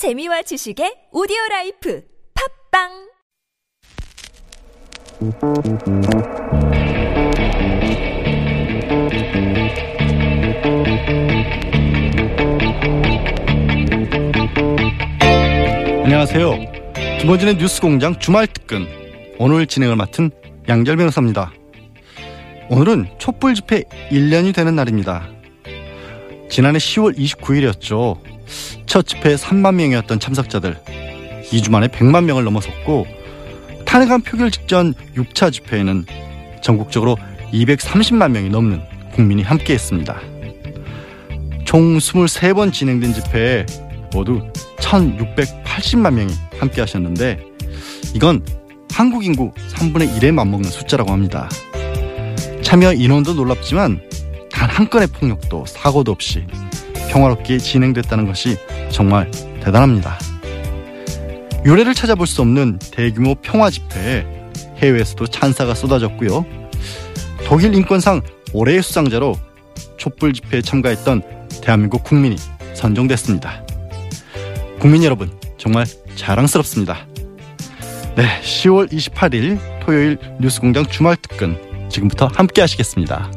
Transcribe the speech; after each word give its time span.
재미와 0.00 0.40
지식의 0.40 1.12
오디오 1.12 1.36
라이프 1.50 2.02
팟빵 2.72 2.88
안녕하세요. 16.02 16.50
김어준의 17.20 17.58
뉴스 17.58 17.82
공장 17.82 18.18
주말 18.18 18.46
특근 18.46 18.86
오늘 19.38 19.66
진행을 19.66 19.96
맡은 19.96 20.30
양지열 20.66 20.96
변호사입니다. 20.96 21.52
오늘은 22.70 23.18
촛불 23.18 23.52
집회 23.54 23.82
1년이 24.10 24.54
되는 24.54 24.74
날입니다. 24.74 25.28
지난해 26.48 26.78
10월 26.78 27.18
29일이었죠. 27.18 28.29
첫 28.86 29.06
집회 29.06 29.34
3만 29.34 29.74
명이었던 29.74 30.20
참석자들 30.20 30.76
2주 31.50 31.70
만에 31.70 31.88
100만 31.88 32.24
명을 32.24 32.44
넘어섰고 32.44 33.06
탄핵안 33.84 34.22
표결 34.22 34.50
직전 34.50 34.94
6차 35.16 35.52
집회에는 35.52 36.06
전국적으로 36.62 37.16
230만 37.52 38.30
명이 38.30 38.50
넘는 38.50 38.80
국민이 39.12 39.42
함께했습니다. 39.42 40.20
총 41.64 41.98
23번 41.98 42.72
진행된 42.72 43.14
집회에 43.14 43.66
모두 44.12 44.42
1680만 44.78 46.14
명이 46.14 46.32
함께 46.58 46.80
하셨는데 46.80 47.40
이건 48.14 48.44
한국 48.92 49.24
인구 49.24 49.52
3분의 49.72 50.18
1에 50.18 50.32
맞먹는 50.32 50.68
숫자라고 50.68 51.12
합니다. 51.12 51.48
참여 52.62 52.92
인원도 52.94 53.34
놀랍지만 53.34 54.00
단 54.50 54.70
한 54.80 54.88
건의 54.88 55.08
폭력도 55.08 55.66
사고도 55.66 56.10
없이 56.10 56.46
평화롭게 57.10 57.58
진행됐다는 57.58 58.26
것이 58.26 58.56
정말 58.90 59.30
대단합니다. 59.62 60.18
유례를 61.64 61.92
찾아볼 61.94 62.26
수 62.26 62.40
없는 62.40 62.78
대규모 62.92 63.34
평화 63.34 63.68
집회에 63.68 64.24
해외에서도 64.78 65.26
찬사가 65.26 65.74
쏟아졌고요. 65.74 66.46
독일 67.44 67.74
인권상 67.74 68.22
올해의 68.52 68.82
수상자로 68.82 69.34
촛불 69.98 70.32
집회에 70.32 70.62
참가했던 70.62 71.22
대한민국 71.62 72.04
국민이 72.04 72.36
선정됐습니다. 72.74 73.64
국민 74.78 75.04
여러분, 75.04 75.30
정말 75.58 75.84
자랑스럽습니다. 76.14 77.06
네, 78.16 78.40
10월 78.42 78.90
28일 78.90 79.58
토요일 79.82 80.16
뉴스공장 80.40 80.86
주말 80.86 81.16
특근 81.16 81.58
지금부터 81.90 82.28
함께 82.32 82.62
하시겠습니다. 82.62 83.30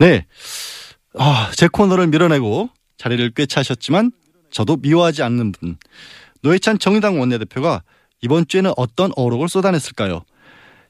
네. 0.00 0.24
아, 1.18 1.50
제 1.54 1.68
코너를 1.68 2.06
밀어내고 2.06 2.70
자리를 2.96 3.32
꿰차셨지만 3.32 4.12
저도 4.50 4.76
미워하지 4.76 5.22
않는 5.22 5.52
분. 5.52 5.76
노회찬 6.40 6.78
정의당 6.78 7.20
원내대표가 7.20 7.82
이번 8.22 8.46
주에는 8.48 8.72
어떤 8.78 9.12
어록을 9.14 9.50
쏟아냈을까요? 9.50 10.24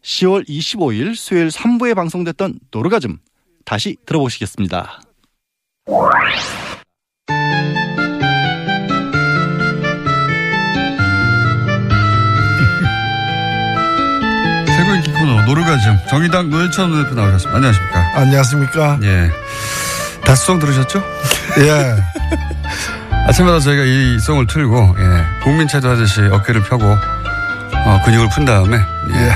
10월 0.03 0.49
25일 0.49 1.17
수요일 1.17 1.49
3부에 1.49 1.97
방송됐던 1.97 2.61
노르가즘 2.71 3.19
다시 3.65 3.97
들어보시겠습니다. 4.07 5.03
노르가즘 15.55 15.99
정의당 16.09 16.49
노회찬 16.49 16.93
대표 17.03 17.15
나오셨습니다. 17.17 17.59
안녕하십니까? 17.59 18.11
안녕하십니까? 18.15 18.99
예. 19.03 19.31
다스송 20.25 20.61
들으셨죠? 20.61 21.03
예. 21.59 21.97
아침마다 23.27 23.59
저희가 23.59 23.83
이 23.83 24.21
송을 24.21 24.47
틀고 24.47 24.95
예. 24.97 25.25
국민 25.43 25.67
체조 25.67 25.89
하듯이 25.89 26.21
어깨를 26.21 26.63
펴고 26.63 26.85
어, 26.87 28.01
근육을 28.05 28.29
푼 28.33 28.45
다음에 28.45 28.77
예. 28.77 29.35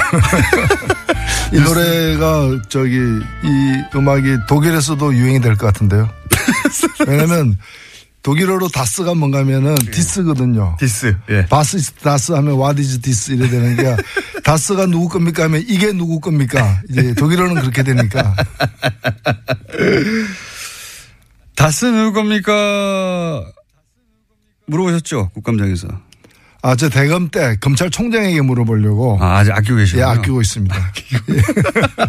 이 1.56 1.60
노래가 1.60 2.60
저기 2.68 2.94
이 2.96 3.82
음악이 3.96 4.36
독일에서도 4.46 5.14
유행이 5.14 5.40
될 5.40 5.56
것 5.56 5.66
같은데요. 5.66 6.08
왜냐면 7.08 7.58
독일어로 8.24 8.68
das가 8.68 9.14
뭔가 9.14 9.40
하면은 9.40 9.74
this거든요. 9.74 10.76
this. 10.80 11.14
예. 11.28 11.44
was 11.46 11.92
das 11.96 12.32
하면 12.32 12.54
what 12.54 12.80
is 12.80 12.98
this 13.00 13.30
이래 13.30 13.48
되는 13.50 13.76
게 13.76 13.94
다스가 14.42 14.86
누구 14.86 15.10
겁니까 15.10 15.44
하면 15.44 15.62
이게 15.68 15.92
누구 15.92 16.20
겁니까? 16.20 16.80
이제 16.88 17.12
독일어는 17.14 17.56
그렇게 17.60 17.82
되니까. 17.82 18.34
다스 21.54 21.84
누구 21.84 22.14
겁니까? 22.14 23.44
물어보셨죠? 24.68 25.28
국감장에서. 25.34 25.88
아, 26.62 26.74
저 26.76 26.88
대검 26.88 27.28
때 27.28 27.56
검찰총장에게 27.60 28.40
물어보려고 28.40 29.18
아, 29.20 29.36
아직 29.36 29.52
아끼고 29.52 29.76
계시요 29.76 30.00
예, 30.00 30.04
아끼고 30.04 30.40
있습니다. 30.40 30.74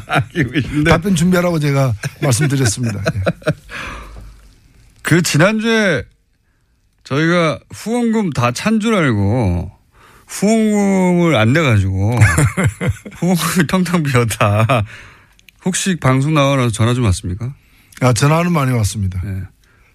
아끼고 0.07 0.51
계신데. 0.51 0.89
답변 0.89 1.13
준비하라고 1.13 1.59
제가 1.59 1.93
말씀드렸습니다. 2.21 3.01
예. 3.15 3.21
그 5.05 5.21
지난주에 5.21 6.03
저희가 7.03 7.59
후원금 7.71 8.31
다 8.31 8.51
찬 8.51 8.79
줄 8.79 8.95
알고 8.95 9.71
후원금을 10.27 11.35
안 11.35 11.53
내가지고 11.53 12.17
후원금이 13.17 13.67
텅텅 13.67 14.03
비었다. 14.03 14.83
혹시 15.63 15.95
방송 15.97 16.33
나와서 16.33 16.69
전화 16.71 16.93
좀 16.93 17.05
왔습니까? 17.05 17.53
아, 18.01 18.11
전화는 18.13 18.51
많이 18.51 18.71
왔습니다. 18.71 19.21
네. 19.23 19.41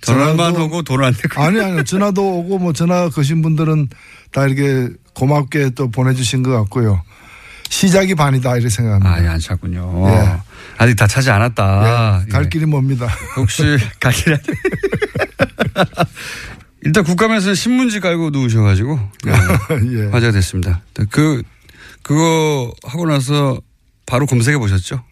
전화만 0.00 0.54
전화도- 0.54 0.60
오고 0.66 0.82
돈을 0.82 1.04
안 1.04 1.12
내고. 1.12 1.42
아니, 1.42 1.60
아니, 1.60 1.84
전화도 1.84 2.38
오고 2.38 2.59
뭐 2.59 2.72
전화 2.72 3.09
거신 3.10 3.42
분들은 3.42 3.88
다 4.32 4.47
이렇게 4.47 4.88
고맙게 5.15 5.71
또 5.71 5.91
보내주신 5.91 6.42
것 6.42 6.50
같고요. 6.53 7.03
시작이 7.69 8.15
반이다, 8.15 8.54
이렇게 8.54 8.69
생각합니다. 8.69 9.12
아, 9.15 9.22
예, 9.25 9.28
안 9.28 9.38
찼군요. 9.38 10.06
예. 10.09 10.49
아직 10.80 10.94
다 10.96 11.06
차지 11.06 11.30
않았다. 11.30 12.24
예, 12.24 12.32
갈 12.32 12.44
예. 12.46 12.48
길이 12.48 12.64
멉니다. 12.64 13.06
혹시 13.36 13.62
갈 14.00 14.12
길이 14.12 14.34
안 14.34 14.41
일단 16.82 17.04
국감에서 17.04 17.52
신문지 17.52 18.00
깔고 18.00 18.30
누우셔가지고 18.30 18.98
예, 19.26 19.30
예. 20.00 20.06
화제가 20.06 20.32
됐습니다. 20.32 20.80
그 21.10 21.42
그거 22.02 22.72
하고 22.82 23.04
나서 23.06 23.60
바로 24.06 24.24
검색해 24.24 24.56
보셨죠? 24.56 25.04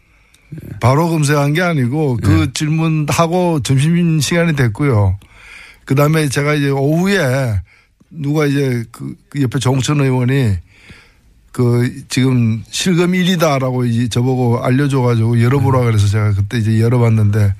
바로 0.79 1.07
검색한 1.07 1.53
게 1.53 1.61
아니고 1.61 2.17
그 2.17 2.47
예. 2.47 2.51
질문하고 2.51 3.59
점심 3.61 4.19
시간이 4.19 4.55
됐고요. 4.55 5.19
그 5.85 5.93
다음에 5.93 6.29
제가 6.29 6.55
이제 6.55 6.69
오후에 6.71 7.61
누가 8.09 8.47
이제 8.47 8.83
그, 8.91 9.15
그 9.29 9.39
옆에 9.39 9.59
정천 9.59 10.01
의원이 10.01 10.57
그 11.51 12.03
지금 12.09 12.63
실검 12.69 13.11
1위다라고 13.11 13.89
이제 13.89 14.07
저보고 14.07 14.63
알려줘가지고 14.63 15.41
열어보라 15.41 15.81
그래서 15.81 16.07
제가 16.07 16.33
그때 16.33 16.57
이제 16.57 16.79
열어봤는데 16.79 17.53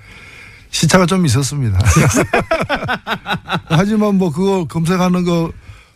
시차가 0.72 1.06
좀 1.06 1.26
있었습니다. 1.26 1.80
하지만 3.70 4.16
뭐 4.16 4.32
그거 4.32 4.66
검색하는 4.66 5.24
거 5.24 5.52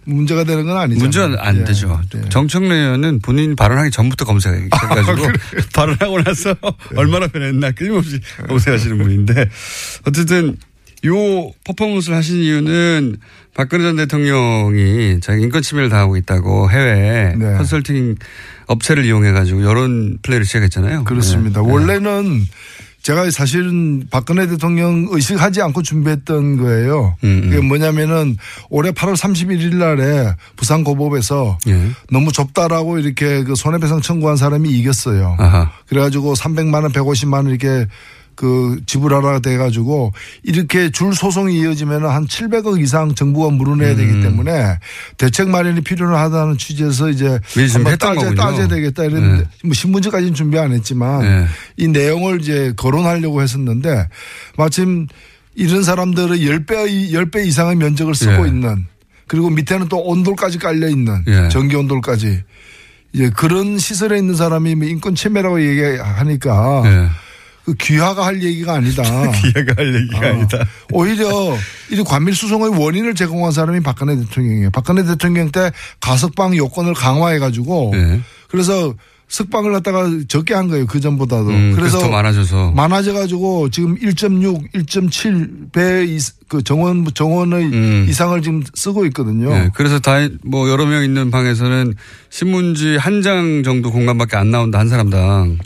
문제가 0.05 0.43
되는 0.43 0.65
건 0.65 0.77
아니죠. 0.77 0.99
문제는 0.99 1.37
안 1.39 1.63
되죠. 1.63 2.01
정청래 2.29 2.75
의원은 2.75 3.19
본인 3.19 3.55
발언하기 3.55 3.91
전부터 3.91 4.25
검색해가지고 4.25 5.27
발언하고 5.73 6.23
나서 6.23 6.55
얼마나 6.95 7.27
변했나 7.27 7.71
끊임없이 7.71 8.19
검색하시는 8.47 8.97
분인데 8.97 9.49
어쨌든 10.05 10.57
요 11.05 11.51
퍼포먼스를 11.65 12.17
하신 12.17 12.37
이유는 12.37 13.17
박근혜 13.53 13.83
전 13.83 13.95
대통령이 13.97 15.19
자기 15.21 15.43
인권 15.43 15.61
침해를 15.61 15.89
당하고 15.89 16.17
있다고 16.17 16.71
해외 16.71 17.35
네. 17.37 17.57
컨설팅 17.57 18.15
업체를 18.67 19.05
이용해 19.05 19.31
가지고 19.31 19.63
여론 19.63 20.17
플레이를 20.23 20.45
시작했잖아요. 20.45 21.03
그렇습니다. 21.03 21.61
네. 21.61 21.71
원래는 21.71 22.45
제가 23.03 23.29
사실은 23.31 24.07
박근혜 24.09 24.47
대통령 24.47 25.07
의식하지 25.09 25.61
않고 25.61 25.83
준비했던 25.83 26.57
거예요. 26.57 27.17
음, 27.25 27.41
음. 27.43 27.49
그게 27.49 27.61
뭐냐면은 27.61 28.37
올해 28.69 28.91
8월 28.91 29.15
31일 29.15 29.75
날에 29.75 30.33
부산 30.55 30.85
고법에서 30.85 31.57
예. 31.67 31.89
너무 32.09 32.31
좁다라고 32.31 32.99
이렇게 32.99 33.43
그 33.43 33.55
손해배상 33.55 33.99
청구한 33.99 34.37
사람이 34.37 34.69
이겼어요. 34.69 35.35
아하. 35.37 35.71
그래가지고 35.87 36.33
300만 36.33 36.83
원, 36.83 36.93
150만 36.93 37.33
원 37.33 37.49
이렇게 37.49 37.87
그 38.35 38.79
지불하라 38.85 39.39
돼가지고 39.39 40.13
이렇게 40.43 40.89
줄 40.89 41.13
소송이 41.13 41.59
이어지면 41.59 42.05
한 42.05 42.25
700억 42.25 42.81
이상 42.81 43.13
정부가 43.13 43.49
물어내야 43.51 43.95
되기 43.95 44.11
음. 44.11 44.21
때문에 44.21 44.79
대책 45.17 45.49
마련이 45.49 45.81
필요하다는 45.81 46.57
취지에서 46.57 47.09
이제 47.09 47.39
한번 47.73 47.97
따져. 47.97 48.33
따져야 48.33 48.67
되겠다 48.67 49.03
이랬는데 49.05 49.43
네. 49.43 49.49
뭐 49.63 49.73
신문지까지는 49.73 50.33
준비 50.33 50.57
안 50.57 50.71
했지만 50.71 51.21
네. 51.21 51.45
이 51.77 51.87
내용을 51.87 52.41
이제 52.41 52.73
거론하려고 52.75 53.41
했었는데 53.41 54.07
마침 54.57 55.07
이런 55.55 55.83
사람들은 55.83 56.37
10배, 56.37 57.11
10배 57.11 57.45
이상의 57.45 57.75
면적을 57.75 58.15
쓰고 58.15 58.45
예. 58.45 58.47
있는 58.47 58.85
그리고 59.27 59.49
밑에는 59.49 59.87
또 59.87 59.99
온돌까지 59.99 60.57
깔려 60.59 60.87
있는 60.89 61.23
예. 61.27 61.49
전기 61.49 61.75
온돌까지 61.75 62.43
이제 63.13 63.29
그런 63.29 63.77
시설에 63.77 64.17
있는 64.17 64.35
사람이 64.35 64.75
뭐 64.75 64.87
인권 64.87 65.13
침해라고 65.15 65.61
얘기하니까 65.61 66.81
네. 66.83 67.09
그 67.65 67.73
귀화가 67.75 68.25
할 68.25 68.43
얘기가 68.43 68.73
아니다. 68.73 69.03
이해가 69.45 69.73
할 69.77 69.95
얘기가 69.95 70.19
어. 70.19 70.29
아니다. 70.31 70.65
오히려 70.91 71.27
이 71.91 72.03
관밀 72.03 72.35
수송의 72.35 72.69
원인을 72.79 73.15
제공한 73.15 73.51
사람이 73.51 73.79
박근혜 73.81 74.15
대통령이에요. 74.17 74.71
박근혜 74.71 75.03
대통령 75.03 75.49
때 75.51 75.71
가석방 76.01 76.55
요건을 76.57 76.93
강화해 76.93 77.39
가지고 77.39 77.91
네. 77.93 78.21
그래서 78.49 78.93
석방을 79.29 79.71
갖다가 79.71 80.07
적게 80.27 80.53
한 80.53 80.67
거예요. 80.67 80.85
그 80.85 80.99
전보다도. 80.99 81.49
음, 81.49 81.73
그래서 81.75 81.97
더 81.99 82.09
많아져서. 82.09 82.71
많아져 82.71 83.13
가지고 83.13 83.69
지금 83.69 83.95
1.6, 83.97 84.71
1.7배 84.73 86.33
그 86.47 86.63
정원 86.63 87.05
정원의 87.13 87.65
음. 87.65 88.05
이상을 88.07 88.39
지금 88.43 88.63
쓰고 88.75 89.05
있거든요. 89.07 89.49
네, 89.53 89.69
그래서 89.73 89.99
다 89.99 90.29
뭐 90.43 90.69
여러 90.69 90.85
명 90.85 91.03
있는 91.03 91.31
방에서는 91.31 91.93
신문지 92.29 92.97
한 92.97 93.23
장 93.23 93.63
정도 93.63 93.91
공간밖에 93.91 94.35
안 94.37 94.51
나온다 94.51 94.79
한 94.79 94.89
사람당. 94.89 95.57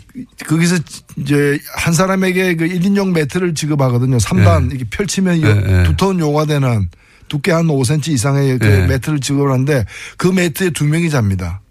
거기서 0.48 0.78
이제 1.18 1.60
한 1.76 1.94
사람에게 1.94 2.56
그 2.56 2.66
1인용 2.68 3.12
매트를 3.14 3.54
지급하거든요. 3.56 4.18
3단 4.18 4.68
네. 4.70 4.76
이게 4.76 4.86
펼치면 4.90 5.42
네, 5.42 5.54
네. 5.56 5.84
두터운 5.84 6.20
요가 6.20 6.46
되는 6.46 6.88
두께 7.28 7.52
한 7.52 7.66
5cm 7.68 8.10
이상의 8.10 8.60
그 8.60 8.66
네. 8.66 8.88
매트를 8.88 9.20
지급을 9.20 9.52
하는데 9.52 9.86
그 10.18 10.28
매트에 10.28 10.70
두 10.70 10.86
명이 10.86 11.10
잡니다. 11.10 11.62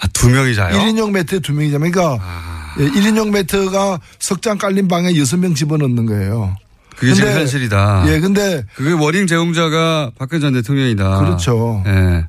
아, 0.00 0.06
두 0.12 0.28
명이 0.28 0.54
자요? 0.54 0.76
1인용 0.78 1.10
매트에 1.12 1.38
두 1.40 1.52
명이 1.52 1.70
잡니다. 1.70 2.00
그러니까 2.00 2.24
아. 2.24 2.74
예, 2.78 2.84
1인용 2.88 3.30
매트가 3.30 4.00
석장 4.18 4.58
깔린 4.58 4.88
방에 4.88 5.16
여섯 5.18 5.36
명 5.38 5.54
집어넣는 5.54 6.06
거예요. 6.06 6.56
그게 6.96 7.12
지금 7.14 7.28
근데- 7.28 7.40
현실이다. 7.40 8.04
예, 8.08 8.20
근데 8.20 8.64
그게 8.74 8.92
원인 8.92 9.26
제공자가 9.26 10.10
박근혜 10.18 10.40
전 10.40 10.52
대통령이다. 10.54 11.18
그렇죠. 11.20 11.82
예. 11.86 11.90
박근혜 11.90 12.26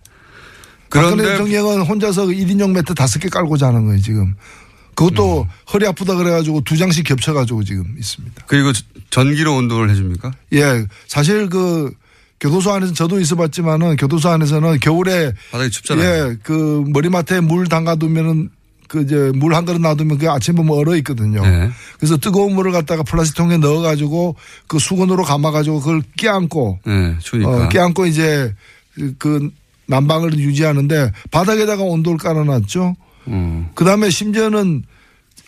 그런데 0.89 1.23
대통령은 1.25 1.81
혼자서 1.81 2.25
1인용 2.27 2.71
매트 2.71 2.93
다섯 2.95 3.19
개 3.19 3.27
깔고 3.29 3.57
자는 3.57 3.85
거예요, 3.85 4.01
지금. 4.01 4.35
그것도 4.95 5.41
음. 5.43 5.47
허리 5.73 5.85
아프다 5.85 6.15
그래가지고 6.15 6.61
두 6.61 6.75
장씩 6.77 7.05
겹쳐가지고 7.05 7.63
지금 7.65 7.95
있습니다. 7.99 8.43
그리고 8.47 8.71
전기로 9.09 9.55
온도를 9.55 9.89
해줍니까? 9.91 10.31
예, 10.53 10.85
사실 11.07 11.49
그 11.49 11.91
교도소 12.39 12.71
안에서 12.71 12.93
저도 12.93 13.19
있어봤지만은 13.19 13.95
교도소 13.95 14.29
안에서는 14.29 14.79
겨울에 14.79 15.31
바닥이 15.51 15.71
춥잖아요. 15.71 16.29
예, 16.31 16.37
그 16.43 16.83
머리맡에 16.87 17.39
물 17.41 17.67
담가두면은 17.67 18.49
그 18.87 19.01
이제 19.01 19.31
물 19.35 19.53
한 19.53 19.65
그릇 19.65 19.79
놔두면 19.81 20.17
그 20.17 20.29
아침에 20.29 20.61
뭐 20.61 20.77
얼어 20.77 20.95
있거든요. 20.97 21.41
네. 21.45 21.69
그래서 21.99 22.15
뜨거운 22.15 22.53
물을 22.55 22.71
갖다가 22.71 23.03
플라스틱 23.03 23.35
통에 23.37 23.57
넣어가지고 23.57 24.35
그 24.67 24.79
수건으로 24.79 25.23
감아가지고 25.23 25.79
그걸 25.79 26.01
끼안고 26.15 26.79
예, 26.87 27.15
추우니까. 27.19 27.49
어, 27.65 27.69
끼안고 27.69 28.05
이제 28.05 28.53
그- 28.93 29.13
그 29.17 29.49
난방을 29.87 30.37
유지하는데 30.37 31.11
바닥에다가 31.31 31.83
온도를 31.83 32.17
깔아놨죠. 32.19 32.95
음. 33.29 33.69
그 33.73 33.83
다음에 33.83 34.09
심지어는 34.09 34.83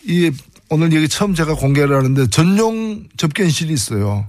이 0.06 0.30
오늘 0.68 0.92
여기 0.94 1.08
처음 1.08 1.34
제가 1.34 1.54
공개를 1.54 1.96
하는데 1.96 2.26
전용 2.28 3.04
접견실이 3.16 3.72
있어요. 3.72 4.26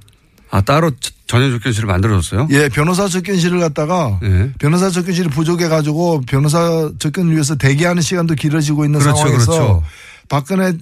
아, 0.51 0.62
따로 0.62 0.92
저- 1.00 1.12
전용 1.27 1.50
접견실을 1.51 1.88
만들어줬어요? 1.88 2.48
예, 2.51 2.68
변호사 2.68 3.07
접견실을 3.07 3.59
갖다가 3.62 4.19
예. 4.21 4.51
변호사 4.59 4.89
접견실이 4.89 5.30
부족해 5.30 5.69
가지고 5.69 6.21
변호사 6.27 6.92
접견을 7.00 7.31
위해서 7.33 7.56
대기하는 7.56 8.01
시간도 8.01 8.36
길어지고 8.36 8.83
있는 8.86 9.00
그렇죠, 9.00 9.15
상황에서 9.18 9.45
그렇죠. 9.51 9.83
박근혜 10.27 10.74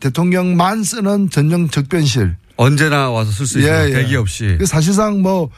대통령만 0.00 0.82
쓰는 0.84 1.28
전용 1.30 1.68
접견실. 1.68 2.34
언제나 2.56 3.10
와서 3.10 3.30
쓸 3.30 3.46
수 3.46 3.58
있어요. 3.60 3.84
예, 3.84 3.88
예. 3.90 3.92
대기 3.92 4.16
없이. 4.16 4.56
그 4.58 4.66
사실상 4.66 5.20
뭐 5.22 5.50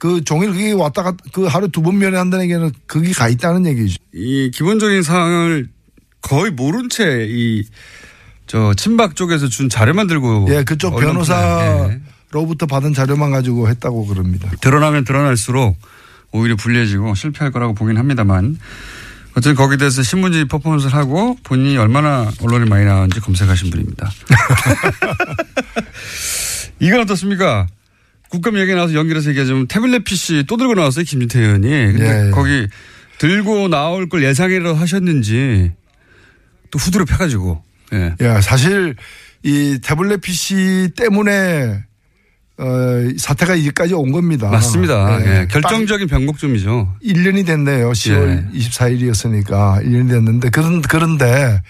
그 0.00 0.22
종일 0.22 0.52
그게 0.52 0.70
왔다 0.70 1.02
갔다 1.02 1.16
그 1.32 1.46
하루 1.46 1.66
두 1.68 1.82
번 1.82 1.98
면회한다는 1.98 2.44
얘기는 2.44 2.70
거기 2.86 3.12
가 3.12 3.28
있다는 3.28 3.66
얘기죠. 3.66 3.96
이 4.14 4.48
기본적인 4.54 5.02
사항을 5.02 5.68
거의 6.20 6.52
모른 6.52 6.88
채 6.88 7.26
이 7.28 7.64
저 8.46 8.72
친박 8.74 9.16
쪽에서 9.16 9.48
준 9.48 9.68
자료만 9.68 10.06
들고 10.06 10.46
예, 10.50 10.62
그쪽 10.62 10.94
언론에, 10.94 11.02
예. 11.08 11.12
변호사 11.12 11.90
로부터 12.30 12.66
받은 12.66 12.94
자료만 12.94 13.30
가지고 13.30 13.68
했다고 13.68 14.06
그럽니다. 14.06 14.50
드러나면 14.60 15.04
드러날수록 15.04 15.76
오히려 16.32 16.56
불리해지고 16.56 17.14
실패할 17.14 17.52
거라고 17.52 17.74
보긴 17.74 17.96
합니다만 17.96 18.58
어쨌든 19.30 19.54
거기에 19.54 19.76
대해서 19.76 20.02
신문지 20.02 20.46
퍼포먼스를 20.46 20.94
하고 20.94 21.36
본인이 21.42 21.76
얼마나 21.76 22.30
언론에 22.42 22.68
많이 22.68 22.84
나왔는지 22.84 23.20
검색하신 23.20 23.70
분입니다. 23.70 24.10
이건 26.80 27.00
어떻습니까? 27.00 27.66
국감 28.30 28.58
얘기 28.58 28.74
나와서 28.74 28.94
연결해서 28.94 29.30
얘기하자면 29.30 29.68
태블릿 29.68 30.04
PC 30.04 30.44
또 30.46 30.56
들고 30.56 30.74
나왔어요. 30.74 31.04
김진태 31.04 31.40
의원이. 31.40 31.62
근데 31.62 32.04
예, 32.04 32.26
예. 32.26 32.30
거기 32.30 32.66
들고 33.18 33.68
나올 33.68 34.08
걸 34.08 34.22
예상이라도 34.22 34.74
하셨는지 34.74 35.72
또 36.70 36.78
후드로 36.78 37.04
펴가지고. 37.06 37.62
예. 37.94 38.14
야, 38.20 38.40
사실 38.40 38.96
이 39.42 39.78
태블릿 39.82 40.20
PC 40.20 40.90
때문에 40.96 41.84
어, 42.58 43.08
사태가 43.16 43.52
여기까지 43.58 43.94
온 43.94 44.10
겁니다. 44.10 44.48
맞습니다. 44.48 45.20
예. 45.24 45.40
예. 45.42 45.46
결정적인 45.46 46.08
변곡점이죠. 46.08 46.96
1년이 47.04 47.46
됐네요. 47.46 47.92
10월 47.92 48.48
예. 48.52 48.58
24일이었으니까 48.58 49.84
1년이 49.84 50.10
됐는데 50.10 50.50
그런 50.50 50.82
그런데 50.82 51.62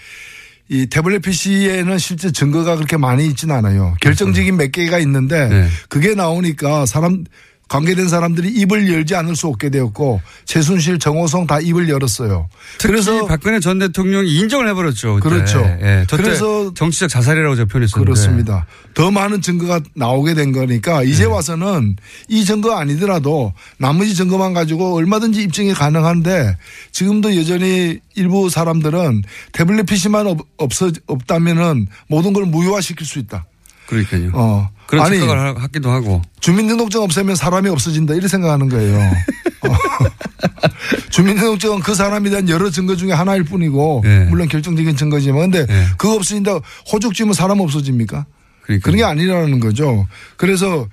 이 0.67 0.87
태블릿 0.87 1.21
PC에는 1.21 1.97
실제 1.97 2.31
증거가 2.31 2.75
그렇게 2.75 2.97
많이 2.97 3.27
있지는 3.27 3.55
않아요. 3.55 3.95
결정적인 4.01 4.57
몇 4.57 4.71
개가 4.71 4.99
있는데 4.99 5.47
네. 5.47 5.67
그게 5.89 6.15
나오니까 6.15 6.85
사람 6.85 7.23
관계된 7.69 8.09
사람들이 8.09 8.49
입을 8.49 8.91
열지 8.91 9.15
않을 9.15 9.35
수 9.35 9.47
없게 9.47 9.69
되었고 9.69 10.21
최순실, 10.45 10.97
정호성 10.99 11.45
다 11.47 11.59
입을 11.59 11.87
열었어요. 11.87 12.49
그래서 12.81 13.25
박근혜 13.27 13.59
전 13.59 13.77
대통령이 13.79 14.35
인정을 14.39 14.67
해버렸죠. 14.69 15.19
그때. 15.21 15.29
그렇죠. 15.29 15.59
예. 15.81 16.05
그래서 16.09 16.73
정치적 16.73 17.09
자살이라고 17.09 17.55
제가 17.55 17.67
표현했었는데. 17.67 18.05
그렇습니다. 18.05 18.65
더 18.95 19.11
많은 19.11 19.41
증거가 19.41 19.79
나오게 19.95 20.33
된 20.33 20.51
거니까 20.51 21.03
이제 21.03 21.25
와서는 21.25 21.95
이 22.27 22.43
증거 22.43 22.75
아니더라도 22.75 23.53
나머지 23.77 24.15
증거만 24.15 24.53
가지고 24.53 24.95
얼마든지 24.95 25.43
입증이 25.43 25.73
가능한데 25.73 26.57
지금도 26.91 27.37
여전히 27.37 27.99
일부 28.15 28.49
사람들은 28.49 29.21
태블릿 29.53 29.85
PC만 29.85 30.25
없, 30.25 30.39
없어, 30.57 30.91
없다면은 31.05 31.87
모든 32.07 32.33
걸 32.33 32.45
무효화시킬 32.45 33.05
수 33.05 33.19
있다. 33.19 33.45
그러니까요. 33.85 34.31
어. 34.33 34.69
그런 34.89 35.05
아니, 35.05 35.19
생각을 35.19 35.39
하- 35.39 35.61
하기도 35.61 35.91
하고. 35.91 36.23
주민등록증 36.39 37.01
없애면 37.03 37.35
사람이 37.35 37.69
없어진다. 37.69 38.15
이렇게 38.15 38.27
생각하는 38.27 38.69
거예요. 38.69 38.97
어. 39.61 39.69
주민등록증은 41.11 41.81
그 41.81 41.93
사람에 41.93 42.27
대한 42.31 42.49
여러 42.49 42.71
증거 42.71 42.95
중에 42.95 43.11
하나일 43.11 43.43
뿐이고 43.43 44.01
예. 44.05 44.25
물론 44.29 44.47
결정적인 44.47 44.95
증거지만 44.95 45.51
근데 45.51 45.67
예. 45.71 45.85
그거 45.99 46.15
없어진다. 46.15 46.53
호적 46.91 47.13
지으면 47.13 47.33
사람 47.35 47.59
없어집니까? 47.59 48.25
그러니까. 48.63 48.83
그런 48.83 48.97
게 48.97 49.03
아니라는 49.03 49.59
거죠. 49.59 50.07
그래서 50.37 50.87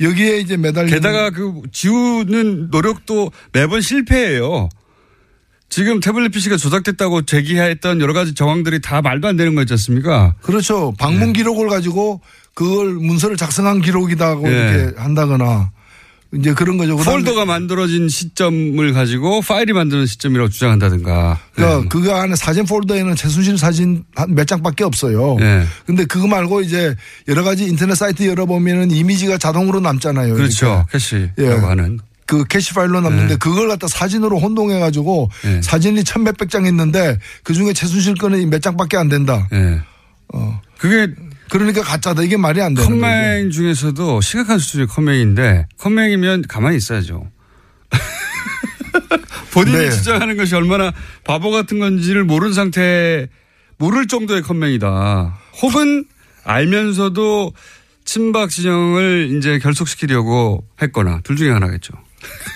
여기에 0.00 0.38
이제 0.38 0.56
매달리는 0.56 0.96
게다가 0.96 1.28
그 1.28 1.60
지우는 1.72 2.68
노력도 2.70 3.32
매번 3.52 3.82
실패해요. 3.82 4.70
지금 5.72 6.00
태블릿 6.00 6.32
PC가 6.32 6.58
조작됐다고 6.58 7.22
제기했던 7.22 8.02
여러 8.02 8.12
가지 8.12 8.34
정황들이 8.34 8.82
다 8.82 9.00
말도 9.00 9.26
안 9.26 9.38
되는 9.38 9.54
거였지 9.54 9.72
않습니까? 9.72 10.34
그렇죠. 10.42 10.92
방문 10.98 11.32
기록을 11.32 11.70
가지고 11.70 12.20
그걸 12.52 12.92
문서를 12.92 13.38
작성한 13.38 13.80
기록이다고 13.80 14.46
예. 14.52 14.52
이렇게 14.54 15.00
한다거나 15.00 15.70
이제 16.34 16.52
그런 16.52 16.76
거죠. 16.76 16.98
폴더가 16.98 17.46
만들어진 17.46 18.10
시점을 18.10 18.92
가지고 18.92 19.40
파일이 19.40 19.72
만드는 19.72 20.04
시점이라고 20.04 20.50
주장한다든가. 20.50 21.40
그러니까 21.54 21.80
네. 21.80 21.88
그 21.88 22.12
안에 22.12 22.36
사진 22.36 22.66
폴더에는 22.66 23.16
최순실 23.16 23.56
사진 23.56 24.04
한 24.14 24.34
몇 24.34 24.46
장밖에 24.46 24.84
없어요. 24.84 25.36
네. 25.40 25.64
근데 25.86 26.04
그거 26.04 26.26
말고 26.26 26.60
이제 26.60 26.94
여러 27.28 27.42
가지 27.44 27.64
인터넷 27.64 27.94
사이트 27.94 28.26
열어보면은 28.26 28.90
이미지가 28.90 29.38
자동으로 29.38 29.80
남잖아요. 29.80 30.34
그렇죠. 30.34 30.84
이렇게. 30.92 30.92
캐시라고 30.92 31.32
예. 31.62 31.66
하는. 31.66 31.98
그 32.32 32.44
캐시 32.44 32.72
파일로 32.72 33.02
남는데 33.02 33.36
그걸 33.36 33.68
갖다 33.68 33.86
사진으로 33.86 34.38
혼동해 34.38 34.80
가지고 34.80 35.30
네. 35.44 35.60
사진이 35.60 36.02
천 36.02 36.22
몇백 36.22 36.48
장 36.48 36.64
있는데 36.64 37.18
그 37.42 37.52
중에 37.52 37.74
최순실 37.74 38.14
거는 38.14 38.48
몇 38.48 38.62
장밖에 38.62 38.96
안 38.96 39.10
된다. 39.10 39.46
예. 39.52 39.82
어. 40.32 40.58
그게 40.78 41.12
그러니까 41.50 41.82
가짜다. 41.82 42.22
이게 42.22 42.38
말이 42.38 42.62
안 42.62 42.72
되는 42.72 42.88
거죠. 42.88 42.98
컴맹 42.98 43.50
중에서도 43.50 44.22
심각한 44.22 44.58
수준의 44.58 44.86
컴맹인데 44.86 45.66
컴맹이면 45.76 46.44
가만히 46.48 46.78
있어야죠. 46.78 47.30
본인이 49.52 49.76
네. 49.76 49.90
주장하는 49.90 50.38
것이 50.38 50.54
얼마나 50.54 50.90
바보 51.24 51.50
같은 51.50 51.80
건지를 51.80 52.24
모르는 52.24 52.54
상태 52.54 53.28
모를 53.76 54.06
정도의 54.06 54.40
컴맹이다. 54.40 55.38
혹은 55.60 56.06
알면서도 56.44 57.52
친박 58.06 58.48
진영을 58.48 59.36
이제 59.36 59.58
결속시키려고 59.58 60.64
했거나 60.80 61.20
둘 61.24 61.36
중에 61.36 61.50
하나겠죠. 61.50 61.92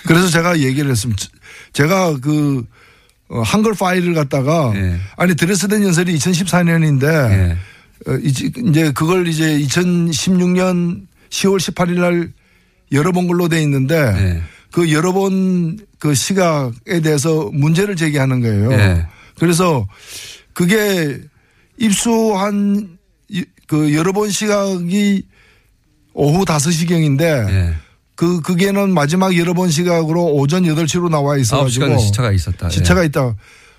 그래서 0.06 0.28
제가 0.28 0.61
얘기를 0.61 0.90
했습니다. 0.90 1.25
제가 1.73 2.18
그 2.20 2.64
어, 3.28 3.40
한글 3.42 3.75
파일을 3.75 4.14
갖다가 4.14 4.73
예. 4.76 4.99
아니 5.16 5.35
드레스덴 5.35 5.82
연설이 5.82 6.16
2014년인데 6.16 7.04
예. 7.32 7.56
어, 8.06 8.16
이제 8.23 8.92
그걸 8.92 9.26
이제 9.26 9.58
2016년 9.58 11.06
10월 11.30 11.58
18일 11.58 11.99
날 12.00 12.32
열어본 12.92 13.26
걸로 13.26 13.49
돼 13.49 13.61
있는데 13.62 13.96
예. 13.96 14.42
그 14.70 14.92
열어본 14.92 15.78
그 15.99 16.14
시각에 16.14 17.00
대해서 17.02 17.50
문제를 17.52 17.96
제기하는 17.96 18.40
거예요. 18.40 18.73
예. 18.73 19.06
그래서 19.38 19.87
그게 20.52 21.18
입수한 21.78 22.96
이- 23.28 23.44
그 23.66 23.94
여러 23.94 24.12
번 24.12 24.30
시각이 24.30 25.23
오후 26.14 26.44
5시경인데 26.44 27.23
예. 27.50 27.75
그 28.16 28.40
그게는 28.40 28.92
마지막 28.94 29.37
여러 29.37 29.52
번 29.54 29.70
시각으로 29.70 30.25
오전 30.35 30.64
8시로 30.64 31.08
나와 31.11 31.37
있어 31.37 31.58
아홉 31.58 31.70
시간 31.70 31.90
가지고 31.90 32.06
시차가 32.06 32.32
있었다. 32.32 32.66
예. 32.66 32.70
시차가 32.70 33.04
있다. 33.04 33.35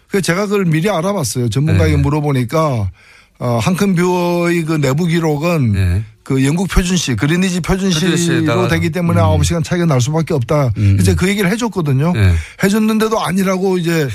그래서 0.08 0.22
제가 0.24 0.46
그걸 0.46 0.66
미리 0.66 0.90
알아봤어요. 0.90 1.50
전문가에게 1.50 1.96
네. 1.98 2.02
물어보니까 2.02 2.92
어, 3.40 3.60
한큰뷰의 3.62 4.64
그 4.64 4.74
내부 4.80 5.06
기록은 5.06 5.76
예. 5.76 6.04
그 6.24 6.46
영국 6.46 6.68
표준시 6.70 7.16
그리니지 7.16 7.62
표준시로. 7.62 8.68
되기 8.68 8.90
때문에 8.92 9.20
음. 9.22 9.26
9시간 9.40 9.64
차이가 9.64 9.86
날 9.86 10.02
수밖에 10.02 10.34
없다. 10.34 10.72
음. 10.78 10.98
이제 11.00 11.16
그 11.16 11.28
얘기를 11.28 11.50
해줬거든요. 11.52 12.14
네. 12.14 12.34
해줬는데도 12.64 13.20
아니라고 13.20 13.78
이제 13.78 14.08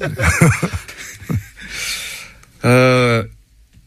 어, 2.62 3.24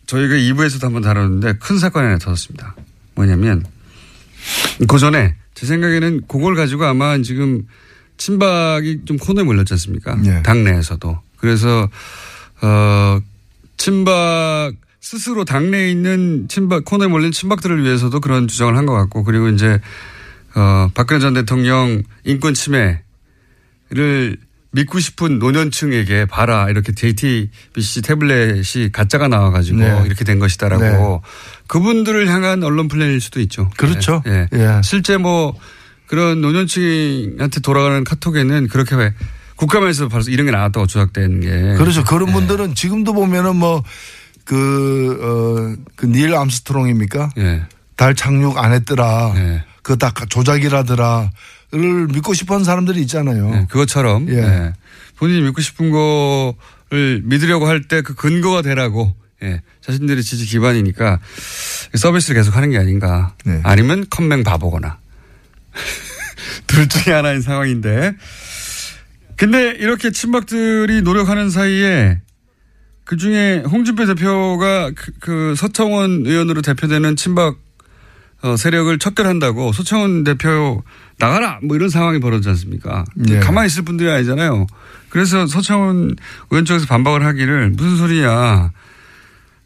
저희가 0.05 0.35
2부에서도 0.35 0.81
한번 0.81 1.01
다뤘는데 1.01 1.53
큰 1.59 1.77
사건이 1.79 2.05
하나 2.05 2.17
터졌습니다. 2.17 2.75
뭐냐면 3.15 3.63
그 4.87 4.97
전에 4.99 5.35
제 5.53 5.65
생각에는 5.65 6.23
그걸 6.27 6.55
가지고 6.55 6.85
아마 6.85 7.17
지금 7.21 7.63
친박이 8.17 9.01
좀 9.05 9.17
코너에 9.17 9.43
몰렸지 9.43 9.73
않습니까? 9.73 10.17
예. 10.25 10.41
당내에서도. 10.43 11.19
그래서 11.37 11.89
어 12.61 13.19
친박 13.77 14.73
스스로 14.99 15.45
당내에 15.45 15.89
있는 15.91 16.47
친박 16.49 16.83
코너에 16.85 17.07
몰린 17.07 17.31
친박들을 17.31 17.83
위해서도 17.83 18.19
그런 18.19 18.47
주장을 18.47 18.75
한 18.75 18.85
것 18.85 18.93
같고 18.93 19.23
그리고 19.23 19.47
이제 19.49 19.79
어 20.55 20.89
박근혜 20.93 21.19
전 21.19 21.33
대통령 21.33 22.01
인권 22.25 22.53
침해를 22.53 24.37
믿고 24.71 24.99
싶은 24.99 25.39
노년층에게 25.39 26.25
봐라 26.25 26.69
이렇게 26.69 26.91
JTBC 26.93 28.01
태블릿이 28.03 28.91
가짜가 28.91 29.27
나와가지고 29.27 29.77
네. 29.79 30.03
이렇게 30.05 30.23
된 30.25 30.39
것이다라고 30.39 30.83
네. 30.83 30.91
그분들을 31.67 32.27
향한 32.29 32.63
언론 32.63 32.87
플레이일 32.87 33.19
수도 33.21 33.39
있죠. 33.41 33.69
그렇죠. 33.77 34.23
예. 34.27 34.47
예. 34.53 34.59
예. 34.59 34.81
실제 34.83 35.17
뭐 35.17 35.55
그런 36.07 36.41
노년층한테 36.41 37.59
돌아가는 37.61 38.03
카톡에는 38.03 38.67
그렇게 38.69 38.95
왜 38.95 39.13
국감에서 39.57 40.07
벌써 40.07 40.31
이런 40.31 40.45
게 40.45 40.51
나왔다고 40.51 40.87
조작된 40.87 41.39
게 41.41 41.49
그렇죠. 41.77 42.03
그런 42.03 42.29
예. 42.29 42.33
분들은 42.33 42.75
지금도 42.75 43.13
보면은 43.13 43.55
뭐 43.55 43.83
그, 44.45 45.75
어, 45.77 45.83
그 45.95 46.05
닐 46.07 46.33
암스트롱입니까? 46.33 47.31
예. 47.37 47.63
달 47.97 48.15
착륙 48.15 48.57
안 48.57 48.71
했더라. 48.73 49.33
예. 49.35 49.63
그거 49.81 49.95
다 49.97 50.13
조작이라더라. 50.29 51.31
를 51.71 52.07
믿고 52.07 52.33
싶어 52.33 52.53
하는 52.53 52.63
사람들이 52.63 53.01
있잖아요. 53.01 53.51
예, 53.53 53.67
그것처럼 53.69 54.29
예. 54.29 54.37
예. 54.37 54.73
본인이 55.17 55.41
믿고 55.41 55.59
싶은 55.61 55.91
거를 55.91 57.21
믿으려고 57.25 57.67
할 57.67 57.81
때 57.89 58.01
그 58.01 58.13
근거가 58.15 58.61
되라고 58.61 59.13
예. 59.43 59.61
자신들의 59.81 60.23
지지 60.23 60.45
기반이니까 60.45 61.19
서비스를 61.93 62.39
계속 62.39 62.55
하는 62.55 62.71
게 62.71 62.77
아닌가. 62.77 63.35
네. 63.45 63.61
아니면 63.63 64.05
컴맹 64.09 64.43
바보거나. 64.43 64.99
둘 66.67 66.87
중에 66.87 67.13
하나인 67.13 67.41
상황인데. 67.41 68.15
근데 69.35 69.69
이렇게 69.71 70.11
친박들이 70.11 71.03
노력하는 71.03 71.49
사이에 71.49 72.19
그 73.03 73.15
중에 73.15 73.59
홍준표 73.59 74.05
대표가 74.05 74.91
그, 74.95 75.11
그 75.19 75.55
서청원 75.55 76.25
의원으로 76.25 76.61
대표되는 76.61 77.15
친박 77.15 77.55
어, 78.41 78.55
세력을 78.55 78.97
척결한다고 78.99 79.71
서청원 79.71 80.23
대표 80.23 80.83
나가라 81.17 81.59
뭐 81.63 81.75
이런 81.75 81.89
상황이 81.89 82.19
벌어지지 82.19 82.49
않습니까? 82.49 83.05
예. 83.29 83.39
가만히 83.39 83.67
있을 83.67 83.83
분들이 83.83 84.09
아니잖아요. 84.09 84.67
그래서 85.09 85.47
서청원 85.47 86.15
의원 86.49 86.65
쪽에서 86.65 86.85
반박을 86.85 87.25
하기를 87.25 87.71
무슨 87.71 87.97
소리냐. 87.97 88.71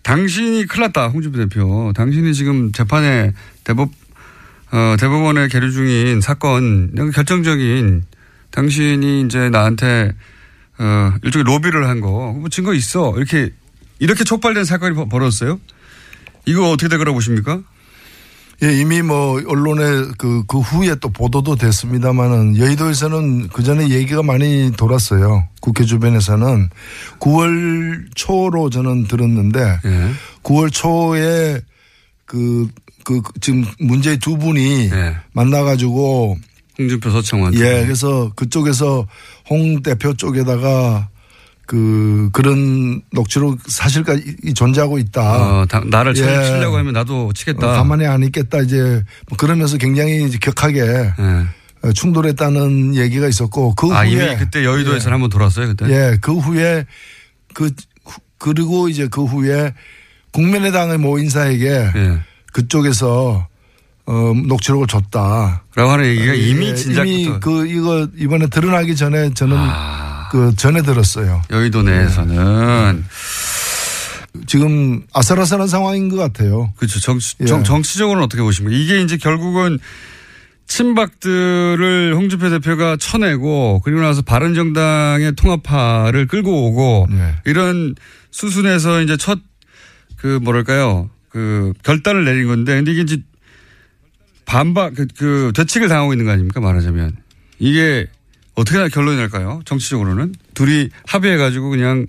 당신이 0.03 0.65
큰일 0.65 0.81
났다 0.87 1.07
홍준표 1.07 1.37
대표. 1.37 1.91
당신이 1.95 2.33
지금 2.33 2.71
재판에 2.71 3.33
대법 3.63 3.89
어, 4.71 4.95
대법원에 4.99 5.47
계류 5.49 5.71
중인 5.71 6.21
사건 6.21 7.11
결정적인 7.13 8.05
당신이 8.51 9.21
이제 9.23 9.49
나한테 9.49 10.13
어, 10.79 11.13
일종의 11.23 11.43
로비를 11.43 11.87
한 11.87 11.99
거, 12.01 12.33
뭐 12.33 12.49
증거 12.49 12.73
있어. 12.73 13.13
이렇게, 13.17 13.51
이렇게 13.99 14.23
촉발된 14.23 14.63
사건이 14.63 14.95
벌- 14.95 15.09
벌어졌어요? 15.09 15.59
이거 16.45 16.71
어떻게 16.71 16.87
되거라 16.89 17.11
보십니까? 17.13 17.61
예, 18.63 18.79
이미 18.79 19.01
뭐 19.01 19.41
언론에 19.47 20.11
그, 20.17 20.43
그 20.45 20.59
후에 20.59 20.95
또 21.01 21.09
보도도 21.09 21.55
됐습니다만은 21.55 22.57
여의도에서는 22.57 23.47
그 23.47 23.63
전에 23.63 23.89
얘기가 23.89 24.21
많이 24.21 24.71
돌았어요. 24.77 25.47
국회 25.61 25.83
주변에서는 25.83 26.69
9월 27.19 28.05
초로 28.13 28.69
저는 28.69 29.07
들었는데 29.07 29.79
예. 29.85 30.11
9월 30.43 30.71
초에 30.71 31.59
그, 32.25 32.67
그 33.03 33.21
지금 33.41 33.65
문제 33.79 34.17
두 34.17 34.37
분이 34.37 34.91
예. 34.91 35.17
만나가지고 35.33 36.37
홍준표 36.77 37.09
서청원. 37.09 37.55
예, 37.55 37.83
그래서 37.83 38.31
그쪽에서 38.35 39.07
홍 39.49 39.81
대표 39.81 40.13
쪽에다가 40.13 41.09
그 41.71 42.29
그런 42.33 43.01
녹취록 43.13 43.57
사실까지 43.65 44.53
존재하고 44.55 44.97
있다. 44.97 45.21
어, 45.61 45.65
다- 45.67 45.81
나를 45.85 46.13
쳐- 46.13 46.25
예. 46.29 46.43
치려고 46.43 46.75
하면 46.77 46.91
나도 46.91 47.31
치겠다. 47.31 47.65
어, 47.65 47.71
가만히 47.77 48.05
안 48.05 48.21
있겠다 48.23 48.59
이제 48.59 49.01
뭐 49.29 49.37
그러면서 49.37 49.77
굉장히 49.77 50.25
이제 50.25 50.37
격하게 50.37 50.81
예. 50.81 51.45
어, 51.87 51.93
충돌했다는 51.93 52.95
얘기가 52.95 53.25
있었고 53.29 53.73
그 53.75 53.87
아, 53.93 54.01
후에 54.03 54.09
이미 54.11 54.35
그때 54.37 54.65
여의도에서 54.65 55.05
는 55.09 55.13
한번 55.13 55.29
돌았어요, 55.29 55.67
그때? 55.67 55.85
예, 55.89 56.17
그 56.19 56.33
후에 56.37 56.85
그 57.53 57.71
후- 58.03 58.19
그리고 58.37 58.89
이제 58.89 59.07
그 59.09 59.23
후에 59.23 59.73
국민의당의 60.33 60.97
모 60.97 61.19
인사에게 61.19 61.69
예. 61.95 62.19
그쪽에서 62.51 63.47
어, 64.07 64.33
녹취록을 64.45 64.87
줬다. 64.87 65.63
라고 65.75 65.89
하는 65.89 66.05
얘기가 66.05 66.33
이미 66.33 66.65
예, 66.67 66.75
진작부터. 66.75 67.09
이미 67.09 67.39
그 67.39 67.65
이거 67.67 68.09
이번에 68.17 68.47
드러나기 68.47 68.93
전에 68.97 69.33
저는 69.33 69.55
아, 69.57 70.10
그 70.31 70.55
전에 70.55 70.81
들었어요. 70.81 71.41
여의도 71.51 71.83
내에서는. 71.83 73.05
지금 74.47 75.03
아슬아슬한 75.13 75.67
상황인 75.67 76.09
것 76.09 76.15
같아요. 76.15 76.73
그렇죠. 76.77 76.99
정치, 76.99 77.35
예. 77.41 77.45
정, 77.45 77.63
정치적으로는 77.63 78.23
어떻게 78.23 78.41
보십니까? 78.41 78.75
이게 78.77 79.01
이제 79.01 79.17
결국은 79.17 79.77
친박들을 80.67 82.13
홍준표 82.15 82.49
대표가 82.49 82.95
쳐내고 82.95 83.81
그리고 83.83 83.99
나서 83.99 84.21
바른정당의 84.21 85.33
통합파를 85.35 86.27
끌고 86.27 86.67
오고 86.67 87.07
네. 87.11 87.35
이런 87.45 87.95
수순에서 88.31 89.01
이제 89.01 89.17
첫 89.17 89.39
그 90.21 90.39
뭐랄까요 90.41 91.09
그 91.29 91.73
결단을 91.83 92.23
내린 92.23 92.47
건데 92.47 92.75
근데 92.75 92.91
이게 92.91 93.01
이제 93.01 93.17
반박 94.45 94.93
그, 94.93 95.07
그 95.17 95.51
되칙을 95.55 95.87
당하고 95.87 96.13
있는 96.13 96.25
거 96.25 96.31
아닙니까 96.31 96.61
말하자면 96.61 97.17
이게 97.57 98.07
어떻게 98.61 98.87
결론이 98.89 99.17
날까요? 99.17 99.61
정치적으로는 99.65 100.33
둘이 100.53 100.89
합의해가지고 101.07 101.69
그냥 101.71 102.07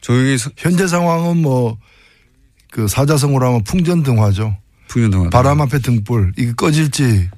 조용히 0.00 0.38
서- 0.38 0.50
현재 0.56 0.86
상황은 0.86 1.38
뭐 1.42 1.76
그 2.70 2.86
사자성어로 2.86 3.46
하면 3.46 3.64
풍전등화죠. 3.64 4.54
풍년동안 4.88 5.30
바람 5.30 5.62
앞에 5.62 5.78
등불 5.78 6.34
이게 6.36 6.52
꺼질지 6.52 7.30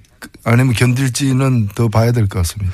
아니면 0.45 0.75
견딜지는 0.75 1.69
더 1.77 1.89
봐야 1.89 2.11
될 2.11 2.27
것 2.27 2.41
같습니다. 2.41 2.73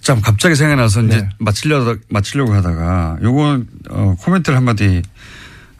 참 0.00 0.20
갑자기 0.20 0.56
생각나서 0.56 1.02
이제 1.04 1.18
네. 1.18 1.28
마치려다 1.38 2.00
마치려고 2.10 2.52
하다가 2.52 3.18
요거 3.22 3.62
어, 3.90 4.16
코멘트를 4.18 4.56
한마디 4.56 5.02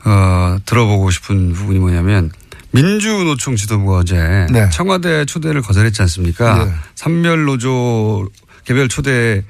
어, 0.04 0.56
들어보고 0.64 1.10
싶은 1.10 1.52
부분이 1.52 1.80
뭐냐면 1.80 2.30
민주노총 2.70 3.56
지도부가 3.56 3.98
어제 3.98 4.46
네. 4.52 4.70
청와대 4.70 5.24
초대를 5.24 5.62
거절했지 5.62 6.00
않습니까? 6.02 6.64
네. 6.64 6.72
삼멸노조 6.94 8.28
개별 8.68 8.86
초대에 8.88 9.42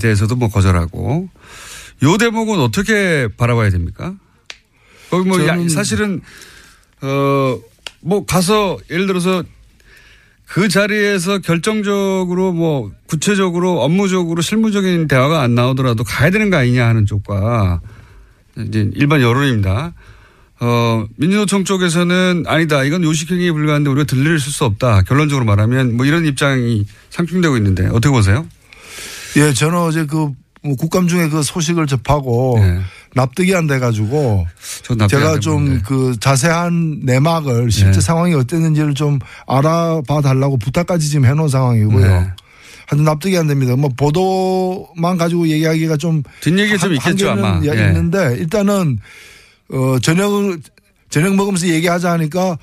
대해서도 0.00 0.34
뭐 0.34 0.48
거절하고 0.48 1.28
요 2.02 2.16
대목은 2.18 2.58
어떻게 2.58 3.28
바라봐야 3.36 3.70
됩니까? 3.70 4.12
거기 5.10 5.28
뭐 5.28 5.38
야- 5.46 5.54
사실은 5.68 6.20
어 7.00 7.58
뭐 8.06 8.26
가서 8.26 8.76
예를 8.90 9.06
들어서 9.06 9.42
그 10.46 10.68
자리에서 10.68 11.38
결정적으로 11.38 12.52
뭐 12.52 12.92
구체적으로 13.06 13.80
업무적으로 13.80 14.42
실무적인 14.42 15.08
대화가 15.08 15.40
안 15.40 15.54
나오더라도 15.54 16.04
가야 16.04 16.28
되는 16.28 16.50
거 16.50 16.58
아니냐 16.58 16.86
하는 16.86 17.06
쪽과 17.06 17.80
이제 18.58 18.90
일반 18.94 19.22
여론입니다. 19.22 19.94
어, 20.60 21.04
민주노총 21.16 21.64
쪽에서는 21.64 22.44
아니다. 22.46 22.84
이건 22.84 23.02
요식행위에 23.02 23.52
불과한데 23.52 23.90
우리가 23.90 24.06
들릴 24.06 24.38
수 24.38 24.64
없다. 24.64 25.02
결론적으로 25.02 25.44
말하면 25.44 25.96
뭐 25.96 26.06
이런 26.06 26.24
입장이 26.26 26.86
상충되고 27.10 27.56
있는데 27.56 27.86
어떻게 27.86 28.10
보세요? 28.10 28.46
예, 29.36 29.52
저는 29.52 29.78
어제 29.78 30.06
그뭐 30.06 30.76
국감 30.78 31.08
중에 31.08 31.28
그 31.28 31.42
소식을 31.42 31.86
접하고 31.86 32.58
네. 32.60 32.80
납득이 33.14 33.54
안 33.54 33.66
돼가지고 33.66 34.46
제가 35.08 35.32
안좀 35.32 35.64
되는데. 35.64 35.82
그 35.86 36.16
자세한 36.20 37.00
내막을 37.02 37.70
실제 37.70 37.92
네. 37.92 38.00
상황이 38.00 38.34
어땠는지를 38.34 38.94
좀 38.94 39.18
알아봐 39.46 40.20
달라고 40.20 40.56
부탁까지 40.58 41.08
지금 41.08 41.26
해놓은 41.26 41.48
상황이고요. 41.48 42.06
네. 42.06 42.30
하여튼 42.86 43.04
납득이 43.04 43.36
안 43.36 43.46
됩니다. 43.46 43.74
뭐 43.76 43.90
보도만 43.96 45.16
가지고 45.16 45.48
얘기하기가 45.48 45.96
좀 45.96 46.22
뒷얘기 46.40 46.78
좀 46.78 46.92
있겠죠 46.94 47.30
아마. 47.30 47.60
예. 47.64 47.70
있는데 47.70 48.36
일단은 48.38 48.98
어 49.74 49.98
저녁을 49.98 50.60
저녁 51.10 51.34
먹으면서 51.34 51.68
얘기하자 51.68 52.10
하니까 52.12 52.58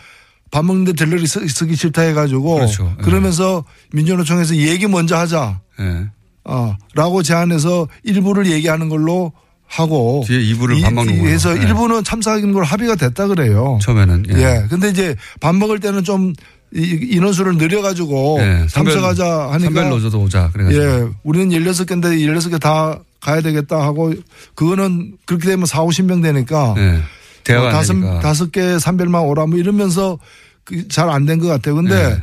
밥 0.50 0.66
먹는데 0.66 0.94
들러리 0.94 1.28
쓰기 1.28 1.76
싫다 1.76 2.02
해가지고 2.02 2.56
그렇죠. 2.56 2.94
예. 3.00 3.04
그러면서 3.04 3.64
민주노총에서 3.94 4.56
얘기 4.58 4.88
먼저 4.88 5.16
하자. 5.18 5.60
예. 5.80 6.08
어, 6.44 6.76
라고 6.96 7.22
제안해서 7.24 7.88
일부를 8.04 8.52
얘기하는 8.52 8.90
걸로 8.90 9.32
하고 9.68 10.24
뒤에 10.28 10.42
이부를 10.42 10.82
밥 10.82 10.92
먹는 10.94 11.14
거예요. 11.14 11.24
그래서 11.24 11.58
예. 11.58 11.62
일부는 11.62 12.04
참석하는 12.04 12.52
걸 12.52 12.64
합의가 12.66 12.96
됐다 12.96 13.28
그래요. 13.28 13.80
처음에는 13.82 14.26
예. 14.34 14.38
예. 14.42 14.68
근데 14.70 14.90
이제 14.90 15.16
밥 15.40 15.56
먹을 15.56 15.80
때는 15.80 16.04
좀 16.04 16.34
이- 16.74 17.08
인원수를 17.12 17.58
늘려가지고 17.58 18.38
예, 18.42 18.66
참석하자 18.70 19.26
하니까 19.52 19.60
선별 19.60 19.90
노조도 19.90 20.22
오자 20.22 20.50
그래가지고 20.54 20.84
예. 20.84 21.08
우리는 21.24 21.50
16개인데 21.50 22.18
16개 22.26 22.60
다 22.60 23.00
가야 23.22 23.42
되겠다 23.42 23.82
하고 23.82 24.14
그거는 24.56 25.14
그렇게 25.26 25.48
되면 25.48 25.66
4, 25.66 25.84
50명 25.84 26.22
되니까 26.24 26.74
예. 26.78 27.02
대화가 27.44 27.68
안 27.68 27.74
다섯. 27.74 28.20
다섯 28.22 28.52
개 28.52 28.78
산별만 28.80 29.22
오라 29.24 29.46
뭐 29.48 29.58
이러면서 29.58 30.18
잘 30.90 31.10
안 31.10 31.26
된 31.26 31.40
것 31.40 31.48
같아요. 31.48 31.76
근데 31.76 32.10
네. 32.10 32.18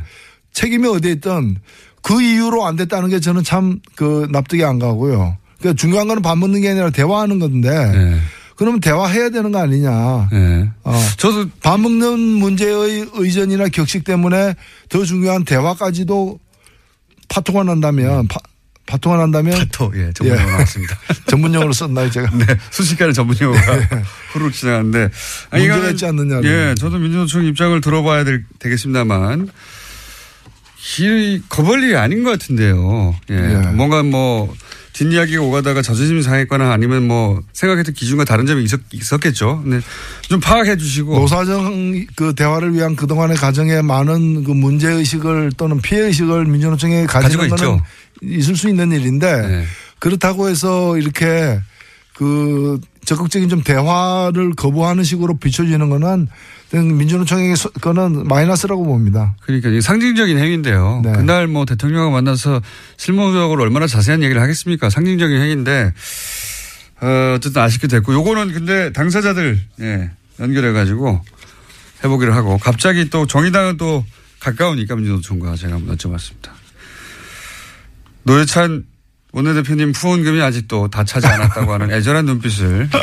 책임이 0.53 0.87
어디에 0.87 1.11
있든 1.13 1.57
그 2.01 2.21
이유로 2.21 2.65
안 2.65 2.75
됐다는 2.75 3.09
게 3.09 3.19
저는 3.19 3.43
참 3.43 3.79
그 3.95 4.27
납득이 4.31 4.63
안 4.63 4.79
가고요. 4.79 5.37
그러니까 5.59 5.79
중요한 5.79 6.07
거는 6.07 6.21
밥 6.21 6.37
먹는 6.37 6.61
게 6.61 6.69
아니라 6.69 6.89
대화하는 6.89 7.39
건데 7.39 7.69
예. 7.69 8.19
그러면 8.55 8.79
대화해야 8.81 9.29
되는 9.29 9.51
거 9.51 9.59
아니냐. 9.59 10.29
예. 10.33 10.69
어. 10.83 10.99
저도 11.17 11.49
밥 11.61 11.79
먹는 11.79 12.17
문제의 12.19 13.07
의전이나 13.13 13.67
격식 13.69 14.03
때문에 14.05 14.55
더 14.89 15.03
중요한 15.05 15.43
대화까지도 15.45 16.39
파토가 17.29 17.63
난다면 17.63 18.27
파, 18.27 18.39
파토가 18.89 19.17
난다면 19.17 19.69
또 19.71 19.91
예, 19.95 20.11
전문용어 20.13 20.47
예. 20.47 20.51
나왔습니다. 20.51 20.97
전문용어로 21.27 21.73
썼나요 21.73 22.09
제가? 22.09 22.35
네, 22.35 22.45
순식간에 22.71 23.13
전문용어가 23.13 23.79
후루룩 24.33 24.53
지나갔는데. 24.53 25.09
아니, 25.51 25.67
문제가 25.67 25.91
있지 25.91 26.05
않느냐는. 26.07 26.43
예, 26.43 26.75
저도 26.75 26.97
민주노총 26.97 27.45
입장을 27.45 27.79
들어봐야 27.81 28.23
될, 28.23 28.45
되겠습니다만, 28.57 29.49
이 30.99 31.41
겁을 31.49 31.83
일이 31.83 31.95
아닌 31.95 32.23
것 32.23 32.31
같은데요. 32.31 33.15
예. 33.29 33.35
예. 33.35 33.71
뭔가 33.73 34.01
뭐, 34.01 34.51
뒷이야기가 34.99 35.41
오가다가 35.41 35.81
자존심이 35.81 36.21
상했거나 36.21 36.73
아니면 36.73 37.07
뭐, 37.07 37.41
생각했던 37.53 37.93
기준과 37.93 38.25
다른 38.25 38.45
점이 38.45 38.63
있었, 38.63 38.81
있었겠죠. 38.91 39.61
근데 39.63 39.79
좀 40.21 40.41
파악해 40.41 40.75
주시고. 40.75 41.17
노사정 41.17 42.05
그 42.15 42.35
대화를 42.35 42.73
위한 42.73 42.97
그동안의 42.97 43.37
과정에 43.37 43.81
많은 43.81 44.43
그 44.43 44.51
문제의식을 44.51 45.53
또는 45.55 45.81
피해의식을 45.81 46.45
민주노총에 46.45 47.05
가지고 47.05 47.43
거는 47.43 47.55
있죠. 47.55 47.81
있을 48.21 48.57
수 48.57 48.67
있는 48.67 48.91
일인데 48.91 49.47
네. 49.47 49.65
그렇다고 49.99 50.49
해서 50.49 50.97
이렇게 50.97 51.61
그 52.13 52.81
적극적인 53.09 53.49
좀 53.49 53.63
대화를 53.63 54.53
거부하는 54.53 55.03
식으로 55.03 55.37
비춰지는 55.37 55.89
거는 55.89 56.27
민주노총에게 56.71 57.55
소- 57.55 57.71
그거는 57.71 58.27
마이너스라고 58.27 58.83
봅니다. 58.85 59.35
그러니까 59.41 59.69
이게 59.69 59.81
상징적인 59.81 60.37
행위인데요. 60.37 61.01
네. 61.03 61.13
그날 61.13 61.47
뭐 61.47 61.65
대통령과 61.65 62.11
만나서 62.11 62.61
실무적으로 62.97 63.63
얼마나 63.63 63.87
자세한 63.87 64.21
얘기를 64.21 64.39
하겠습니까? 64.39 64.91
상징적인 64.91 65.41
행위인데 65.41 65.91
어, 67.01 67.33
어쨌든 67.35 67.63
아쉽게 67.63 67.87
됐고 67.87 68.13
요거는 68.13 68.53
근데 68.53 68.91
당사자들 68.93 69.59
예, 69.81 70.11
연결해 70.39 70.71
가지고 70.71 71.19
해보기를 72.03 72.35
하고 72.35 72.59
갑자기 72.59 73.09
또 73.09 73.25
정의당은 73.25 73.77
또 73.77 74.05
가까우니까 74.39 74.95
민주노총과 74.95 75.55
제가 75.55 75.73
한번 75.75 75.97
여쭤봤습니다. 75.97 76.51
노회찬 78.23 78.83
원내대표님 79.31 79.91
후원금이 79.91 80.41
아직도 80.41 80.87
다 80.89 81.03
차지 81.03 81.27
않았다고 81.27 81.71
하는 81.73 81.91
애절한 81.91 82.25
눈빛을 82.25 82.89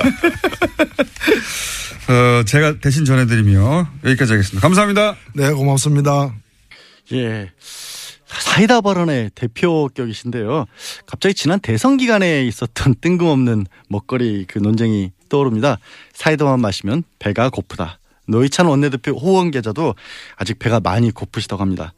어, 2.08 2.42
제가 2.44 2.78
대신 2.80 3.04
전해드리며 3.04 3.88
여기까지 4.04 4.32
하겠습니다. 4.32 4.60
감사합니다. 4.60 5.16
네, 5.34 5.50
고맙습니다. 5.52 6.34
예. 7.12 7.50
사이다 8.26 8.80
발언의 8.80 9.30
대표격이신데요. 9.34 10.66
갑자기 11.06 11.34
지난 11.34 11.60
대선 11.60 11.96
기간에 11.96 12.44
있었던 12.46 12.94
뜬금없는 13.00 13.66
먹거리 13.88 14.44
그 14.48 14.58
논쟁이 14.58 15.12
떠오릅니다. 15.28 15.78
사이다만 16.12 16.60
마시면 16.60 17.02
배가 17.18 17.50
고프다. 17.50 17.98
노희찬 18.28 18.66
원내대표 18.66 19.12
후원 19.12 19.50
계좌도 19.52 19.94
아직 20.36 20.58
배가 20.58 20.80
많이 20.80 21.10
고프시다고 21.12 21.62
합니다. 21.62 21.92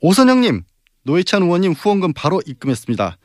오선영님, 0.00 0.62
노희찬 1.04 1.42
의원님 1.42 1.72
후원금 1.72 2.12
바로 2.14 2.40
입금했습니다. 2.46 3.18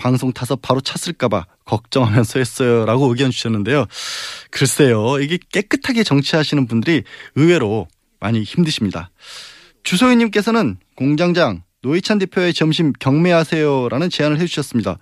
방송 0.00 0.32
타서 0.32 0.56
바로 0.56 0.80
찼을까봐 0.80 1.44
걱정하면서 1.66 2.38
했어요. 2.38 2.86
라고 2.86 3.08
의견 3.08 3.30
주셨는데요. 3.30 3.84
글쎄요. 4.50 5.20
이게 5.20 5.38
깨끗하게 5.52 6.04
정치하시는 6.04 6.66
분들이 6.66 7.04
의외로 7.34 7.86
많이 8.18 8.42
힘드십니다. 8.42 9.10
주소희님께서는 9.82 10.78
공장장 10.96 11.62
노희찬 11.82 12.18
대표의 12.18 12.54
점심 12.54 12.92
경매하세요라는 12.98 14.08
제안을 14.08 14.40
해주셨습니다. 14.40 14.98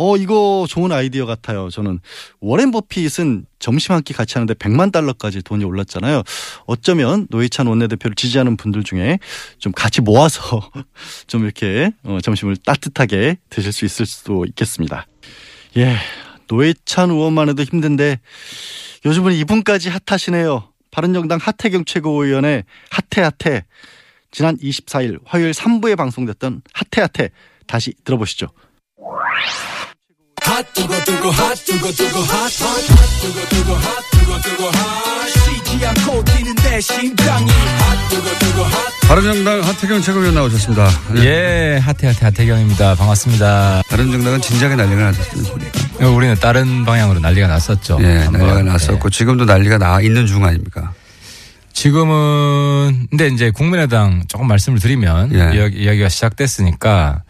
어 0.00 0.16
이거 0.16 0.64
좋은 0.68 0.92
아이디어 0.92 1.26
같아요. 1.26 1.68
저는 1.70 1.98
워렌 2.40 2.70
버핏은 2.70 3.46
점심 3.58 3.92
한 3.94 4.02
끼 4.02 4.14
같이 4.14 4.34
하는데 4.34 4.54
100만 4.54 4.92
달러까지 4.92 5.42
돈이 5.42 5.64
올랐잖아요. 5.64 6.22
어쩌면 6.66 7.26
노희찬 7.30 7.66
원내대표를 7.66 8.14
지지하는 8.14 8.56
분들 8.56 8.84
중에 8.84 9.18
좀 9.58 9.72
같이 9.72 10.00
모아서 10.00 10.70
좀 11.26 11.44
이렇게 11.44 11.90
어, 12.04 12.18
점심을 12.22 12.56
따뜻하게 12.58 13.38
드실 13.50 13.72
수 13.72 13.84
있을 13.84 14.06
수도 14.06 14.44
있겠습니다. 14.46 15.06
예, 15.76 15.96
노회찬 16.46 17.10
의원만 17.10 17.48
해도 17.48 17.64
힘든데 17.64 18.20
요즘은 19.04 19.32
이분까지 19.34 19.90
핫하시네요. 20.06 20.72
바른정당 20.92 21.38
하태경 21.42 21.84
최고위원의 21.84 22.62
핫해핫해 23.12 23.64
지난 24.30 24.56
24일 24.58 25.18
화요일 25.24 25.50
3부에 25.50 25.96
방송됐던 25.96 26.62
핫해핫해 26.72 27.30
다시 27.66 27.94
들어보시죠. 28.04 28.46
바른정당 39.06 39.62
하태경 39.62 40.02
최고위원 40.02 40.34
나오셨습니다. 40.34 40.88
네. 41.14 41.24
예, 41.24 41.78
하태 41.80 42.08
하태 42.08 42.24
하태경입니다. 42.24 42.96
반갑습니다. 42.96 43.82
바른정당은 43.88 44.40
진작에 44.40 44.74
난리가 44.74 45.02
났었습니다. 45.12 46.08
우리는 46.08 46.34
다른 46.34 46.84
방향으로 46.84 47.20
난리가 47.20 47.46
났었죠. 47.46 47.98
예, 48.02 48.18
한번. 48.24 48.40
난리가 48.40 48.62
났었고 48.72 49.08
예. 49.08 49.10
지금도 49.10 49.44
난리가 49.44 49.78
나 49.78 50.00
있는 50.00 50.26
중 50.26 50.44
아닙니까? 50.44 50.92
지금은 51.72 53.06
근데 53.10 53.28
이제 53.28 53.52
국민의당 53.52 54.24
조금 54.26 54.48
말씀을 54.48 54.80
드리면 54.80 55.32
예. 55.34 55.56
이야기, 55.56 55.84
이야기가 55.84 56.08
시작됐으니까 56.08 57.22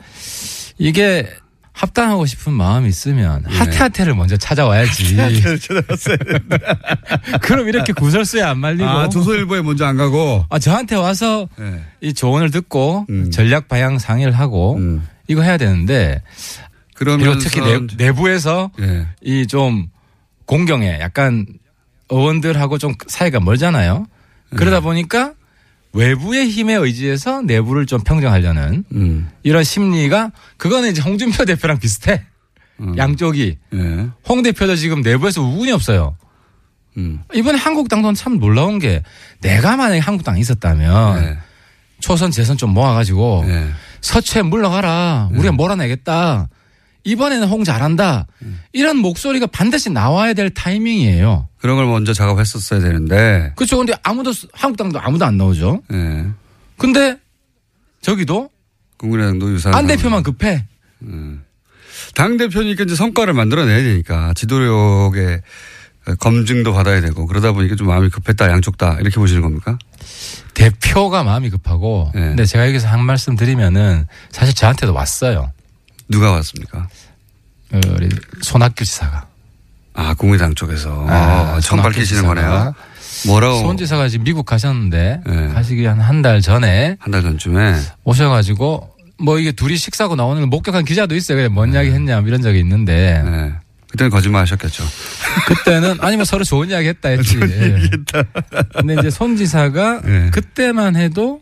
이게 0.79 1.29
합당하고 1.79 2.27
싶은 2.27 2.53
마음이 2.55 2.89
있으면 2.89 3.45
예. 3.49 3.55
하태하태를 3.55 4.17
먼저 4.17 4.37
찾아와야지. 4.37 5.17
그럼 7.41 7.69
이렇게 7.69 7.93
구설수에 7.93 8.43
안 8.43 8.59
말리고 8.59 8.85
아, 8.85 9.09
조선일보에 9.09 9.63
먼저 9.63 9.87
안 9.87 9.97
가고. 9.97 10.45
아, 10.51 10.59
저한테 10.59 10.97
와서 10.97 11.49
예. 11.61 11.85
이 12.01 12.13
조언을 12.13 12.51
듣고 12.51 13.07
음. 13.11 13.31
전략 13.31 13.69
방향 13.69 14.01
상의를 14.01 14.33
하고 14.33 14.75
음. 14.75 15.07
이거 15.29 15.43
해야 15.43 15.57
되는데 15.57 16.21
그러면 16.95 17.39
특히 17.39 17.61
내, 17.61 17.79
내부에서 17.97 18.73
예. 18.81 19.07
이좀 19.23 19.87
공경에 20.47 20.99
약간 21.01 21.47
의원들하고 22.11 22.79
좀 22.79 22.95
사이가 23.07 23.39
멀잖아요. 23.39 24.07
그러다 24.57 24.81
보니까 24.81 25.35
외부의 25.93 26.49
힘에 26.49 26.75
의지해서 26.75 27.43
내부를 27.43 27.87
좀 27.87 28.01
평정하려는 28.01 28.85
음. 28.93 29.31
이런 29.43 29.65
심리가 29.65 30.31
그거는 30.57 30.91
이제 30.91 31.01
홍준표 31.03 31.45
대표랑 31.45 31.79
비슷해. 31.79 32.25
음. 32.81 32.97
양쪽이 32.97 33.59
예. 33.75 34.07
홍 34.29 34.43
대표도 34.43 34.77
지금 34.77 35.01
내부에서 35.01 35.43
우군이 35.43 35.73
없어요. 35.73 36.17
음. 36.97 37.21
이번에 37.35 37.59
한국당도 37.59 38.13
참 38.13 38.39
놀라운 38.39 38.79
게 38.79 39.03
내가 39.41 39.77
만약에 39.77 40.01
한국당에 40.01 40.39
있었다면 40.41 41.23
예. 41.25 41.39
초선 42.01 42.31
재선 42.31 42.57
좀 42.57 42.71
모아가지고 42.71 43.45
예. 43.49 43.69
서초에 44.01 44.43
물러가라. 44.43 45.31
우리가 45.33 45.53
몰아내겠다. 45.53 46.49
이번에는 47.09 47.49
홍 47.49 47.65
잘한다. 47.65 48.27
이런 48.73 48.99
목소리가 48.99 49.47
반드시 49.47 49.89
나와야 49.89 50.35
될 50.35 50.51
타이밍이에요. 50.51 51.49
그런 51.59 51.77
걸 51.77 51.87
먼저 51.87 52.13
작업했었어야 52.13 52.81
되는데. 52.81 53.53
그렇죠. 53.57 53.79
근데 53.79 53.95
아무도 54.03 54.33
한국당도 54.53 55.01
아무도 55.01 55.25
안 55.25 55.39
나오죠. 55.39 55.81
예. 55.93 56.27
근데 56.77 57.19
저기도 58.03 58.51
국민의당도 58.99 59.53
유사한. 59.53 59.79
안. 59.79 59.87
대표만 59.87 60.23
급해. 60.23 60.67
당 62.15 62.37
대표니까 62.37 62.85
이제 62.85 62.95
성과를 62.95 63.33
만들어내야 63.33 63.83
되니까 63.83 64.35
지도력의 64.35 65.41
검증도 66.21 66.73
받아야 66.73 67.01
되고 67.01 67.27
그러다 67.27 67.53
보니까 67.53 67.75
좀 67.77 67.87
마음이 67.87 68.11
급했다 68.11 68.51
양쪽 68.51 68.77
다 68.79 68.97
이렇게 69.01 69.17
보시는 69.17 69.43
겁니까? 69.43 69.79
대표가 70.55 71.23
마음이 71.23 71.49
급하고. 71.51 72.11
네. 72.15 72.21
근데 72.21 72.45
제가 72.45 72.69
여기서 72.69 72.89
한 72.89 73.03
말씀 73.03 73.35
드리면은 73.35 74.07
사실 74.31 74.55
저한테도 74.55 74.93
왔어요. 74.93 75.53
누가 76.09 76.33
왔습니까? 76.33 76.89
어, 77.73 77.81
우리 77.97 78.09
손학규 78.43 78.85
지사가. 78.85 79.27
아, 79.95 80.15
국민당 80.15 80.55
쪽에서. 80.55 81.07
아, 81.09 81.55
어, 81.57 81.61
처음 81.61 81.79
손학규 81.79 81.91
밝히시는. 81.95 82.27
거네요. 82.27 82.75
뭐라고. 83.27 83.59
손 83.61 83.77
지사가 83.77 84.09
지금 84.09 84.25
미국 84.25 84.47
가셨는데 84.47 85.21
네. 85.27 85.49
가시기 85.49 85.85
한 85.87 85.99
한 86.01 86.23
달 86.23 86.41
전에 86.41 86.97
한 87.01 87.11
달 87.13 87.23
전쯤에. 87.23 87.75
오셔가지고 88.05 88.95
뭐 89.21 89.39
이게 89.41 89.51
둘이 89.53 89.77
식사하고 89.77 90.15
나오는 90.15 90.41
걸 90.41 90.47
목격한 90.49 90.85
기자도 90.85 91.17
있어요. 91.17 91.37
그래 91.39 91.49
뭔 91.49 91.73
이야기 91.73 91.91
했냐 91.91 92.21
뭐 92.21 92.29
이런 92.29 92.41
적이 92.43 92.61
있는데 92.61 93.23
네. 93.25 93.53
그때는 93.91 94.11
거짓말 94.11 94.43
하셨겠죠. 94.43 94.85
그때는 95.47 95.97
아니면 96.01 96.25
서로 96.27 96.45
좋은 96.45 96.69
이야기 96.71 96.89
했다 96.89 97.09
했지. 97.09 97.39
예. 97.43 97.91
근데 98.77 98.95
이제 99.01 99.11
손 99.11 99.37
지사가 99.37 100.03
네. 100.03 100.31
그때만 100.31 100.95
해도 100.95 101.41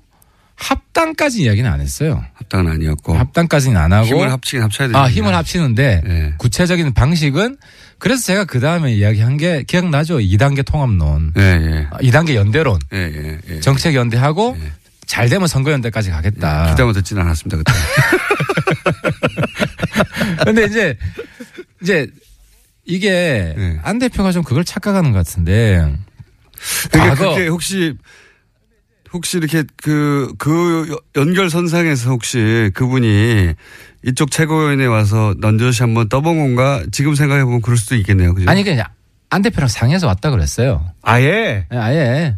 합당까지 0.56 1.42
이야기는 1.42 1.70
안 1.70 1.80
했어요. 1.80 2.24
합당은 2.34 2.72
아니었고. 2.72 3.16
합당까지는 3.16 3.76
안 3.76 3.92
하고 3.92 4.06
힘을 4.06 4.32
합치긴 4.32 4.62
합쳐야 4.62 4.88
되죠. 4.88 4.98
아 4.98 5.08
힘을 5.08 5.34
합치는데 5.34 6.02
네. 6.04 6.34
구체적인 6.38 6.94
방식은 6.94 7.56
그래서 7.98 8.22
제가 8.24 8.44
그 8.44 8.60
다음에 8.60 8.92
이야기한 8.94 9.36
게 9.36 9.62
기억나죠? 9.62 10.18
2단계 10.18 10.64
통합론, 10.64 11.32
예, 11.38 11.42
예. 11.42 11.86
아, 11.90 11.98
2단계 11.98 12.34
연대론, 12.34 12.78
예, 12.92 12.98
예, 12.98 13.38
예. 13.48 13.60
정책 13.60 13.94
연대하고 13.94 14.56
예. 14.60 14.72
잘 15.06 15.28
되면 15.28 15.46
선거 15.46 15.70
연대까지 15.72 16.10
가겠다. 16.10 16.70
기다만 16.70 16.94
듣지는 16.94 17.22
않았습니다, 17.22 17.58
그때. 17.58 17.72
근데 20.44 20.64
이제 20.64 20.96
이제 21.82 22.08
이게 22.84 23.54
네. 23.56 23.78
안 23.82 23.98
대표가 23.98 24.32
좀 24.32 24.42
그걸 24.42 24.64
착각하는 24.64 25.12
것 25.12 25.18
같은데 25.18 25.96
그러니까 26.90 27.14
과거 27.14 27.34
그게 27.34 27.48
혹시 27.48 27.94
혹시 29.16 29.38
이렇게 29.38 29.64
그, 29.82 30.30
그 30.38 30.94
연결선상에서 31.16 32.10
혹시 32.10 32.70
그분이 32.74 33.54
이쪽 34.04 34.30
최고위원회 34.30 34.84
와서 34.86 35.34
넌저시 35.40 35.82
한번 35.82 36.08
떠본 36.10 36.36
건가 36.36 36.82
지금 36.92 37.14
생각해보면 37.14 37.62
그럴 37.62 37.76
수도 37.78 37.96
있겠네요. 37.96 38.34
그죠? 38.34 38.48
아니 38.50 38.62
그냥 38.62 38.86
안 39.30 39.40
대표랑 39.42 39.68
상해서 39.68 40.06
왔다 40.06 40.30
그랬어요. 40.30 40.84
아예 41.02 41.66
예, 41.72 41.76
아예 41.76 42.36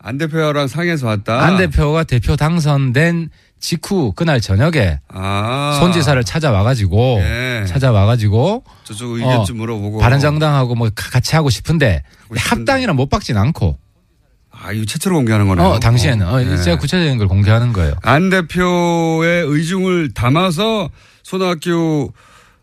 안 0.00 0.18
대표랑 0.18 0.68
상해서 0.68 1.06
왔다. 1.06 1.40
안 1.42 1.56
대표가 1.56 2.04
대표 2.04 2.36
당선된 2.36 3.30
직후 3.58 4.12
그날 4.14 4.40
저녁에 4.40 5.00
아. 5.08 5.78
손 5.80 5.92
지사를 5.92 6.22
찾아와가지고 6.22 7.18
예. 7.22 7.64
찾아와가지고 7.66 8.62
저쪽 8.84 9.12
의견 9.14 9.38
어, 9.40 9.44
좀 9.44 9.56
물어보고. 9.56 9.98
바른정당하고 9.98 10.74
뭐 10.76 10.90
가- 10.94 11.10
같이 11.10 11.34
하고 11.34 11.48
싶은데 11.50 12.02
하고 12.22 12.36
싶은데. 12.36 12.40
합당이랑 12.48 12.94
못 12.96 13.08
박진 13.08 13.36
않고 13.38 13.76
아, 14.68 14.72
이거 14.72 14.84
최초로 14.84 15.16
공개하는 15.16 15.48
거네요. 15.48 15.66
어, 15.66 15.80
당시에는 15.80 16.26
어, 16.26 16.42
예. 16.42 16.56
제가 16.58 16.76
구체적인 16.76 17.16
걸 17.16 17.26
공개하는 17.26 17.72
거예요. 17.72 17.94
안 18.02 18.28
대표의 18.28 19.46
의중을 19.46 20.12
담아서 20.12 20.90
손학규 21.22 22.12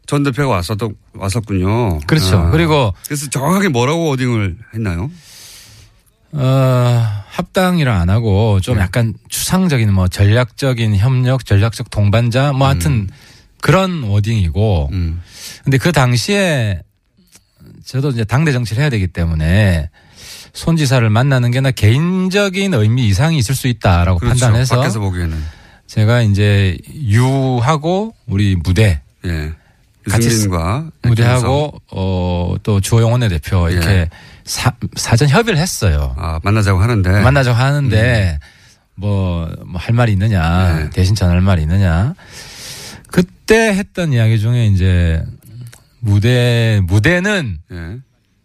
전 0.06 0.22
대표가 0.22 0.54
왔었던, 0.58 0.96
왔었군요. 1.16 2.02
그렇죠. 2.02 2.38
아. 2.38 2.52
그리고 2.52 2.94
그래서 3.08 3.28
정확하게 3.32 3.70
뭐라고 3.70 4.12
어딩을 4.12 4.56
했나요? 4.76 5.10
어, 6.34 7.04
합당이라 7.28 8.00
안 8.00 8.12
하고 8.12 8.60
좀 8.62 8.76
네. 8.76 8.82
약간 8.82 9.16
추상적인 9.30 9.92
뭐 9.92 10.08
전략적인 10.08 10.96
협력, 10.98 11.44
전략적 11.44 11.90
동반자 11.90 12.54
뭐 12.54 12.68
하여튼 12.68 13.10
그런 13.62 14.04
워딩이고 14.04 14.90
음. 14.92 15.24
근데 15.64 15.80
그 15.80 15.92
당시에 15.92 16.84
저도 17.84 18.10
이제 18.10 18.24
당대 18.26 18.52
정치를 18.52 18.82
해야 18.82 18.92
되기 18.92 19.08
때문에 19.08 19.90
손 20.56 20.78
지사를 20.78 21.08
만나는 21.10 21.52
게 21.52 21.60
나 21.62 21.70
개인적인 21.72 22.74
의미 22.74 23.08
이상이 23.08 23.38
있을 23.38 23.56
수 23.56 23.68
있다라고 23.68 24.20
그렇죠. 24.20 24.40
판단해서 24.46 24.78
밖에서 24.78 25.00
보기에는. 25.00 25.38
제가 25.88 26.22
이제 26.22 26.78
유하고 26.94 28.16
우리 28.26 28.56
무대 28.56 29.02
예. 29.26 29.52
같이 30.10 30.30
무대하고 31.04 31.82
어또 31.92 32.80
주호영 32.82 33.12
원내 33.12 33.28
대표 33.30 33.70
이렇게 33.70 33.90
예. 33.90 34.10
사, 34.46 34.72
사전 34.96 35.28
협의를 35.30 35.60
했어요. 35.60 36.16
아, 36.18 36.40
만나자고 36.44 36.80
하는데. 36.80 37.10
만나자고 37.22 37.56
하는데 37.58 38.40
뭐뭐할 38.96 39.94
말이 39.94 40.14
있느냐 40.14 40.72
음. 40.74 40.84
네. 40.86 40.90
대신 40.92 41.16
전할 41.16 41.42
말이 41.42 41.64
있느냐 41.64 42.14
그때 43.12 43.74
했던 43.74 44.14
이야기 44.14 44.40
중에 44.40 44.68
이제 44.68 45.22
무대 46.00 46.82
무대는 46.86 47.58
예. 47.72 47.98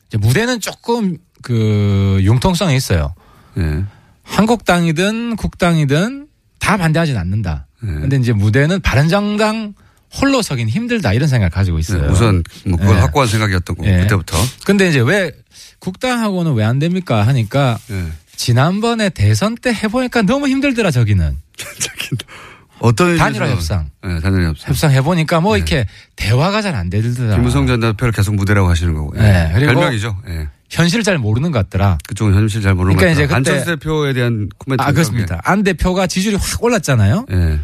이제 0.09 0.19
무대는 0.19 0.61
조금 0.61 1.19
그 1.43 2.19
융통성이 2.23 2.77
있어요. 2.77 3.15
예. 3.59 3.85
한국당이든 4.25 5.37
국당이든 5.37 6.27
다 6.59 6.77
반대하진 6.77 7.17
않는다. 7.17 7.67
네. 7.83 7.93
근데 7.93 8.17
이제 8.17 8.33
무대는 8.33 8.81
바른정당 8.81 9.75
홀로 10.21 10.43
서긴 10.43 10.69
힘들다 10.69 11.13
이런 11.13 11.29
생각을 11.29 11.51
가지고 11.51 11.79
있어요. 11.79 12.03
네, 12.03 12.09
우선 12.09 12.43
뭐 12.67 12.79
그걸 12.79 12.97
예. 12.97 13.01
확고한 13.01 13.29
생각이었던 13.29 13.77
거고 13.77 13.89
예. 13.89 13.99
그때부터. 14.01 14.37
근데 14.67 14.89
이제 14.89 15.01
왜 15.01 15.33
국당하고는 15.79 16.55
왜 16.55 16.65
안 16.65 16.79
됩니까 16.79 17.27
하니까 17.27 17.79
예. 17.91 18.07
지난번에 18.37 19.09
대선 19.11 19.55
때 19.55 19.73
해보니까 19.73 20.23
너무 20.23 20.49
힘들더라 20.49 20.91
저기는 20.91 21.37
어떤 22.81 23.17
단일화 23.17 23.51
협상. 23.51 23.91
예, 24.07 24.21
단일화 24.21 24.49
협상. 24.49 24.69
협상 24.71 24.91
해보니까 24.93 25.41
뭐 25.41 25.57
이렇게 25.57 25.87
대화가 26.17 26.63
잘 26.63 26.75
안 26.75 26.89
되더라. 26.89 27.37
김무성 27.37 27.67
전 27.67 27.81
대표를 27.81 28.13
계속 28.13 28.35
무대라고 28.35 28.69
하시는 28.69 28.95
거고. 28.95 29.13
예. 29.19 29.21
네, 29.21 29.51
그리고 29.55 29.73
별명이죠. 29.75 30.17
예. 30.29 30.49
현실을 30.71 31.03
잘 31.05 31.19
모르는 31.19 31.51
것 31.51 31.59
같더라. 31.59 31.99
그쪽은 32.09 32.35
현실 32.35 32.63
잘 32.63 32.75
모르는 32.75 32.97
그러니까 32.97 33.21
것. 33.23 33.27
그때- 33.29 33.51
안철수 33.51 33.67
대표에 33.79 34.13
대한 34.13 34.49
코멘트. 34.59 34.83
아 34.83 34.93
그렇습니다. 34.93 35.41
안 35.45 35.63
대표가 35.63 36.07
지지율이 36.07 36.37
확 36.41 36.63
올랐잖아요. 36.63 37.27
예. 37.33 37.61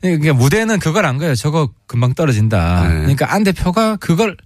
그러니까 0.00 0.34
무대는 0.34 0.78
그걸 0.78 1.04
안 1.06 1.18
거예요. 1.18 1.34
저거 1.34 1.70
금방 1.86 2.14
떨어진다. 2.14 2.88
네. 2.88 2.94
그러니까 3.00 3.32
안 3.32 3.42
대표가 3.42 3.96
그걸 3.96 4.36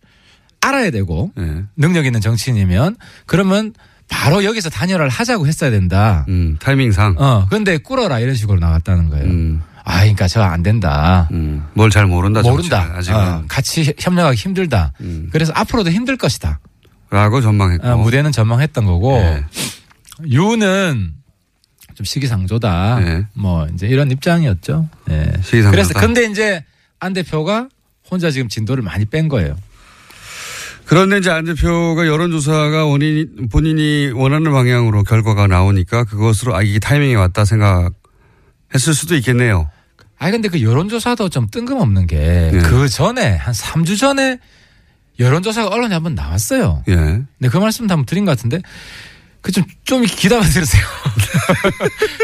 알아야 0.60 0.90
되고 0.90 1.32
예. 1.38 1.64
능력 1.76 2.06
있는 2.06 2.20
정치인이면 2.20 2.96
그러면 3.26 3.74
바로 4.08 4.42
여기서 4.42 4.70
단일화를 4.70 5.08
하자고 5.10 5.46
했어야 5.46 5.70
된다. 5.70 6.24
음, 6.28 6.56
타이밍상. 6.60 7.16
어, 7.18 7.46
근데 7.50 7.76
꿇어라 7.76 8.20
이런 8.20 8.34
식으로 8.34 8.58
나왔다는 8.58 9.10
거예요. 9.10 9.26
음, 9.26 9.60
아, 9.84 9.98
그러니까 10.00 10.26
저 10.28 10.42
안 10.42 10.62
된다. 10.62 11.28
음. 11.32 11.64
뭘 11.74 11.90
잘 11.90 12.06
모른다. 12.06 12.40
모른다. 12.40 12.90
아직은. 12.96 13.18
어, 13.20 13.44
같이 13.48 13.92
협력하기 13.98 14.36
힘들다. 14.36 14.92
음. 15.02 15.28
그래서 15.30 15.52
앞으로도 15.54 15.90
힘들 15.90 16.16
것이다. 16.16 16.58
라고 17.10 17.40
전망했고. 17.40 17.86
어, 17.86 17.96
무대는 17.96 18.32
전망했던 18.32 18.84
거고 18.84 19.16
예. 19.16 19.44
유는 20.26 21.14
좀 21.94 22.04
시기상조다. 22.04 22.98
예. 23.02 23.26
뭐 23.34 23.66
이제 23.74 23.86
이런 23.86 24.10
입장이었죠. 24.10 24.88
예. 25.10 25.32
시기상조다. 25.42 25.70
그래서 25.70 25.94
근데 25.94 26.24
이제 26.24 26.64
안 27.00 27.12
대표가 27.12 27.68
혼자 28.10 28.30
지금 28.30 28.48
진도를 28.48 28.82
많이 28.82 29.04
뺀 29.04 29.28
거예요. 29.28 29.56
그런데 30.84 31.18
이제 31.18 31.30
안 31.30 31.44
대표가 31.44 32.06
여론조사가 32.06 32.86
원인, 32.86 33.48
본인이 33.50 34.10
원하는 34.14 34.52
방향으로 34.52 35.02
결과가 35.04 35.46
나오니까 35.46 36.04
그것으로 36.04 36.56
아, 36.56 36.62
이게 36.62 36.78
타이밍이 36.78 37.14
왔다 37.14 37.44
생각했을 37.44 37.92
수도 38.94 39.14
있겠네요. 39.16 39.70
아니 40.18 40.32
근데 40.32 40.48
그 40.48 40.62
여론조사도 40.62 41.28
좀 41.28 41.46
뜬금없는 41.50 42.06
게 42.06 42.50
예. 42.52 42.58
그 42.58 42.88
전에 42.88 43.36
한 43.36 43.52
3주 43.54 43.98
전에 43.98 44.38
여론조사가 45.18 45.68
언론에 45.68 45.94
한번 45.94 46.14
나왔어요. 46.14 46.84
예. 46.88 46.94
근데 46.94 47.48
그 47.50 47.56
말씀도 47.56 47.92
한번 47.92 48.06
드린 48.06 48.24
것 48.24 48.36
같은데 48.36 48.60
그좀좀 49.40 50.04
기다려 50.06 50.42
들으세요. 50.42 50.82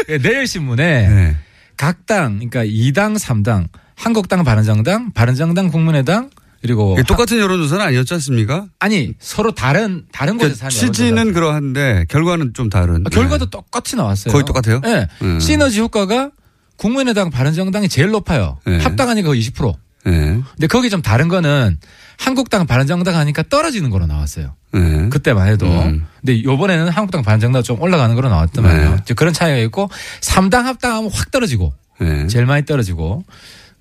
예, 0.09 0.17
내일 0.19 0.47
신문에 0.47 1.07
네. 1.07 1.37
각 1.77 2.05
당, 2.05 2.35
그러니까 2.35 2.63
2당, 2.65 3.17
3당, 3.17 3.67
한국당, 3.95 4.43
바른정당, 4.43 5.11
바른정당, 5.13 5.69
국민의당 5.69 6.29
그리고 6.61 6.97
똑같은 7.07 7.37
여론조사는 7.37 7.85
아니었지 7.85 8.13
않습니까? 8.15 8.65
아니 8.79 9.13
서로 9.19 9.53
다른 9.53 10.05
다른 10.11 10.37
곳에서 10.37 10.55
그러니까 10.55 10.65
하는 10.65 10.93
취지는. 10.93 11.33
그러한데 11.33 12.05
결과는 12.09 12.53
좀 12.53 12.69
다른. 12.69 13.03
아, 13.05 13.09
결과도 13.09 13.45
네. 13.45 13.51
똑같이 13.51 13.95
나왔어요. 13.95 14.31
거의 14.31 14.43
똑같아요? 14.45 14.81
네. 14.81 15.07
음. 15.21 15.39
시너지 15.39 15.79
효과가 15.79 16.31
국민의당, 16.77 17.29
바른정당이 17.29 17.87
제일 17.87 18.09
높아요. 18.09 18.57
네. 18.65 18.79
합당하니까 18.79 19.27
거의 19.27 19.41
20%. 19.41 19.75
네. 20.05 20.41
근데 20.51 20.67
거기 20.67 20.89
좀 20.89 21.01
다른 21.01 21.27
거는 21.27 21.77
한국당, 22.17 22.65
바른정당 22.65 23.15
하니까 23.15 23.43
떨어지는 23.43 23.89
거로 23.89 24.05
나왔어요. 24.07 24.55
네. 24.73 25.09
그때만 25.09 25.47
해도. 25.47 25.67
음. 25.67 26.05
근데 26.19 26.43
요번에는 26.43 26.89
한국당, 26.89 27.21
바른정당 27.21 27.63
좀 27.63 27.81
올라가는 27.81 28.13
거로 28.15 28.29
나왔더만요. 28.29 28.89
네. 28.91 28.97
이제 29.01 29.13
그런 29.13 29.33
차이가 29.33 29.57
있고 29.59 29.89
3당 30.21 30.63
합당하면 30.63 31.11
확 31.11 31.31
떨어지고 31.31 31.73
네. 31.99 32.27
제일 32.27 32.45
많이 32.45 32.65
떨어지고 32.65 33.23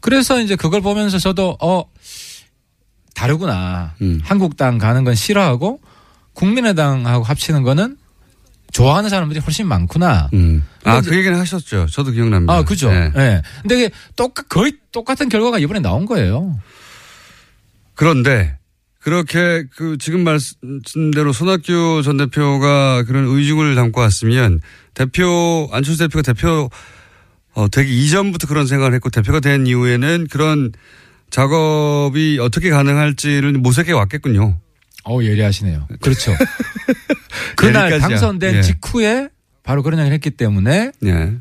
그래서 0.01 0.40
이제 0.40 0.55
그걸 0.57 0.81
보면서 0.81 1.18
저도 1.18 1.57
어 1.61 1.85
다르구나. 3.14 3.94
음. 4.03 4.20
한국당 4.23 4.79
가는 4.79 5.05
건 5.05 5.14
싫어하고 5.14 5.81
국민의당하고 6.35 7.25
합치는 7.25 7.62
거는 7.62 7.97
좋아하는 8.73 9.09
사람들이 9.09 9.38
훨씬 9.38 9.68
많구나. 9.68 10.29
음. 10.35 10.64
아, 10.83 11.01
그 11.01 11.16
얘기는 11.16 11.38
하셨죠. 11.38 11.87
저도 11.87 12.11
기억납니다. 12.11 12.53
아, 12.53 12.62
그죠. 12.64 12.90
예. 12.90 13.12
네. 13.14 13.42
근데 13.62 13.77
그게 13.77 13.90
똑같, 14.16 14.49
거의 14.49 14.73
똑같은 14.90 15.29
결과가 15.29 15.61
이번에 15.61 15.79
나온 15.79 16.07
거예요. 16.07 16.59
그런데 17.95 18.59
그렇게 19.01 19.65
그 19.77 19.99
지금 19.99 20.25
말씀대로 20.25 21.33
손학규 21.33 22.03
전 22.05 22.17
대표가 22.17 23.05
그런 23.05 23.27
의중을 23.27 23.75
담고 23.75 24.01
왔으면 24.01 24.61
대표 24.95 25.69
안철수 25.73 25.99
대표가 25.99 26.23
대표 26.23 26.71
어, 27.53 27.69
되기 27.69 28.05
이전부터 28.05 28.47
그런 28.47 28.67
생각을 28.67 28.95
했고 28.95 29.11
대표가 29.11 29.41
된 29.41 29.67
이후에는 29.67 30.27
그런 30.31 30.73
작업이 31.31 32.39
어떻게 32.41 32.71
가능할지를 32.71 33.53
모색해 33.53 33.93
왔겠군요. 33.93 34.59
어 35.05 35.23
예리하시네요. 35.23 35.89
그렇죠. 36.01 36.35
그날. 37.57 37.99
당선된 38.01 38.57
예. 38.57 38.63
직후에 38.63 39.29
바로 39.63 39.83
그런 39.83 39.99
얘기를 39.99 40.15
했기 40.15 40.31
때문에 40.31 40.93
예. 41.05 41.33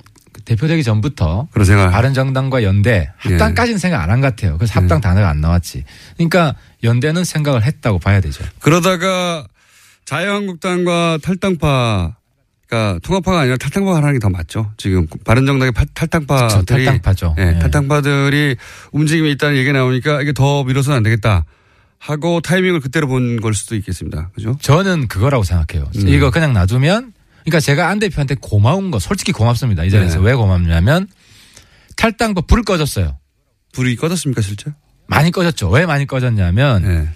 대표되기 0.45 0.84
전부터 0.84 1.47
생각. 1.65 1.89
바른정당과 1.91 2.63
연대 2.63 3.10
합당까지는 3.17 3.77
생각 3.79 4.01
안 4.01 4.10
한 4.10 4.21
것 4.21 4.36
같아요. 4.36 4.58
그래서 4.58 4.73
합당 4.79 4.99
단어가 5.01 5.29
안 5.29 5.39
나왔지. 5.41 5.84
그러니까 6.17 6.56
연대는 6.84 7.23
생각을 7.23 7.63
했다고 7.63 7.99
봐야 7.99 8.19
되죠. 8.21 8.43
그러다가 8.60 9.45
자유한국당과 10.06 11.19
탈당파, 11.23 12.15
그러니까 12.67 12.99
통합파가 13.03 13.41
아니라 13.41 13.58
탈당파가 13.58 13.97
하는 13.97 14.13
게 14.13 14.19
더 14.19 14.29
맞죠. 14.29 14.71
지금 14.77 15.08
바른정당의 15.25 15.71
파- 15.71 15.86
탈당파들이. 15.93 16.60
그쵸, 16.60 16.65
탈당파죠. 16.65 17.36
예, 17.39 17.53
예. 17.56 17.60
탈당파들이 17.60 18.56
움직임이 18.91 19.32
있다는 19.32 19.58
얘기가 19.58 19.73
나오니까 19.77 20.21
이게 20.21 20.34
더 20.34 20.63
밀어서는 20.63 20.97
안 20.97 21.03
되겠다. 21.03 21.45
하고 21.99 22.41
타이밍을 22.41 22.82
그때로 22.82 23.08
본 23.08 23.39
걸 23.39 23.53
수도 23.53 23.75
있겠습니다. 23.75 24.29
그죠? 24.36 24.58
저는 24.62 25.08
그거라고 25.08 25.43
생각해요. 25.45 25.89
음. 25.95 26.08
이거 26.10 26.32
그냥 26.32 26.51
놔두면 26.53 27.12
그러니까 27.43 27.60
제가 27.60 27.89
안 27.89 27.99
대표한테 27.99 28.36
고마운 28.39 28.91
거 28.91 28.99
솔직히 28.99 29.32
고맙습니다. 29.32 29.84
이 29.84 29.89
자리에서 29.89 30.19
네. 30.19 30.25
왜 30.27 30.34
고맙냐면 30.34 31.08
탈당파 31.95 32.41
불을 32.41 32.63
꺼졌어요. 32.63 33.17
불이 33.73 33.95
꺼졌습니까, 33.95 34.41
실제? 34.41 34.71
많이 35.08 35.32
꺼졌죠. 35.32 35.69
왜 35.69 35.86
많이 35.86 36.06
꺼졌냐면 36.08 36.84
예. 36.86 37.10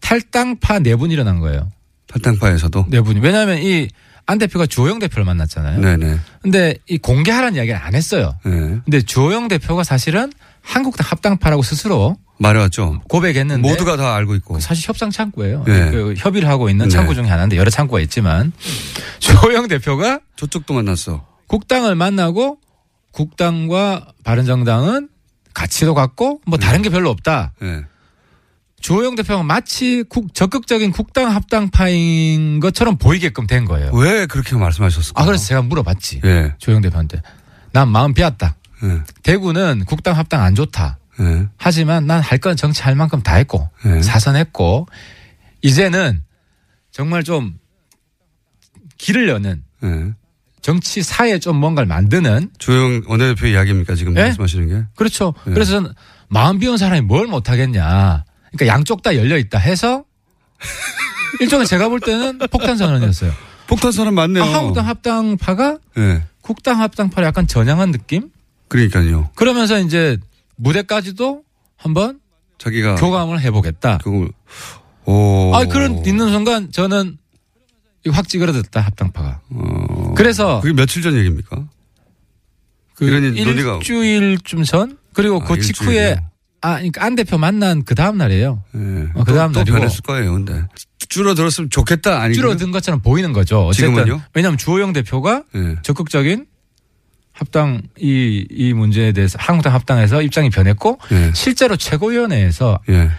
탈당파 0.00 0.80
내분이 0.80 1.12
일어난 1.14 1.40
거예요. 1.40 1.70
탈당파에서도. 2.08 2.86
내분이. 2.90 3.20
왜냐하면 3.20 3.58
이 3.58 3.88
안 4.26 4.38
대표가 4.38 4.66
주호영 4.66 5.00
대표를 5.00 5.24
만났잖아요. 5.24 5.80
네네. 5.80 6.18
근데 6.40 6.76
이 6.88 6.98
공개하라는 6.98 7.56
이야기를 7.56 7.78
안 7.78 7.94
했어요. 7.94 8.38
예. 8.46 8.50
근데 8.84 9.02
주호영 9.02 9.48
대표가 9.48 9.84
사실은 9.84 10.32
한국당 10.64 11.06
합당파라고 11.08 11.62
스스로 11.62 12.16
말해왔죠. 12.38 13.02
고백했는데 13.08 13.68
모두가 13.68 13.96
다 13.96 14.14
알고 14.16 14.34
있고. 14.36 14.58
사실 14.58 14.88
협상 14.88 15.10
창구예요. 15.10 15.62
네. 15.66 15.90
그 15.90 16.14
협의를 16.16 16.48
하고 16.48 16.68
있는 16.68 16.86
네. 16.86 16.90
창구 16.90 17.14
중에 17.14 17.26
하나인데 17.28 17.56
여러 17.56 17.70
창구가 17.70 18.00
있지만 18.00 18.52
주호영 19.20 19.68
대표가 19.68 20.20
저쪽도 20.36 20.74
만났어. 20.74 21.24
국당을 21.46 21.94
만나고 21.94 22.58
국당과 23.12 24.08
바른정당은 24.24 25.08
가치도 25.52 25.94
같고 25.94 26.40
뭐 26.46 26.58
다른 26.58 26.82
게 26.82 26.88
별로 26.88 27.10
없다. 27.10 27.52
예. 27.62 27.84
주호영 28.80 29.14
대표가 29.14 29.42
마치 29.44 30.02
국- 30.08 30.34
적극적인 30.34 30.90
국당 30.90 31.30
합당파인 31.30 32.58
것처럼 32.60 32.96
보이게끔 32.98 33.46
된 33.46 33.64
거예요. 33.64 33.92
왜 33.94 34.26
그렇게 34.26 34.56
말씀하셨을까? 34.56 35.22
아 35.22 35.24
그래서 35.24 35.46
제가 35.46 35.62
물어봤지. 35.62 36.20
예. 36.24 36.54
조영 36.58 36.80
대표한테. 36.82 37.22
난 37.72 37.88
마음 37.88 38.12
비었다. 38.14 38.56
예. 38.82 39.00
대구는 39.22 39.84
국당 39.86 40.16
합당 40.16 40.42
안 40.42 40.54
좋다. 40.54 40.98
예. 41.20 41.48
하지만 41.56 42.06
난 42.06 42.20
할 42.20 42.38
건 42.38 42.56
정치할 42.56 42.94
만큼 42.96 43.22
다 43.22 43.34
했고 43.36 43.68
네. 43.84 44.02
사선했고 44.02 44.86
이제는 45.62 46.22
정말 46.90 47.22
좀 47.24 47.54
길을 48.98 49.28
여는 49.28 49.62
예. 49.84 50.12
정치 50.60 51.02
사회에 51.02 51.38
좀 51.38 51.56
뭔가를 51.56 51.86
만드는 51.86 52.50
조영 52.58 53.02
원내대표 53.06 53.46
이야기입니까 53.46 53.94
지금 53.94 54.16
예? 54.16 54.22
말씀하시는 54.22 54.68
게? 54.68 54.86
그렇죠. 54.96 55.34
네. 55.46 55.52
그래서 55.54 55.82
마음 56.28 56.58
비운 56.58 56.76
사람이 56.78 57.02
뭘 57.02 57.26
못하겠냐. 57.26 58.24
그러니까 58.52 58.66
양쪽 58.66 59.02
다 59.02 59.14
열려 59.14 59.36
있다 59.36 59.58
해서 59.58 60.04
일종의 61.40 61.66
제가 61.66 61.88
볼 61.88 62.00
때는 62.00 62.38
폭탄 62.50 62.76
선언이었어요. 62.76 63.32
폭탄 63.66 63.92
선언 63.92 64.14
맞네요. 64.14 64.42
아, 64.44 64.54
한국당 64.54 64.86
합당파가 64.86 65.78
예. 65.98 66.22
국당 66.40 66.80
합당파를 66.80 67.26
약간 67.26 67.46
전향한 67.46 67.90
느낌? 67.92 68.30
그러니까요. 68.68 69.30
그러면서 69.34 69.78
이제 69.78 70.16
무대까지도 70.56 71.42
한번 71.76 72.20
자기가 72.58 72.94
교감을 72.96 73.40
해보겠다. 73.40 73.98
그걸 73.98 74.30
오. 75.06 75.52
아, 75.54 75.64
그런 75.66 76.04
있는 76.06 76.30
순간 76.30 76.72
저는 76.72 77.18
확 78.10 78.28
찌그러졌다 78.28 78.80
합당파가. 78.80 79.40
어. 79.50 80.14
그래서 80.16 80.60
그게 80.60 80.72
며칠 80.74 81.02
전 81.02 81.14
얘기입니까? 81.16 81.66
그 82.94 83.06
일주일쯤 83.06 84.64
전 84.64 84.98
그리고 85.12 85.40
아, 85.42 85.44
그 85.44 85.60
직후에? 85.60 86.16
아, 86.60 86.74
그러니까 86.76 87.04
안 87.04 87.14
대표 87.14 87.36
만난 87.38 87.84
그 87.84 87.94
다음 87.94 88.16
날이에요. 88.16 88.62
예. 88.74 88.78
어, 89.14 89.24
그 89.24 89.32
또- 89.32 89.34
다음 89.34 89.52
또 89.52 89.60
날이고. 89.60 89.76
변했을 89.76 90.00
거예요. 90.02 90.32
근데 90.32 90.62
줄어들었으면 91.08 91.68
좋겠다 91.70 92.20
아니 92.22 92.34
줄어든 92.34 92.70
것처럼 92.70 93.00
보이는 93.00 93.32
거죠. 93.32 93.66
어쨌든 93.66 93.94
지금은요? 93.94 94.22
왜냐하면 94.32 94.56
주호영 94.58 94.92
대표가 94.94 95.42
예. 95.54 95.76
적극적인 95.82 96.46
합당 97.34 97.82
이, 97.98 98.46
이 98.48 98.72
문제에 98.72 99.12
대해서 99.12 99.36
한국당 99.40 99.74
합당에서 99.74 100.22
입장이 100.22 100.50
변했고 100.50 100.98
예. 101.12 101.32
실제로 101.34 101.76
최고위원회에서 101.76 102.78
예. 102.88 103.10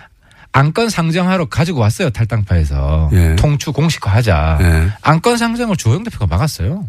안건 0.54 0.90
상정하러 0.90 1.46
가지고 1.50 1.82
왔어요 1.82 2.10
탈당파에서 2.12 3.10
예. 3.12 3.36
통추 3.36 3.74
공식화하자. 3.74 4.60
예. 4.62 4.94
안건 5.02 5.38
상정을 5.38 5.76
주호영 5.76 6.04
대표가 6.06 6.28
막았어요. 6.28 6.88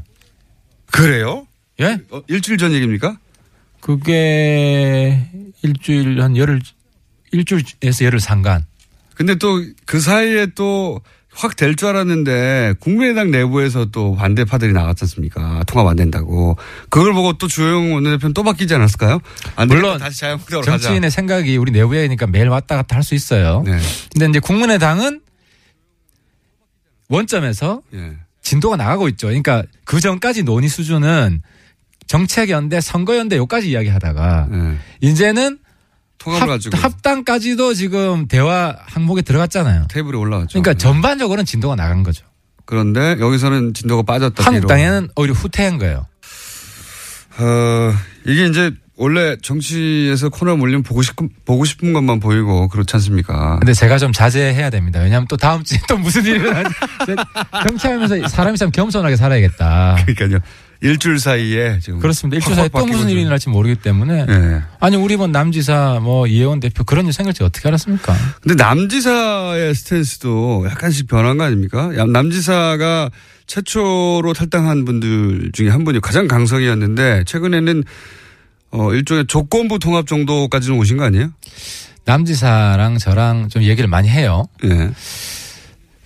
그래요? 0.92 1.46
예? 1.80 1.98
어, 2.12 2.22
일주일 2.28 2.58
전 2.58 2.72
얘기입니까? 2.72 3.18
그게 3.80 5.28
일주일 5.62 6.22
한 6.22 6.36
열흘 6.36 6.60
일주일에서 7.32 8.04
열흘 8.04 8.20
상간. 8.20 8.64
근데 9.16 9.34
또 9.34 9.60
그 9.84 9.98
사이에 9.98 10.46
또 10.54 11.00
확 11.36 11.54
될 11.56 11.76
줄 11.76 11.88
알았는데 11.88 12.74
국민의당 12.80 13.30
내부에서 13.30 13.84
또 13.86 14.14
반대파들이 14.16 14.72
나왔지 14.72 15.04
않습니까? 15.04 15.62
통합 15.66 15.86
안 15.86 15.96
된다고. 15.96 16.56
그걸 16.88 17.12
보고 17.12 17.34
또 17.34 17.46
주호영 17.46 17.92
원내대표는 17.92 18.32
또 18.32 18.42
바뀌지 18.42 18.74
않았을까요? 18.74 19.20
물론 19.68 19.98
다시 19.98 20.20
자유한국당으로 20.20 20.64
가자. 20.64 20.78
정치인의 20.78 21.10
생각이 21.10 21.56
우리 21.58 21.72
내부에니까 21.72 22.26
매일 22.26 22.48
왔다 22.48 22.76
갔다 22.76 22.96
할 22.96 23.02
수 23.02 23.14
있어요. 23.14 23.62
네. 23.66 23.78
근데 24.12 24.26
이제 24.30 24.38
국민의당은 24.40 25.20
원점에서 27.08 27.82
예. 27.94 28.16
진도가 28.42 28.76
나가고 28.76 29.08
있죠. 29.10 29.28
그러니까 29.28 29.62
그 29.84 30.00
전까지 30.00 30.42
논의 30.42 30.68
수준은 30.68 31.42
정책연대, 32.06 32.80
선거연대 32.80 33.36
요까지 33.36 33.70
이야기하다가 33.70 34.48
예. 34.52 34.76
이제는 35.00 35.58
통합을 36.26 36.42
합, 36.42 36.48
가지고 36.48 36.76
합당까지도 36.76 37.74
지금 37.74 38.26
대화 38.26 38.74
항목에 38.86 39.22
들어갔잖아요. 39.22 39.86
테이블에 39.88 40.18
올라왔죠. 40.18 40.48
그러니까 40.60 40.72
네. 40.72 40.78
전반적으로는 40.78 41.44
진도가 41.44 41.76
나간 41.76 42.02
거죠. 42.02 42.24
그런데 42.64 43.16
여기서는 43.20 43.74
진도가 43.74 44.02
빠졌다. 44.02 44.34
뒤로. 44.34 44.52
한국당에는 44.54 45.08
오히려 45.16 45.34
후퇴한 45.34 45.78
거예요. 45.78 46.06
어, 47.38 47.94
이게 48.26 48.46
이제 48.46 48.72
원래 48.96 49.36
정치에서 49.40 50.30
코너 50.30 50.56
몰리면 50.56 50.82
보고 50.82 51.02
싶은, 51.02 51.28
보고 51.44 51.64
싶은 51.64 51.92
것만 51.92 52.18
보이고 52.18 52.66
그렇지 52.68 52.96
않습니까? 52.96 53.58
근데 53.58 53.72
제가 53.74 53.98
좀 53.98 54.10
자제해야 54.10 54.70
됩니다. 54.70 55.00
왜냐하면 55.00 55.28
또 55.28 55.36
다음 55.36 55.62
주에 55.62 55.78
또 55.86 55.96
무슨 55.98 56.24
일이 56.24 56.40
일어나지. 56.40 56.70
정치하면서 57.68 58.28
사람이 58.28 58.56
참 58.56 58.70
겸손하게 58.70 59.16
살아야겠다. 59.16 59.96
그러니까요. 60.06 60.40
일주일 60.80 61.18
사이에 61.18 61.78
지금. 61.80 62.00
그렇습니다. 62.00 62.36
일주일 62.36 62.56
사이에 62.56 62.68
또확 62.68 62.88
무슨 62.88 63.08
일이 63.08 63.20
일어날지 63.22 63.48
모르기 63.48 63.76
때문에. 63.76 64.26
예. 64.28 64.62
아니 64.80 64.96
우리 64.96 65.16
뭐 65.16 65.26
남지사 65.26 66.00
뭐 66.02 66.26
이혜원 66.26 66.60
대표 66.60 66.84
그런 66.84 67.06
일 67.06 67.12
생길지 67.12 67.42
어떻게 67.42 67.68
알았습니까? 67.68 68.14
근데 68.40 68.62
남지사의 68.62 69.74
스탠스도 69.74 70.66
약간씩 70.68 71.08
변한 71.08 71.38
거 71.38 71.44
아닙니까? 71.44 71.96
야, 71.96 72.04
남지사가 72.04 73.10
최초로 73.46 74.32
탈당한 74.34 74.84
분들 74.84 75.50
중에 75.52 75.68
한 75.68 75.84
분이 75.84 76.00
가장 76.00 76.28
강성이었는데 76.28 77.24
최근에는 77.26 77.84
어, 78.72 78.92
일종의 78.92 79.26
조건부 79.28 79.78
통합 79.78 80.06
정도까지는 80.06 80.78
오신 80.78 80.96
거 80.96 81.04
아니에요? 81.04 81.30
남지사랑 82.04 82.98
저랑 82.98 83.48
좀 83.48 83.62
얘기를 83.62 83.88
많이 83.88 84.08
해요. 84.08 84.46
예. 84.64 84.90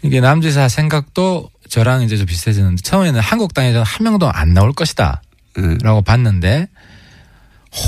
이게 0.02 0.20
남지사 0.20 0.68
생각도 0.68 1.50
저랑 1.70 2.02
이제 2.02 2.16
좀 2.16 2.26
비슷해지는데 2.26 2.82
처음에는 2.82 3.20
한국당에서는 3.20 3.84
한 3.84 4.04
명도 4.04 4.30
안 4.30 4.52
나올 4.52 4.72
것이다 4.72 5.22
예. 5.58 5.78
라고 5.82 6.02
봤는데 6.02 6.68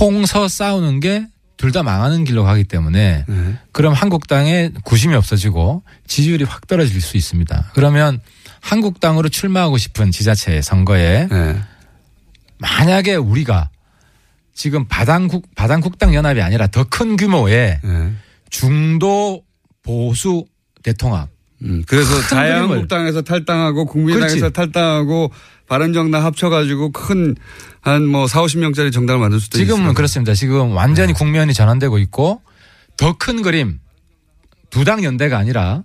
홍서 0.00 0.48
싸우는 0.48 1.00
게 1.00 1.26
둘 1.58 1.70
다 1.70 1.84
망하는 1.84 2.24
길로 2.24 2.42
가기 2.42 2.64
때문에 2.64 3.24
예. 3.28 3.54
그럼 3.70 3.92
한국당의 3.92 4.72
구심이 4.82 5.14
없어지고 5.14 5.84
지지율이 6.08 6.42
확 6.42 6.66
떨어질 6.66 7.00
수 7.00 7.16
있습니다. 7.16 7.70
그러면 7.74 8.20
한국당으로 8.60 9.28
출마하고 9.28 9.78
싶은 9.78 10.10
지자체 10.10 10.60
선거에 10.60 11.28
예. 11.30 11.60
만약에 12.58 13.14
우리가 13.14 13.70
지금 14.54 14.86
바당국 14.88 15.54
바당국당 15.54 16.14
연합이 16.14 16.42
아니라 16.42 16.66
더 16.66 16.82
큰 16.82 17.16
규모의 17.16 17.78
예. 17.84 18.12
중도 18.50 19.44
보수 19.84 20.44
대통합 20.82 21.28
음, 21.64 21.82
그래서 21.86 22.14
큰 22.14 22.28
자유한국당에서 22.28 23.22
탈당하고 23.22 23.86
국민당에서 23.86 24.36
그렇지. 24.36 24.52
탈당하고 24.52 25.30
바른정당 25.68 26.24
합쳐가지고 26.24 26.92
큰 26.92 27.34
한 27.84 28.04
뭐 28.06 28.28
4, 28.28 28.40
50명짜리 28.42 28.92
정당을 28.92 29.20
만들 29.20 29.40
수도 29.40 29.58
있어요. 29.58 29.74
지금은 29.74 29.94
그렇습니다. 29.94 30.34
지금 30.34 30.68
네. 30.68 30.74
완전히 30.74 31.12
국면이 31.12 31.52
전환되고 31.52 31.98
있고 31.98 32.40
더 32.96 33.14
큰 33.18 33.42
그림 33.42 33.80
두 34.70 34.84
당 34.84 35.02
연대가 35.02 35.36
아니라 35.38 35.82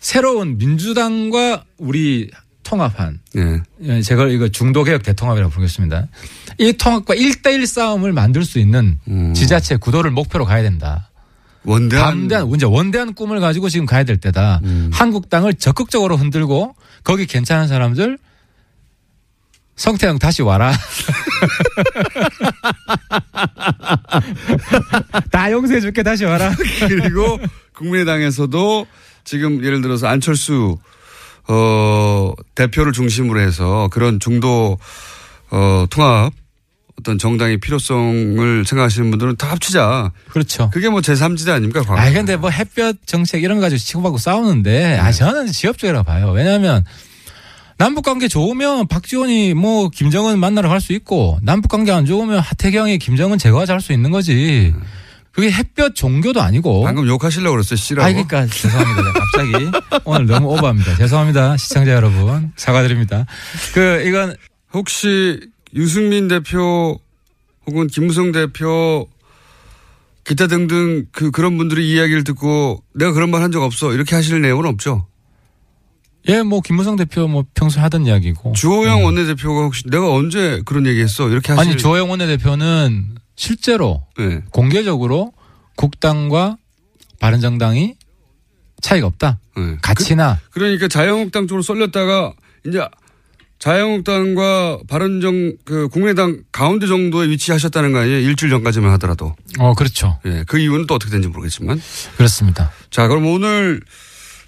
새로운 0.00 0.58
민주당과 0.58 1.64
우리 1.78 2.30
통합한 2.62 3.20
예. 3.36 3.62
예, 3.82 4.02
제가 4.02 4.26
이거 4.28 4.48
중도개혁 4.48 5.02
대통합이라고 5.04 5.50
부르겠습니다. 5.52 6.06
이 6.58 6.72
통합과 6.74 7.14
1대1 7.14 7.64
싸움을 7.66 8.12
만들 8.12 8.44
수 8.44 8.58
있는 8.58 8.98
음. 9.08 9.34
지자체 9.34 9.76
구도를 9.76 10.10
목표로 10.10 10.44
가야 10.44 10.62
된다. 10.62 11.10
원대한 11.66 12.28
담대한, 12.28 12.48
이제 12.54 12.64
원대한 12.64 13.12
꿈을 13.12 13.40
가지고 13.40 13.68
지금 13.68 13.86
가야 13.86 14.04
될 14.04 14.16
때다. 14.16 14.60
음. 14.64 14.90
한국당을 14.92 15.54
적극적으로 15.54 16.16
흔들고 16.16 16.74
거기 17.04 17.26
괜찮은 17.26 17.68
사람들 17.68 18.18
성태형 19.74 20.18
다시 20.18 20.42
와라. 20.42 20.72
다 25.30 25.52
용서해 25.52 25.80
줄게 25.80 26.02
다시 26.02 26.24
와라. 26.24 26.50
그리고 26.88 27.38
국민의당에서도 27.74 28.86
지금 29.24 29.62
예를 29.62 29.82
들어서 29.82 30.06
안철수 30.06 30.78
어 31.48 32.32
대표를 32.54 32.92
중심으로 32.92 33.40
해서 33.40 33.88
그런 33.92 34.18
중도 34.18 34.78
어 35.50 35.86
통합 35.90 36.32
어떤 37.06 37.18
정당의 37.18 37.58
필요성을 37.58 38.64
생각하시는 38.66 39.10
분들은 39.10 39.36
다 39.36 39.52
합치자. 39.52 40.10
그렇죠. 40.28 40.70
그게 40.72 40.88
뭐 40.88 41.00
제3지대 41.00 41.50
아닙니까? 41.50 41.82
과거. 41.82 41.96
아 42.00 42.10
근데 42.10 42.36
뭐 42.36 42.50
햇볕 42.50 42.96
정책 43.06 43.44
이런 43.44 43.58
거 43.58 43.62
가지고 43.62 43.78
치고받고 43.78 44.18
싸우는데 44.18 44.98
아 44.98 45.12
저는 45.12 45.46
지엽적이라고 45.46 46.02
봐요. 46.04 46.32
왜냐하면 46.32 46.84
남북 47.78 48.04
관계 48.04 48.26
좋으면 48.26 48.88
박지원이 48.88 49.54
뭐 49.54 49.88
김정은 49.88 50.40
만나러 50.40 50.68
갈 50.68 50.80
수 50.80 50.92
있고 50.94 51.38
남북 51.42 51.68
관계 51.68 51.92
안 51.92 52.06
좋으면 52.06 52.40
하태경이 52.40 52.98
김정은 52.98 53.38
제거하자 53.38 53.74
할 53.74 53.80
수 53.80 53.92
있는 53.92 54.10
거지. 54.10 54.74
그게 55.30 55.52
햇볕 55.52 55.94
종교도 55.94 56.40
아니고. 56.40 56.82
방금 56.82 57.06
욕하시려고 57.06 57.52
그랬어요. 57.52 57.76
씨라고. 57.76 58.04
아, 58.08 58.10
그러니까 58.10 58.46
죄송합니다. 58.46 59.12
갑자기 59.12 59.52
오늘 60.04 60.26
너무 60.26 60.48
오버합니다. 60.54 60.96
죄송합니다. 60.96 61.56
시청자 61.58 61.92
여러분 61.92 62.50
사과드립니다. 62.56 63.26
그 63.74 64.02
이건 64.06 64.34
혹시 64.72 65.38
유승민 65.76 66.26
대표 66.28 66.98
혹은 67.66 67.86
김무성 67.86 68.32
대표 68.32 69.06
기타 70.24 70.46
등등 70.48 71.06
그 71.12 71.30
그런 71.30 71.56
분들의 71.56 71.88
이야기를 71.88 72.24
듣고 72.24 72.82
내가 72.94 73.12
그런 73.12 73.30
말 73.30 73.42
한 73.42 73.52
적 73.52 73.62
없어 73.62 73.92
이렇게 73.92 74.16
하실 74.16 74.40
내용은 74.40 74.66
없죠. 74.66 75.06
예, 76.28 76.42
뭐 76.42 76.60
김무성 76.60 76.96
대표 76.96 77.28
뭐 77.28 77.44
평소 77.54 77.78
에 77.78 77.82
하던 77.82 78.06
이야기고. 78.06 78.54
주호영 78.54 79.04
원내대표가 79.04 79.62
혹시 79.62 79.84
내가 79.88 80.12
언제 80.12 80.62
그런 80.64 80.86
얘기했어 80.86 81.28
이렇게 81.28 81.52
하실 81.52 81.70
아니 81.70 81.78
조영 81.78 82.10
원내대표는 82.10 83.14
실제로 83.36 84.02
네. 84.18 84.42
공개적으로 84.50 85.32
국당과 85.76 86.56
바른정당이 87.20 87.94
차이가 88.80 89.06
없다. 89.06 89.38
네. 89.56 89.76
가치나 89.82 90.40
그, 90.50 90.58
러니까 90.58 90.88
자유한국당 90.88 91.46
쪽으로 91.46 91.62
쏠렸다가 91.62 92.34
이제 92.66 92.80
자유한국당과 93.58 94.80
바른정 94.88 95.56
그 95.64 95.88
국민의당 95.88 96.42
가운데 96.52 96.86
정도에 96.86 97.28
위치하셨다는 97.28 97.92
거 97.92 98.00
아니에요? 98.00 98.18
일주일 98.18 98.50
전까지만 98.50 98.90
하더라도. 98.92 99.34
어 99.58 99.74
그렇죠. 99.74 100.18
예. 100.26 100.44
그 100.46 100.58
이유는 100.58 100.86
또 100.86 100.94
어떻게 100.94 101.10
된지 101.10 101.28
모르겠지만. 101.28 101.80
그렇습니다. 102.16 102.70
자, 102.90 103.08
그럼 103.08 103.26
오늘 103.26 103.80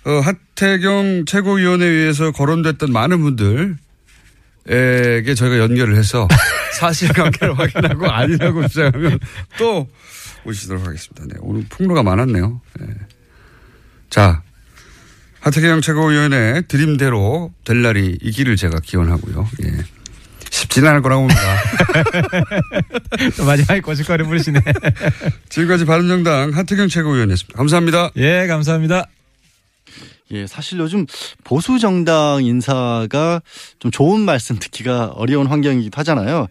어, 0.04 0.10
하태경 0.20 1.24
최고위원회의에서 1.26 2.32
거론됐던 2.32 2.92
많은 2.92 3.20
분들 3.20 3.76
에게 4.70 5.34
저희가 5.34 5.58
연결을 5.58 5.96
해서 5.96 6.28
사실관계를 6.78 7.58
확인하고 7.58 8.06
아니라고 8.10 8.68
주장하면 8.68 9.18
또 9.58 9.88
오시도록 10.44 10.86
하겠습니다. 10.86 11.24
네, 11.26 11.34
오늘 11.40 11.64
폭로가 11.68 12.02
많았네요. 12.02 12.60
네. 12.80 12.86
자, 14.10 14.42
하태경 15.40 15.80
최고위원회 15.80 16.62
드림대로 16.62 17.52
될 17.64 17.82
날이 17.82 18.18
이기를 18.20 18.56
제가 18.56 18.80
기원하고요. 18.80 19.48
예. 19.64 19.84
쉽지는 20.50 20.88
않을 20.88 21.02
거라고 21.02 21.22
봅니다. 21.22 21.40
마지막에 23.46 23.80
고춧가루 23.80 24.26
부르시네. 24.26 24.60
지금까지 25.48 25.84
바른정당 25.84 26.50
하태경 26.54 26.88
최고위원이었습니다. 26.88 27.56
감사합니다. 27.56 28.10
예, 28.16 28.46
감사합니다. 28.46 29.06
예, 30.30 30.46
사실 30.46 30.78
요즘 30.78 31.06
보수 31.44 31.78
정당 31.78 32.44
인사가 32.44 33.40
좀 33.78 33.90
좋은 33.90 34.20
말씀 34.20 34.58
듣기가 34.58 35.06
어려운 35.14 35.46
환경이기도 35.46 35.98
하잖아요. 36.00 36.48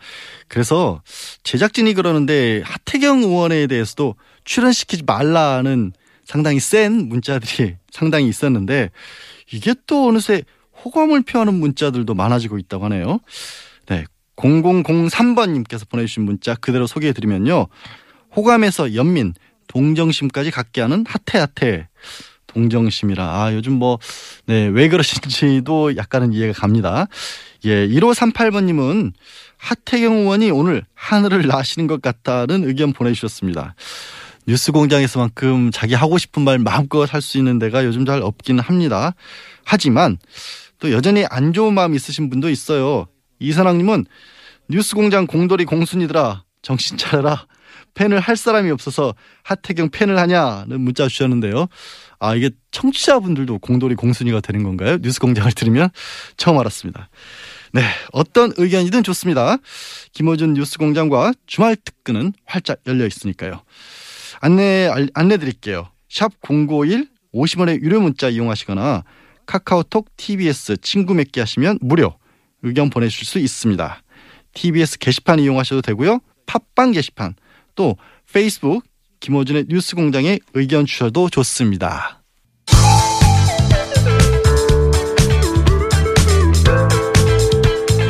그래서 0.47 1.02
제작진이 1.43 1.93
그러는데 1.93 2.62
하태경 2.65 3.19
의원에 3.23 3.67
대해서도 3.67 4.15
출연시키지 4.45 5.04
말라는 5.06 5.93
상당히 6.28 6.60
센 6.60 7.08
문자들이 7.08 7.78
상당히 7.90 8.28
있었는데 8.28 8.92
이게 9.52 9.74
또 9.88 10.10
어느새 10.10 10.44
호감을 10.84 11.24
표하는 11.24 11.54
문자들도 11.56 12.13
많아지고 12.13 12.60
있다고 12.60 12.86
하네요. 12.86 13.20
네. 13.88 14.04
0003번님께서 14.36 15.90
보내주신 15.90 16.24
문자 16.24 16.54
그대로 16.54 16.86
소개해드리면요. 16.86 17.68
호감에서 18.36 18.94
연민, 18.94 19.34
동정심까지 19.68 20.52
갖게 20.52 20.82
하는 20.82 21.06
하태하태. 21.08 21.88
동정심이라. 22.46 23.24
아, 23.24 23.54
요즘 23.54 23.74
뭐, 23.74 23.98
네, 24.46 24.68
왜 24.68 24.90
그러신지도 24.90 25.96
약간은 25.96 26.34
이해가 26.34 26.54
갑니다. 26.54 27.08
예, 27.66 27.88
1538번님은 27.88 29.13
하태경 29.58 30.18
의원이 30.18 30.52
오늘 30.52 30.84
하늘을 30.94 31.48
나시는 31.48 31.88
것 31.88 32.02
같다는 32.02 32.68
의견 32.68 32.94
보내주셨습니다. 32.94 33.76
뉴스 34.47 34.71
공장에서만큼 34.71 35.71
자기 35.71 35.93
하고 35.93 36.17
싶은 36.17 36.43
말 36.43 36.57
마음껏 36.57 37.12
할 37.13 37.21
수 37.21 37.38
있는 37.38 37.60
데가 37.60 37.83
요즘 37.83 38.05
잘 38.05 38.21
없기는 38.21 38.63
합니다. 38.63 39.13
하지만 39.65 40.17
또 40.79 40.91
여전히 40.91 41.25
안 41.29 41.51
좋은 41.51 41.73
마음 41.73 41.93
있으신 41.93 42.29
분도 42.29 42.49
있어요. 42.49 43.07
이선왕님은 43.39 44.05
뉴스 44.69 44.95
공장 44.95 45.27
공돌이 45.27 45.65
공순이더라. 45.65 46.43
정신 46.62 46.97
차려라. 46.97 47.45
팬을 47.93 48.19
할 48.19 48.38
사람이 48.38 48.69
없어서 48.71 49.15
하태경 49.43 49.89
팬을 49.89 50.17
하냐는 50.17 50.79
문자 50.81 51.07
주셨는데요. 51.07 51.67
아, 52.19 52.36
이게 52.36 52.51
청취자분들도 52.71 53.60
공돌이 53.60 53.95
공순이가 53.95 54.39
되는 54.39 54.63
건가요? 54.63 54.97
뉴스 55.01 55.19
공장을 55.19 55.51
들으면 55.51 55.89
처음 56.38 56.57
알았습니다. 56.60 57.10
네, 57.73 57.81
어떤 58.12 58.53
의견이든 58.55 59.03
좋습니다. 59.03 59.57
김호준 60.13 60.53
뉴스 60.53 60.77
공장과 60.77 61.33
주말 61.47 61.75
특근은 61.75 62.33
활짝 62.45 62.79
열려 62.88 63.05
있으니까요. 63.05 63.62
안내, 64.39 64.89
안내 65.13 65.38
드릴게요. 65.38 65.89
샵 66.10 66.32
051 66.41 67.08
50원의 67.34 67.82
유료 67.82 68.00
문자 68.02 68.30
이용하시거나 68.30 69.04
카카오톡 69.45 70.10
TBS 70.17 70.78
친구 70.78 71.13
맺기 71.13 71.39
하시면 71.39 71.80
무료 71.82 72.17
의견 72.63 72.89
보내실 72.89 73.26
수 73.26 73.39
있습니다. 73.39 74.02
TBS 74.54 74.97
게시판 75.00 75.39
이용하셔도 75.39 75.82
되고요. 75.82 76.19
팟빵 76.45 76.91
게시판 76.93 77.36
또 77.76 77.95
페이스북 78.32 78.84
김호준의 79.19 79.65
뉴스 79.69 79.95
공장에 79.95 80.39
의견 80.54 80.86
주셔도 80.86 81.30
좋습니다. 81.30 82.21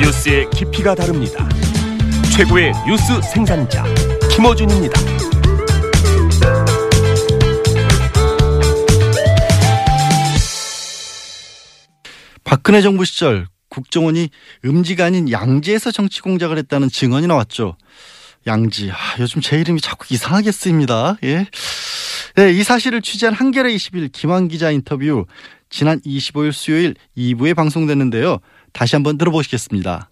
뉴스의 0.02 0.50
깊이가 0.52 0.96
다릅니다. 0.96 1.48
최고의 2.36 2.72
뉴스 2.88 3.22
생산자 3.34 3.84
김어준입니다. 4.32 5.17
박근혜 12.48 12.82
정부 12.82 13.04
시절 13.04 13.46
국정원이 13.68 14.30
음지가 14.64 15.04
아닌 15.04 15.30
양지에서 15.30 15.92
정치 15.92 16.22
공작을 16.22 16.58
했다는 16.58 16.88
증언이 16.88 17.28
나왔죠. 17.28 17.76
양지. 18.48 18.90
아, 18.90 18.96
요즘 19.20 19.42
제 19.42 19.60
이름이 19.60 19.82
자꾸 19.82 20.06
이상하게 20.10 20.54
쓰입니다. 20.54 21.18
예. 21.26 21.46
네, 22.38 22.52
이 22.54 22.64
사실을 22.64 23.02
취재한 23.02 23.36
한겨레 23.36 23.76
20일 23.76 24.14
김환 24.14 24.48
기자 24.48 24.72
인터뷰 24.72 25.26
지난 25.70 26.00
25일 26.00 26.54
수요일 26.54 26.96
2부에 27.18 27.54
방송됐는데요. 27.54 28.38
다시 28.72 28.96
한번 28.96 29.18
들어보시겠습니다. 29.18 30.10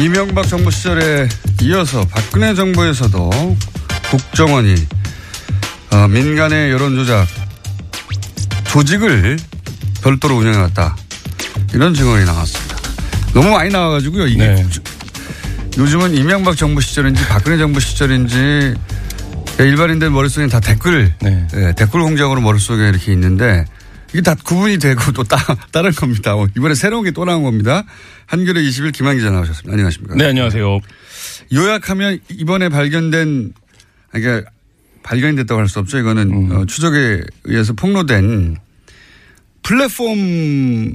이명박 0.00 0.46
정부 0.46 0.70
시절에 0.70 1.28
이어서 1.62 2.06
박근혜 2.06 2.54
정부에서도 2.54 3.30
국정원이 4.10 4.74
어, 5.90 6.08
민간의 6.08 6.70
여론조작 6.72 7.26
조직을 8.68 9.38
별도로 10.02 10.36
운영해왔다. 10.36 10.96
이런 11.74 11.94
증언이 11.94 12.24
나왔습니다. 12.24 12.76
너무 13.34 13.50
많이 13.50 13.70
나와가지고요. 13.70 14.26
이게 14.26 14.46
네. 14.46 14.66
요즘은 15.76 16.14
이명박 16.14 16.56
정부 16.56 16.80
시절인지 16.80 17.26
박근혜 17.28 17.56
정부 17.58 17.80
시절인지 17.80 18.74
일반인들 19.58 20.10
머릿속에 20.10 20.46
다 20.48 20.60
댓글, 20.60 21.12
네. 21.20 21.46
예, 21.54 21.72
댓글 21.76 22.00
공작으로 22.02 22.40
머릿속에 22.40 22.88
이렇게 22.88 23.12
있는데 23.12 23.64
이게 24.10 24.20
다 24.22 24.34
구분이 24.42 24.78
되고 24.78 25.12
또 25.12 25.24
따, 25.24 25.36
다른 25.72 25.92
겁니다. 25.92 26.34
어, 26.36 26.46
이번에 26.56 26.74
새로운 26.74 27.04
게 27.04 27.10
또 27.10 27.24
나온 27.24 27.42
겁니다. 27.42 27.84
한겨레 28.26 28.60
20일 28.62 28.92
김한 28.92 29.16
기자 29.16 29.30
나오셨습니다. 29.30 29.72
안녕하십니까. 29.72 30.14
네, 30.16 30.26
안녕하세요. 30.26 30.80
요약하면 31.54 32.18
이번에 32.30 32.68
발견된, 32.68 33.52
그러니까 34.10 34.50
발견이 35.02 35.36
됐다고 35.36 35.60
할 35.60 35.68
수 35.68 35.78
없죠. 35.78 35.98
이거는 35.98 36.30
음. 36.30 36.52
어, 36.52 36.66
추적에 36.66 37.22
의해서 37.44 37.72
폭로된 37.72 38.56
플랫폼 39.62 40.94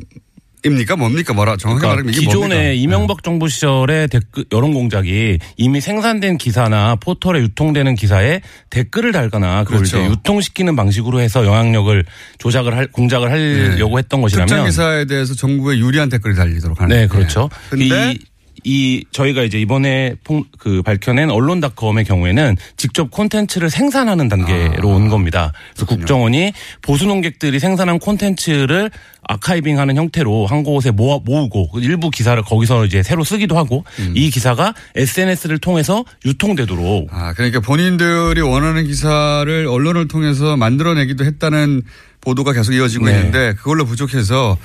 입니까? 0.66 0.95
뭡니까? 0.95 1.34
뭐라 1.34 1.57
정확하게 1.57 1.82
그러니까 1.82 1.88
말하면 1.89 2.14
이게 2.14 2.22
기존의 2.22 2.39
뭡니까? 2.47 2.61
네. 2.70 2.76
이명박 2.76 3.24
정부 3.24 3.49
시절의 3.49 4.07
댓글 4.07 4.45
여론 4.53 4.74
공작이 4.74 5.38
이미 5.57 5.82
생산된 5.82 6.38
기사나 6.38 6.95
포털에 6.95 7.41
유통되는 7.41 7.95
기사에 7.95 8.41
댓글을 8.70 9.11
달거나 9.11 9.66
그걸 9.66 9.80
그렇죠. 9.80 10.03
유통시키는 10.05 10.78
방식으로 10.78 11.20
해서 11.20 11.45
영향력을 11.45 12.05
조작을 12.38 12.78
할 12.78 12.88
공작을 12.88 13.30
하려고 13.30 13.99
했던 13.99 14.22
특정 14.22 14.22
것이라면 14.22 14.66
기사에 14.68 15.05
대해서 15.05 15.36
정부에 15.36 15.78
유리한 15.80 16.07
댓글이 16.07 16.34
달리도록 16.36 16.80
하는. 16.82 16.95
네, 16.95 17.07
그렇죠. 17.07 17.49
근데 17.70 18.14
이, 18.14 18.20
이 18.64 19.03
저희가 19.11 19.43
이제 19.43 19.59
이번에 19.59 20.16
폭- 20.24 20.47
그 20.57 20.82
밝혀낸 20.82 21.30
언론닷컴의 21.30 22.05
경우에는 22.05 22.55
직접 22.78 23.11
콘텐츠를 23.11 23.70
생산하는 23.70 24.30
단계로 24.30 24.89
아, 24.91 24.95
온 24.95 25.09
겁니다. 25.09 25.51
그래서 25.74 25.86
국정원이 25.86 26.53
보수 26.82 27.05
농객들이 27.05 27.59
생산한 27.59 27.99
콘텐츠를 27.99 28.89
아카이빙하는 29.28 29.95
형태로 29.95 30.45
한 30.47 30.64
곳에 30.64 30.91
모아 30.91 31.20
모으고 31.24 31.70
그 31.72 31.80
일부 31.82 32.09
기사를 32.09 32.41
거기서 32.43 32.86
이제 32.86 33.03
새로 33.03 33.24
쓰기도 33.24 33.57
하고 33.57 33.84
음. 33.99 34.14
이 34.16 34.30
기사가 34.30 34.74
SNS를 34.95 35.59
통해서 35.59 36.03
유통되도록 36.26 37.09
아, 37.11 37.34
그러니까 37.34 37.59
본인들이 37.61 38.41
원하는 38.41 38.86
기사를 38.86 39.68
언론을 39.68 40.07
통해서 40.07 40.57
만들어내기도 40.57 41.26
했다는 41.26 41.84
보도가 42.22 42.53
계속 42.53 42.74
이어지고 42.74 43.05
네. 43.05 43.11
있는데 43.18 43.53
그걸로 43.55 43.86
부족해서 43.86 44.57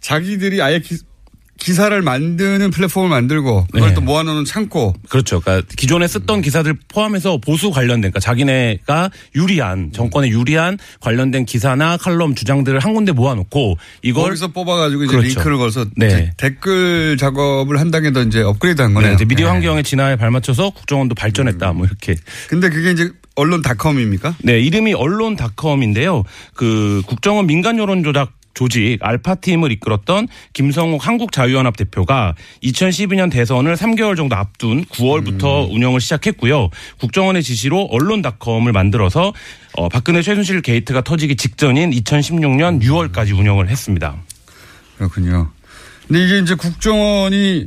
자기들이 0.00 0.60
아예 0.62 0.78
기, 0.80 0.96
기사를 1.58 2.00
만드는 2.02 2.70
플랫폼을 2.70 3.08
만들고 3.08 3.66
그걸 3.72 3.88
네. 3.88 3.94
또 3.94 4.00
모아놓는 4.00 4.44
창고 4.44 4.94
그렇죠. 5.08 5.40
그러니까 5.40 5.66
기존에 5.76 6.06
썼던 6.06 6.42
기사들 6.42 6.74
포함해서 6.88 7.38
보수 7.38 7.70
관련된, 7.70 8.12
그러니까 8.12 8.20
자기네가 8.20 9.10
유리한 9.34 9.90
정권에 9.92 10.28
유리한 10.28 10.78
관련된 11.00 11.46
기사나 11.46 11.96
칼럼 11.96 12.34
주장들을 12.34 12.78
한 12.80 12.94
군데 12.94 13.12
모아놓고 13.12 13.78
이걸 14.02 14.24
거기서 14.24 14.48
뽑아가지고 14.48 15.04
이제 15.04 15.16
그렇죠. 15.16 15.28
링크를 15.28 15.56
걸어서 15.56 15.86
네. 15.96 16.32
댓글 16.36 17.16
작업을 17.16 17.80
한 17.80 17.90
단계 17.90 18.12
더 18.12 18.22
이제 18.22 18.42
업그레이드한 18.42 18.94
거네요. 18.94 19.10
네, 19.10 19.14
이제 19.14 19.24
미디어 19.24 19.46
네. 19.46 19.52
환경의 19.52 19.82
진화에 19.84 20.16
발맞춰서 20.16 20.70
국정원도 20.70 21.14
발전했다. 21.14 21.72
뭐 21.72 21.86
이렇게. 21.86 22.16
근데 22.48 22.68
그게 22.68 22.90
이제 22.90 23.10
언론닷컴입니까? 23.36 24.36
네, 24.42 24.60
이름이 24.60 24.94
언론닷컴인데요. 24.94 26.24
그 26.54 27.02
국정원 27.06 27.46
민간 27.46 27.78
여론 27.78 28.02
조작 28.02 28.32
조직 28.56 28.98
알파팀을 29.00 29.70
이끌었던 29.70 30.28
김성욱 30.54 31.06
한국자유연합 31.06 31.76
대표가 31.76 32.34
2012년 32.64 33.30
대선을 33.30 33.76
3개월 33.76 34.16
정도 34.16 34.34
앞둔 34.34 34.84
9월부터 34.86 35.70
운영을 35.70 36.00
시작했고요. 36.00 36.70
국정원의 36.98 37.42
지시로 37.42 37.82
언론닷컴을 37.84 38.72
만들어서 38.72 39.34
어, 39.74 39.88
박근혜 39.90 40.22
최순실 40.22 40.62
게이트가 40.62 41.02
터지기 41.02 41.36
직전인 41.36 41.90
2016년 41.90 42.82
6월까지 42.82 43.38
운영을 43.38 43.68
했습니다. 43.68 44.16
그렇군요. 44.96 45.50
근데 46.08 46.24
이게 46.24 46.38
이제 46.38 46.54
국정원이 46.54 47.66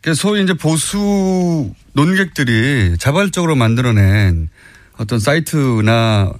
그 0.00 0.14
소위 0.14 0.42
이제 0.42 0.54
보수 0.54 1.74
논객들이 1.92 2.96
자발적으로 2.98 3.54
만들어낸 3.54 4.48
어떤 4.96 5.18
사이트나 5.18 6.32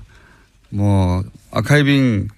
뭐 0.71 1.23
archiving 1.51 2.29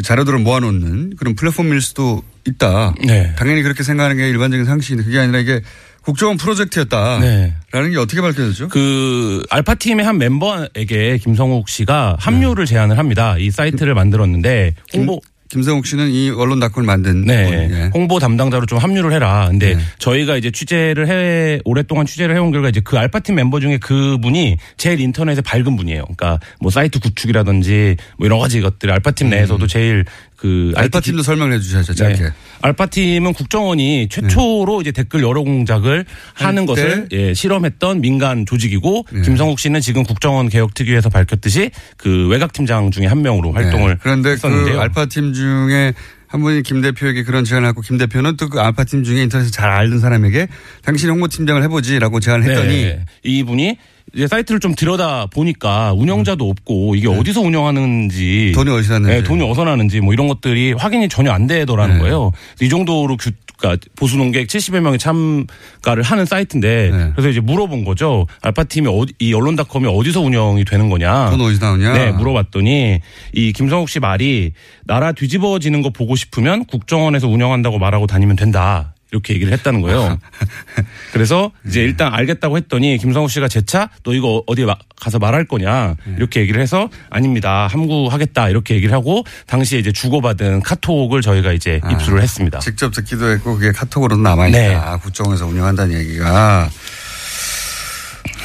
그 0.00 0.02
자료들을 0.02 0.38
모아놓는 0.38 1.16
그런 1.16 1.34
플랫폼일 1.34 1.82
수도 1.82 2.22
있다. 2.46 2.94
네. 3.04 3.34
당연히 3.36 3.62
그렇게 3.62 3.82
생각하는 3.82 4.16
게 4.16 4.30
일반적인 4.30 4.64
상식인데 4.64 5.04
그게 5.04 5.18
아니라 5.18 5.40
이게 5.40 5.60
국정원 6.00 6.38
프로젝트였다라는 6.38 7.20
네. 7.20 7.90
게 7.90 7.98
어떻게 7.98 8.22
밝혀졌죠? 8.22 8.68
그 8.68 9.42
알파 9.50 9.74
팀의 9.74 10.06
한 10.06 10.16
멤버에게 10.16 11.18
김성욱 11.18 11.68
씨가 11.68 12.16
합류를 12.18 12.64
제안을 12.64 12.96
합니다. 12.96 13.36
이 13.38 13.50
사이트를 13.50 13.92
만들었는데 13.92 14.74
홍보 14.94 15.20
김성욱 15.50 15.84
씨는 15.84 16.10
이 16.10 16.30
언론 16.30 16.60
닷컴을 16.60 16.86
만든 16.86 17.24
네. 17.24 17.44
분, 17.44 17.76
예. 17.76 17.90
홍보 17.92 18.20
담당자로 18.20 18.66
좀 18.66 18.78
합류를 18.78 19.12
해라. 19.12 19.48
근데 19.50 19.74
네. 19.74 19.82
저희가 19.98 20.36
이제 20.36 20.52
취재를 20.52 21.08
해, 21.08 21.58
오랫동안 21.64 22.06
취재를 22.06 22.36
해온 22.36 22.52
결과 22.52 22.68
이제 22.68 22.80
그 22.80 22.96
알파팀 22.96 23.34
멤버 23.34 23.58
중에 23.58 23.78
그 23.78 24.16
분이 24.18 24.58
제일 24.76 25.00
인터넷에 25.00 25.40
밝은 25.40 25.76
분이에요. 25.76 26.02
그러니까 26.02 26.38
뭐 26.60 26.70
사이트 26.70 27.00
구축이라든지 27.00 27.96
뭐 28.16 28.26
여러 28.26 28.38
가지 28.38 28.60
것들 28.60 28.92
알파팀 28.92 29.28
내에서도 29.30 29.66
제일 29.66 30.04
그 30.40 30.70
음. 30.70 30.72
알파 30.74 31.00
팀도 31.00 31.22
설명을 31.22 31.52
해 31.52 31.60
주셔야죠. 31.60 31.94
짧게. 31.94 32.22
네. 32.22 32.30
알파 32.62 32.86
팀은 32.86 33.34
국정원이 33.34 34.08
최초로 34.10 34.80
이제 34.80 34.90
댓글 34.90 35.22
여러 35.22 35.42
공작을 35.42 36.06
하는 36.34 36.62
때? 36.62 36.66
것을 36.66 37.08
예, 37.12 37.34
실험했던 37.34 38.00
민간 38.00 38.46
조직이고 38.46 39.04
네. 39.12 39.20
김성욱 39.22 39.58
씨는 39.60 39.80
지금 39.82 40.02
국정원 40.02 40.48
개혁 40.48 40.72
특위에서 40.74 41.10
밝혔듯이 41.10 41.70
그 41.98 42.28
외곽 42.28 42.54
팀장 42.54 42.90
중에 42.90 43.06
한 43.06 43.20
명으로 43.20 43.52
활동을 43.52 43.90
네. 43.90 43.98
그런데 44.00 44.30
했었는데요. 44.30 44.74
그 44.76 44.80
알파 44.80 45.04
팀 45.06 45.34
중에 45.34 45.92
한 46.26 46.40
분이 46.42 46.62
김 46.62 46.80
대표에게 46.80 47.24
그런 47.24 47.44
제안을 47.44 47.68
하고 47.68 47.80
김 47.82 47.98
대표는 47.98 48.36
또 48.36 48.48
그 48.48 48.60
알파 48.60 48.84
팀 48.84 49.04
중에 49.04 49.22
인터넷에 49.22 49.50
잘 49.50 49.68
알던 49.70 49.98
사람에게 50.00 50.48
당신이 50.84 51.10
홍보 51.10 51.28
팀장을 51.28 51.62
해보지라고 51.64 52.20
제안을 52.20 52.48
했더니 52.48 52.84
네. 52.84 53.04
이분이 53.24 53.76
이제 54.14 54.26
사이트를 54.26 54.60
좀 54.60 54.74
들여다 54.74 55.26
보니까 55.26 55.92
운영자도 55.92 56.48
없고 56.48 56.94
이게 56.96 57.08
어디서 57.08 57.40
운영하는지 57.40 58.46
네. 58.46 58.52
돈이 58.52 58.70
어디서 58.70 58.94
났는지. 58.94 59.16
네, 59.16 59.22
돈이 59.22 59.42
어디서 59.42 59.64
나는지 59.64 60.00
뭐 60.00 60.12
이런 60.12 60.28
것들이 60.28 60.72
확인이 60.72 61.08
전혀 61.08 61.30
안 61.32 61.46
되더라는 61.46 61.96
네. 61.96 62.00
거예요. 62.00 62.32
이 62.60 62.68
정도로 62.68 63.16
규, 63.16 63.30
그러니까 63.56 63.86
보수 63.94 64.16
농객 64.16 64.48
70여 64.48 64.80
명이 64.80 64.98
참가를 64.98 66.02
하는 66.02 66.24
사이트인데 66.24 66.90
네. 66.90 67.10
그래서 67.12 67.28
이제 67.28 67.40
물어본 67.40 67.84
거죠. 67.84 68.26
알파 68.42 68.64
팀이 68.64 68.88
어디 68.88 69.12
이 69.18 69.32
언론닷컴이 69.32 69.86
어디서 69.86 70.20
운영이 70.20 70.64
되는 70.64 70.88
거냐. 70.88 71.30
돈 71.30 71.40
어디서 71.40 71.64
나오냐? 71.64 71.92
네, 71.92 72.12
물어봤더니 72.12 73.00
이 73.34 73.52
김성욱 73.52 73.88
씨 73.88 74.00
말이 74.00 74.52
나라 74.84 75.12
뒤집어지는 75.12 75.82
거 75.82 75.90
보고 75.90 76.16
싶으면 76.16 76.64
국정원에서 76.64 77.28
운영한다고 77.28 77.78
말하고 77.78 78.06
다니면 78.06 78.36
된다. 78.36 78.94
이렇게 79.12 79.34
얘기를 79.34 79.52
했다는 79.52 79.80
거예요. 79.80 80.18
그래서 81.12 81.50
이제 81.66 81.82
일단 81.82 82.14
알겠다고 82.14 82.56
했더니 82.56 82.96
김성욱 82.98 83.30
씨가 83.30 83.48
재차 83.48 83.90
너 84.04 84.12
이거 84.14 84.42
어디에 84.46 84.64
마- 84.66 84.76
가서 85.00 85.18
말할 85.18 85.46
거냐 85.46 85.96
이렇게 86.16 86.40
얘기를 86.40 86.60
해서 86.60 86.88
아닙니다. 87.10 87.66
함구하겠다 87.66 88.48
이렇게 88.50 88.74
얘기를 88.76 88.94
하고 88.94 89.24
당시에 89.46 89.78
이제 89.80 89.90
주고받은 89.92 90.62
카톡을 90.62 91.22
저희가 91.22 91.52
이제 91.52 91.80
아. 91.82 91.90
입수를 91.90 92.22
했습니다. 92.22 92.60
직접 92.60 92.92
듣기도 92.92 93.30
했고 93.30 93.54
그게 93.54 93.72
카톡으로도 93.72 94.22
남아 94.22 94.48
있다. 94.48 94.58
네. 94.58 94.78
국정원에서 95.02 95.46
운영한다는 95.46 95.98
얘기가. 95.98 96.70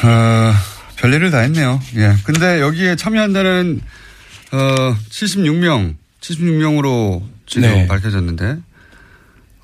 어, 0.04 0.54
별일을 0.98 1.32
다 1.32 1.40
했네요. 1.40 1.80
예. 1.96 2.14
근데 2.24 2.60
여기에 2.62 2.96
참여한다는 2.96 3.82
어, 4.52 4.96
76명, 5.10 5.96
76명으로 6.22 7.22
지금 7.46 7.62
네. 7.70 7.88
밝혀졌는데 7.88 8.58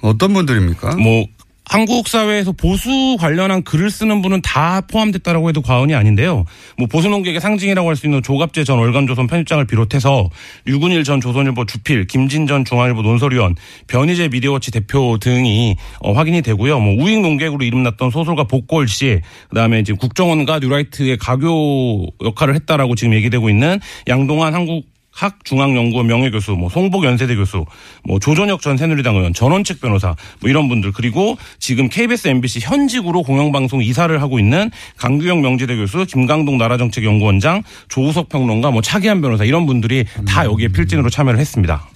어떤 0.01 0.33
분들입니까? 0.33 0.95
뭐 0.95 1.25
한국 1.71 2.09
사회에서 2.09 2.51
보수 2.51 3.15
관련한 3.17 3.63
글을 3.63 3.91
쓰는 3.91 4.21
분은 4.21 4.41
다 4.41 4.81
포함됐다라고 4.81 5.47
해도 5.47 5.61
과언이 5.61 5.95
아닌데요. 5.95 6.43
뭐 6.77 6.87
보수 6.87 7.07
농객의 7.07 7.39
상징이라고 7.39 7.87
할 7.87 7.95
수 7.95 8.07
있는 8.07 8.21
조갑재 8.21 8.65
전 8.65 8.77
월간조선 8.79 9.27
편집장을 9.27 9.65
비롯해서 9.67 10.29
류근일 10.65 11.05
전 11.05 11.21
조선일보 11.21 11.65
주필, 11.67 12.07
김진 12.07 12.45
전 12.45 12.65
중앙일보 12.65 13.03
논설위원, 13.03 13.55
변희재 13.87 14.27
미디어워치 14.29 14.71
대표 14.71 15.17
등이 15.21 15.77
어, 16.01 16.11
확인이 16.11 16.41
되고요. 16.41 16.77
뭐 16.81 17.01
우익 17.01 17.21
농객으로 17.21 17.63
이름났던 17.63 18.11
소설가 18.11 18.43
복골 18.43 18.89
씨, 18.89 19.21
그다음에 19.47 19.83
지금 19.83 19.97
국정원과 19.97 20.59
뉴라이트의 20.59 21.17
가교 21.19 22.07
역할을 22.21 22.53
했다라고 22.55 22.95
지금 22.95 23.13
얘기되고 23.13 23.49
있는 23.49 23.79
양동환 24.09 24.53
한국 24.53 24.90
학중앙연구원 25.11 26.07
명예교수, 26.07 26.53
뭐 26.53 26.69
송복 26.69 27.03
연세대 27.03 27.35
교수, 27.35 27.65
뭐 28.03 28.19
조전혁 28.19 28.61
전 28.61 28.77
새누리당 28.77 29.15
의원, 29.15 29.33
전원책 29.33 29.81
변호사, 29.81 30.15
뭐 30.39 30.49
이런 30.49 30.69
분들 30.69 30.91
그리고 30.91 31.37
지금 31.59 31.89
KBS, 31.89 32.27
MBC 32.27 32.59
현직으로 32.61 33.23
공영방송 33.23 33.81
이사를 33.83 34.21
하고 34.21 34.39
있는 34.39 34.71
강규영 34.97 35.41
명지대 35.41 35.75
교수, 35.75 36.05
김강동 36.05 36.57
나라정책연구원장, 36.57 37.63
조우석 37.89 38.29
평론가, 38.29 38.71
뭐 38.71 38.81
차기한 38.81 39.21
변호사 39.21 39.43
이런 39.43 39.65
분들이 39.65 40.05
다 40.27 40.45
여기에 40.45 40.69
필진으로 40.69 41.09
참여를 41.09 41.39
했습니다. 41.39 41.87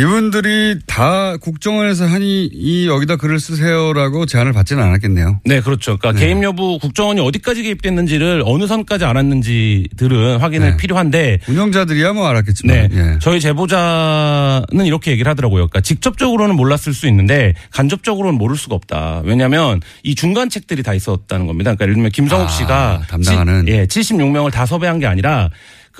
이분들이 0.00 0.78
다 0.86 1.36
국정원에서 1.36 2.06
하니 2.06 2.46
이 2.52 2.88
여기다 2.88 3.16
글을 3.16 3.38
쓰세요라고 3.38 4.24
제안을 4.24 4.52
받지는 4.54 4.82
않았겠네요. 4.82 5.40
네, 5.44 5.60
그렇죠. 5.60 5.98
그러니까 5.98 6.18
개입 6.18 6.42
여부 6.42 6.78
국정원이 6.78 7.20
어디까지 7.20 7.62
개입됐는지를 7.64 8.42
어느 8.46 8.66
선까지 8.66 9.04
알았는지들은 9.04 10.38
확인을 10.38 10.70
네. 10.70 10.76
필요한데 10.78 11.40
운영자들이야 11.48 12.14
뭐 12.14 12.26
알았겠지만. 12.28 12.76
네. 12.76 12.88
예. 12.92 13.18
저희 13.20 13.40
제보자는 13.40 14.86
이렇게 14.86 15.10
얘기를 15.10 15.28
하더라고요. 15.30 15.66
그러니까 15.68 15.80
직접적으로는 15.82 16.56
몰랐을 16.56 16.94
수 16.94 17.06
있는데 17.08 17.52
간접적으로는 17.70 18.38
모를 18.38 18.56
수가 18.56 18.74
없다. 18.76 19.20
왜냐하면 19.24 19.80
이 20.02 20.14
중간 20.14 20.48
책들이 20.48 20.82
다 20.82 20.94
있었다는 20.94 21.46
겁니다. 21.46 21.74
그러니까 21.74 21.84
예를 21.84 21.94
들면 21.94 22.10
김성욱 22.12 22.46
아, 22.46 22.48
씨가 22.48 23.02
담당하는. 23.08 23.66
치- 23.66 23.72
예, 23.72 23.86
76명을 23.86 24.50
다 24.50 24.64
섭외한 24.64 24.98
게 24.98 25.06
아니라 25.06 25.50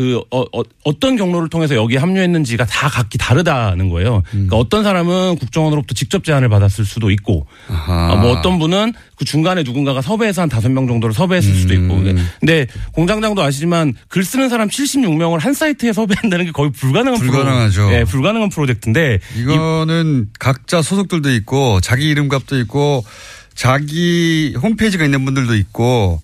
그 0.01 0.19
어, 0.31 0.41
어, 0.41 0.99
떤 0.99 1.17
경로를 1.17 1.51
통해서 1.51 1.75
여기에 1.75 1.99
합류했는지가 1.99 2.65
다 2.65 2.89
각기 2.89 3.19
다르다는 3.19 3.91
거예요. 3.91 4.23
그러니까 4.31 4.57
어떤 4.57 4.83
사람은 4.83 5.37
국정원으로부터 5.37 5.93
직접 5.93 6.25
제안을 6.25 6.49
받았을 6.49 6.87
수도 6.87 7.11
있고, 7.11 7.47
아하. 7.69 8.15
어, 8.15 8.17
뭐 8.17 8.31
어떤 8.31 8.59
분은 8.59 8.95
그 9.17 9.27
중간에 9.27 9.63
누군가가 9.63 10.01
섭외해서 10.01 10.41
한 10.41 10.49
다섯 10.49 10.71
명 10.71 10.87
정도를 10.87 11.13
섭외했을 11.13 11.55
수도 11.55 11.75
있고. 11.75 11.97
음. 11.97 12.29
근데 12.41 12.67
공장장도 12.93 13.43
아시지만 13.43 13.93
글 14.09 14.25
쓰는 14.25 14.49
사람 14.49 14.69
76명을 14.69 15.39
한 15.39 15.53
사이트에 15.53 15.93
섭외한다는 15.93 16.47
게 16.47 16.51
거의 16.51 16.73
불가능한 16.73 17.21
불가능하죠. 17.21 17.83
프로, 17.83 17.95
예, 17.95 18.05
불가능한 18.05 18.49
프로젝트인데 18.49 19.19
이거는 19.37 20.29
각자 20.39 20.81
소속들도 20.81 21.31
있고 21.35 21.83
자기 21.83 22.09
이름값도 22.09 22.59
있고 22.61 23.05
자기 23.55 24.55
홈페이지가 24.63 25.05
있는 25.05 25.27
분들도 25.27 25.55
있고 25.57 26.23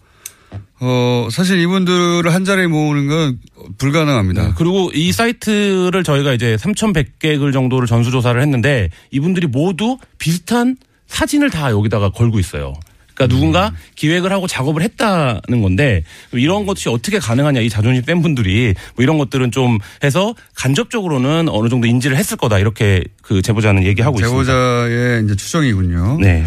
어 0.79 1.29
사실 1.31 1.59
이분들을 1.61 2.33
한 2.33 2.45
자리에 2.45 2.67
모으는 2.67 3.07
건 3.09 3.39
불가능합니다. 3.79 4.43
네, 4.49 4.53
그리고 4.57 4.91
이 4.93 5.11
사이트를 5.13 6.05
저희가 6.05 6.35
이제 6.35 6.57
3,100개 6.57 7.39
글 7.39 7.53
정도를 7.53 7.87
전수조사를 7.87 8.41
했는데 8.41 8.91
이분들이 9.11 9.47
모두 9.47 9.97
비슷한 10.19 10.77
사진을 11.07 11.51
다 11.51 11.71
여기다가 11.71 12.11
걸고 12.11 12.39
있어요. 12.39 12.75
그러니까 13.15 13.35
누군가 13.35 13.73
기획을 13.95 14.31
하고 14.31 14.47
작업을 14.47 14.83
했다는 14.83 15.63
건데 15.63 16.05
이런 16.33 16.67
것이 16.67 16.91
어떻게 16.91 17.19
가능하냐 17.19 17.61
이 17.61 17.71
자존심 17.71 18.05
뺀 18.05 18.21
분들이 18.21 18.75
뭐 18.95 19.03
이런 19.03 19.17
것들은 19.17 19.51
좀 19.53 19.79
해서 20.05 20.35
간접적으로는 20.55 21.49
어느 21.49 21.71
정도 21.71 21.87
인지를 21.87 22.19
했을 22.19 22.37
거다 22.37 22.59
이렇게 22.59 23.03
그 23.23 23.41
제보자는 23.41 23.85
얘기하고 23.85 24.21
있습니다. 24.21 24.45
제보자의 24.45 25.25
이제 25.25 25.35
추정이군요. 25.35 26.19
네. 26.21 26.45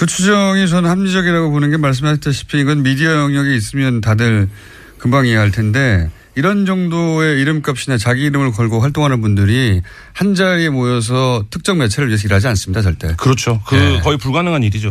그 0.00 0.06
추정이 0.06 0.66
저는 0.66 0.88
합리적이라고 0.88 1.50
보는 1.50 1.70
게 1.70 1.76
말씀하셨다시피 1.76 2.58
이건 2.58 2.82
미디어 2.82 3.10
영역에 3.16 3.54
있으면 3.54 4.00
다들 4.00 4.48
금방 4.96 5.26
이해할 5.26 5.50
텐데 5.50 6.08
이런 6.34 6.64
정도의 6.64 7.38
이름값이나 7.42 7.98
자기 7.98 8.22
이름을 8.22 8.52
걸고 8.52 8.80
활동하는 8.80 9.20
분들이 9.20 9.82
한 10.14 10.34
자리에 10.34 10.70
모여서 10.70 11.44
특정 11.50 11.76
매체를 11.76 12.08
위해서 12.08 12.26
일하지 12.28 12.46
않습니다, 12.48 12.80
절대. 12.80 13.14
그렇죠. 13.18 13.60
그 13.66 13.74
네. 13.74 14.00
거의 14.00 14.16
불가능한 14.16 14.62
일이죠. 14.62 14.90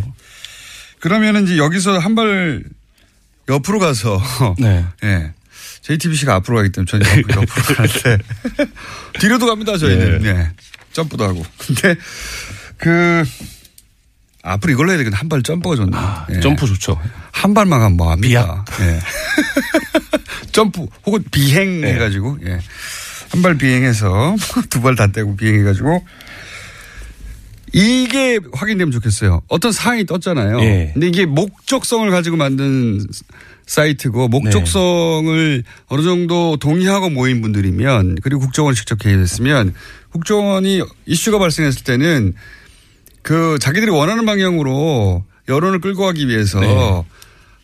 그러면은 1.00 1.46
이제 1.46 1.58
여기서 1.58 1.98
한 1.98 2.14
발 2.14 2.62
옆으로 3.50 3.80
가서 3.80 4.22
네. 4.60 4.86
예. 5.04 5.34
JTBC가 5.82 6.36
앞으로 6.36 6.58
가기 6.58 6.70
때문에 6.72 6.86
저는 6.86 7.06
옆- 7.32 7.32
옆으로 7.50 7.76
가는데 7.76 8.18
뒤로도 9.20 9.48
갑니다 9.48 9.76
저희는. 9.76 10.24
예. 10.26 10.52
점프도 10.94 11.24
하고. 11.24 11.44
근데 11.58 11.96
그 12.78 13.24
앞으로 14.44 14.74
이걸로 14.74 14.90
해야 14.92 14.98
되겠네. 14.98 15.16
한 15.18 15.28
발 15.30 15.44
점프가 15.44 15.76
좋네. 15.76 15.98
예. 16.36 16.40
점프 16.40 16.66
좋죠. 16.66 17.00
한 17.32 17.54
발만 17.54 17.80
가면 17.80 17.98
뭐 17.98 18.12
합니까? 18.12 18.66
예. 18.82 19.00
점프 20.52 20.86
혹은 21.06 21.24
비행 21.32 21.82
네. 21.82 21.94
해가지고 21.94 22.38
예. 22.46 22.60
한 23.32 23.42
발 23.44 23.58
비행해서 23.58 24.36
두 24.70 24.82
발 24.82 24.96
다 24.96 25.08
떼고 25.08 25.36
비행해가지고 25.36 26.04
이게 27.72 28.40
확인되면 28.54 28.92
좋겠어요. 28.92 29.42
어떤 29.48 29.72
사항이 29.72 30.06
떴잖아요. 30.08 30.60
예. 30.62 30.90
근데 30.94 31.08
이게 31.08 31.26
목적성을 31.28 32.10
가지고 32.10 32.38
만든 32.38 33.06
사이트고 33.68 34.28
목적성을 34.30 35.64
어느 35.88 36.02
정도 36.02 36.58
동의하고 36.58 37.12
모인 37.12 37.42
분들이면 37.42 38.18
그리고 38.24 38.40
국정원이 38.42 38.76
직접 38.76 38.98
개입했으면 38.98 39.76
국정원이 40.12 40.82
이슈가 41.06 41.38
발생했을 41.38 41.84
때는 41.84 42.34
그 43.22 43.58
자기들이 43.60 43.92
원하는 43.92 44.26
방향으로 44.26 45.24
여론을 45.48 45.80
끌고 45.82 46.04
가기 46.06 46.28
위해서 46.28 46.60
네. 46.60 47.04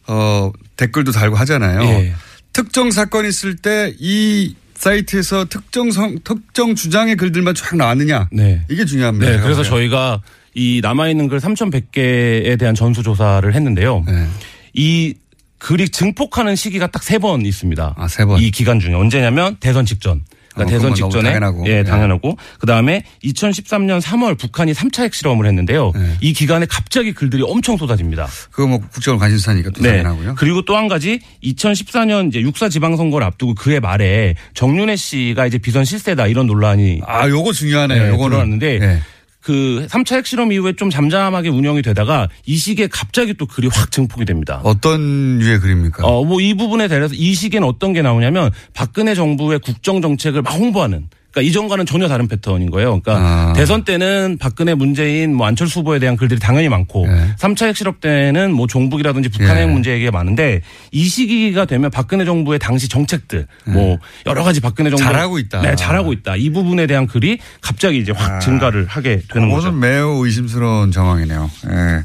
어 0.08 0.51
댓글도 0.78 1.12
달고 1.12 1.36
하잖아요. 1.36 1.82
예. 1.82 2.14
특정 2.53 2.91
사건이 2.91 3.28
있을 3.30 3.56
때 3.56 3.93
이 3.99 4.56
사이트에서 4.76 5.45
특정 5.45 5.89
성, 5.91 6.18
특정 6.24 6.76
주장의 6.76 7.16
글들만 7.16 7.56
쫙 7.56 7.78
나왔느냐. 7.78 8.28
네. 8.32 8.62
이게 8.70 8.84
중요합니다. 8.86 9.32
네, 9.32 9.39
그래서. 9.41 9.64
저희가 9.64 10.22
이 10.53 10.82
남아있는 10.84 11.30
글 11.30 11.39
3,100개에 11.39 12.60
대한 12.60 12.76
전수조사를 12.76 13.53
했는데요. 13.53 14.03
네. 14.06 14.28
이 14.74 15.14
글이 15.60 15.89
증폭하는 15.89 16.56
시기가 16.58 16.88
딱 16.88 17.01
세 17.03 17.18
번 17.20 17.45
있습니다. 17.45 17.95
아, 17.97 18.08
세 18.10 18.26
번. 18.26 18.39
이 18.41 18.51
기간 18.51 18.80
중에 18.82 18.93
언제냐면 18.93 19.56
대선 19.62 19.86
직전. 19.86 20.24
그러니까 20.56 20.64
어, 20.64 20.66
대선 20.80 20.95
직전에 20.95 21.24
당연하고. 21.34 21.68
예, 21.68 21.80
예. 21.80 21.84
당연하고 21.84 22.38
그다음에 22.60 23.03
2013년 23.24 24.01
3월 24.01 24.38
북한이 24.38 24.72
3차 24.74 25.03
핵실험을 25.03 25.45
했는데요. 25.45 25.91
네. 25.93 26.14
이 26.22 26.34
기간에 26.34 26.66
갑자기 26.66 27.14
글들이 27.14 27.43
엄청 27.45 27.78
쏟아집니다. 27.78 28.28
그거 28.51 28.68
뭐 28.68 28.80
국정원 28.80 29.20
관심사니까 29.20 29.70
또 29.72 29.82
당연하고요. 29.82 30.30
네. 30.30 30.34
그리고 30.38 30.62
또 30.64 30.76
한 30.76 30.88
가지 30.89 31.20
2014년 31.43 32.28
이제 32.28 32.41
육사 32.41 32.68
지방선거를 32.70 33.26
앞두고 33.28 33.56
그해 33.56 33.80
말에 33.80 34.36
정윤혜 34.56 34.95
씨가 34.97 35.47
이제 35.47 35.58
비선 35.58 35.86
실세다 35.86 36.28
이런 36.28 36.47
논란이 36.47 37.01
아, 37.06 37.28
요거 37.30 37.53
중요하네요. 37.53 38.03
네, 38.03 38.10
요거는. 38.10 38.60
네. 38.60 38.99
그 39.46 39.86
3차 39.91 40.16
핵실험 40.16 40.52
이후에 40.52 40.74
좀 40.74 40.89
잠잠하게 40.89 41.50
운영이 41.50 41.84
되다가 41.84 42.28
이 42.48 42.56
시기에 42.58 42.88
갑자기 42.88 43.36
또 43.36 43.46
글이 43.46 43.68
확 43.72 43.91
증폭이 43.91 44.26
됩니다. 44.26 44.60
어떤 44.64 45.39
유의 45.39 45.60
글입니까? 45.60 46.04
어, 46.04 46.24
뭐 46.26 46.39
이 46.41 46.56
부분에 46.56 46.88
대해서 46.88 47.14
이 47.14 47.36
시기에는 47.36 47.68
어떤 47.68 47.93
게 47.93 48.02
나오냐면 48.02 48.50
박근혜 48.74 49.14
정부의 49.14 49.60
국정 49.60 50.02
정책을 50.02 50.41
막 50.41 50.56
홍보하는 50.56 51.10
그러니까 51.36 51.42
이전과는 51.50 51.86
전혀 51.86 52.08
다른 52.08 52.30
패턴인 52.30 52.72
거예요. 52.72 53.02
그러니까 53.02 53.18
아. 53.18 53.54
대선 53.54 53.84
때는 53.84 54.38
박근혜 54.40 54.74
문재인 54.74 55.36
뭐 55.36 55.46
안철수 55.46 55.82
후보에 55.82 56.00
대한 56.00 56.16
글들이 56.16 56.40
당연히 56.40 56.70
많고 56.70 57.06
네. 57.08 57.36
3차 57.38 57.68
핵실험 57.68 57.96
때는 58.00 58.54
뭐 58.54 58.68
종북이라든지 58.68 59.28
북한 59.30 59.58
예. 59.58 59.62
핵 59.64 59.70
문제 59.70 59.92
얘기가 59.92 60.12
많은데 60.12 60.62
이 60.94 61.04
시기가 61.04 61.66
되면 61.66 61.92
박근혜 61.92 62.24
정부의 62.24 62.58
당시 62.60 62.88
정책들 62.88 63.48
뭐 63.66 63.98
여러 64.26 64.46
가지 64.46 64.62
박근혜 64.62 64.90
정부 64.90 65.04
네. 65.04 65.12
잘하고 65.12 65.38
있다. 65.38 65.62
네, 65.62 65.76
잘하고 65.76 66.14
있다. 66.14 66.38
이 66.38 66.50
부분에 66.52 66.88
대한 66.88 67.06
글이 67.06 67.40
갑자기 67.60 67.98
이제 67.98 68.14
확 68.14 68.40
증가를 68.40 68.86
하게 68.86 69.22
되는 69.30 69.50
거죠. 69.50 69.66
그것은 69.66 69.80
매우 69.82 70.26
의심스러운 70.26 70.92
정황이네요. 70.92 71.52
예. 71.70 72.04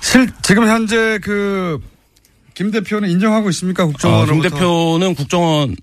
실, 0.00 0.30
지금 0.42 0.68
현재 0.68 1.18
그, 1.20 1.80
김 2.54 2.70
대표는 2.70 3.08
인정하고 3.08 3.50
있습니까? 3.50 3.82
어, 3.82 3.86
국정원으로부터. 3.88 4.48
김 4.48 4.50
대표는 4.50 5.14
국정원 5.16 5.74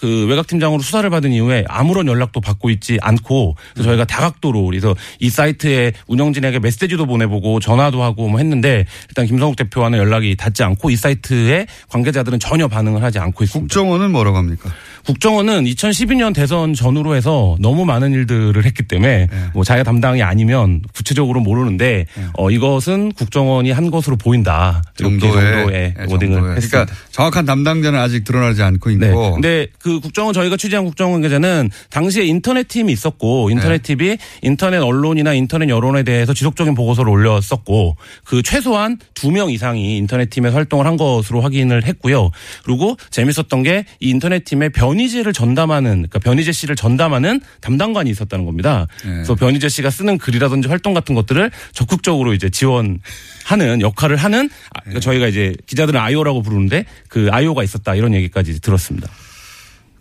그 0.00 0.26
외곽팀장으로 0.26 0.80
수사를 0.80 1.08
받은 1.10 1.32
이후에 1.32 1.64
아무런 1.68 2.06
연락도 2.06 2.40
받고 2.40 2.70
있지 2.70 2.98
않고 3.02 3.56
그래서 3.74 3.88
저희가 3.90 4.04
다각도로 4.04 4.64
그래서 4.64 4.94
이 5.18 5.28
사이트에 5.28 5.92
운영진에게 6.06 6.60
메시지도 6.60 7.06
보내보고 7.06 7.60
전화도 7.60 8.02
하고 8.02 8.28
뭐 8.28 8.38
했는데 8.38 8.84
일단 9.08 9.26
김성욱 9.26 9.56
대표와는 9.56 9.98
연락이 9.98 10.36
닿지 10.36 10.62
않고 10.62 10.90
이 10.90 10.96
사이트에 10.96 11.66
관계자들은 11.88 12.38
전혀 12.38 12.68
반응을 12.68 13.02
하지 13.02 13.18
않고 13.18 13.44
있습니다. 13.44 13.62
국정원은 13.62 14.12
뭐라고 14.12 14.36
합니까? 14.36 14.70
국정원은 15.06 15.64
2012년 15.64 16.34
대선 16.34 16.74
전후로 16.74 17.14
해서 17.14 17.56
너무 17.60 17.84
많은 17.84 18.12
일들을 18.12 18.64
했기 18.64 18.82
때문에 18.82 19.26
네. 19.30 19.36
뭐 19.54 19.64
자기가 19.64 19.84
담당이 19.84 20.22
아니면 20.22 20.82
구체적으로 20.94 21.40
모르는데 21.40 22.06
어, 22.34 22.50
이것은 22.50 23.12
국정원이 23.12 23.70
한 23.70 23.90
것으로 23.90 24.16
보인다. 24.16 24.82
이렇게 24.98 25.18
정도의, 25.18 25.68
예, 25.72 25.94
워딩을 26.08 26.34
정도의. 26.34 26.56
했습니다. 26.56 26.84
그러니까 26.84 26.94
정확한 27.10 27.44
담당자는 27.46 27.98
아직 27.98 28.24
드러나지 28.24 28.62
않고 28.62 28.90
있고. 28.90 29.00
네. 29.04 29.12
근데 29.34 29.66
그 29.78 30.00
국정원 30.00 30.34
저희가 30.34 30.56
취재한 30.56 30.84
국정원 30.84 31.14
관계자는 31.20 31.70
당시에 31.90 32.24
인터넷 32.24 32.68
팀이 32.68 32.92
있었고 32.92 33.50
인터넷 33.50 33.82
네. 33.82 33.94
팀이 33.96 34.18
인터넷 34.42 34.78
언론이나 34.78 35.32
인터넷 35.34 35.68
여론에 35.68 36.02
대해서 36.02 36.34
지속적인 36.34 36.74
보고서를 36.74 37.10
올렸었고 37.10 37.96
그 38.24 38.42
최소한 38.42 38.98
두 39.14 39.28
명 39.28 39.50
이상이 39.50 39.98
인터넷 39.98 40.30
팀에서 40.30 40.56
활동을 40.56 40.86
한 40.86 40.96
것으로 40.96 41.42
확인을 41.42 41.84
했고요. 41.84 42.30
그리고 42.64 42.96
재밌었던 43.10 43.62
게 43.62 43.84
이 44.00 44.08
인터넷 44.10 44.44
팀에 44.44 44.70
변 44.70 44.87
희재를 44.94 45.32
전담하는 45.32 45.90
그러니까 45.90 46.18
변희재 46.18 46.52
씨를 46.52 46.76
전담하는 46.76 47.40
담당관이 47.60 48.10
있었다는 48.10 48.44
겁니다. 48.44 48.86
네. 49.04 49.10
그래서 49.12 49.34
변희재 49.34 49.68
씨가 49.68 49.90
쓰는 49.90 50.18
글이라든지 50.18 50.68
활동 50.68 50.94
같은 50.94 51.14
것들을 51.14 51.50
적극적으로 51.72 52.34
이제 52.34 52.50
지원하는 52.50 53.80
역할을 53.80 54.16
하는 54.16 54.50
아, 54.74 54.80
그러니까 54.80 55.00
저희가 55.00 55.26
이제 55.28 55.54
기자들은 55.66 55.98
아이오라고 56.00 56.42
부르는데 56.42 56.84
그 57.08 57.28
아이오가 57.30 57.62
있었다 57.62 57.94
이런 57.94 58.14
얘기까지 58.14 58.60
들었습니다. 58.60 59.08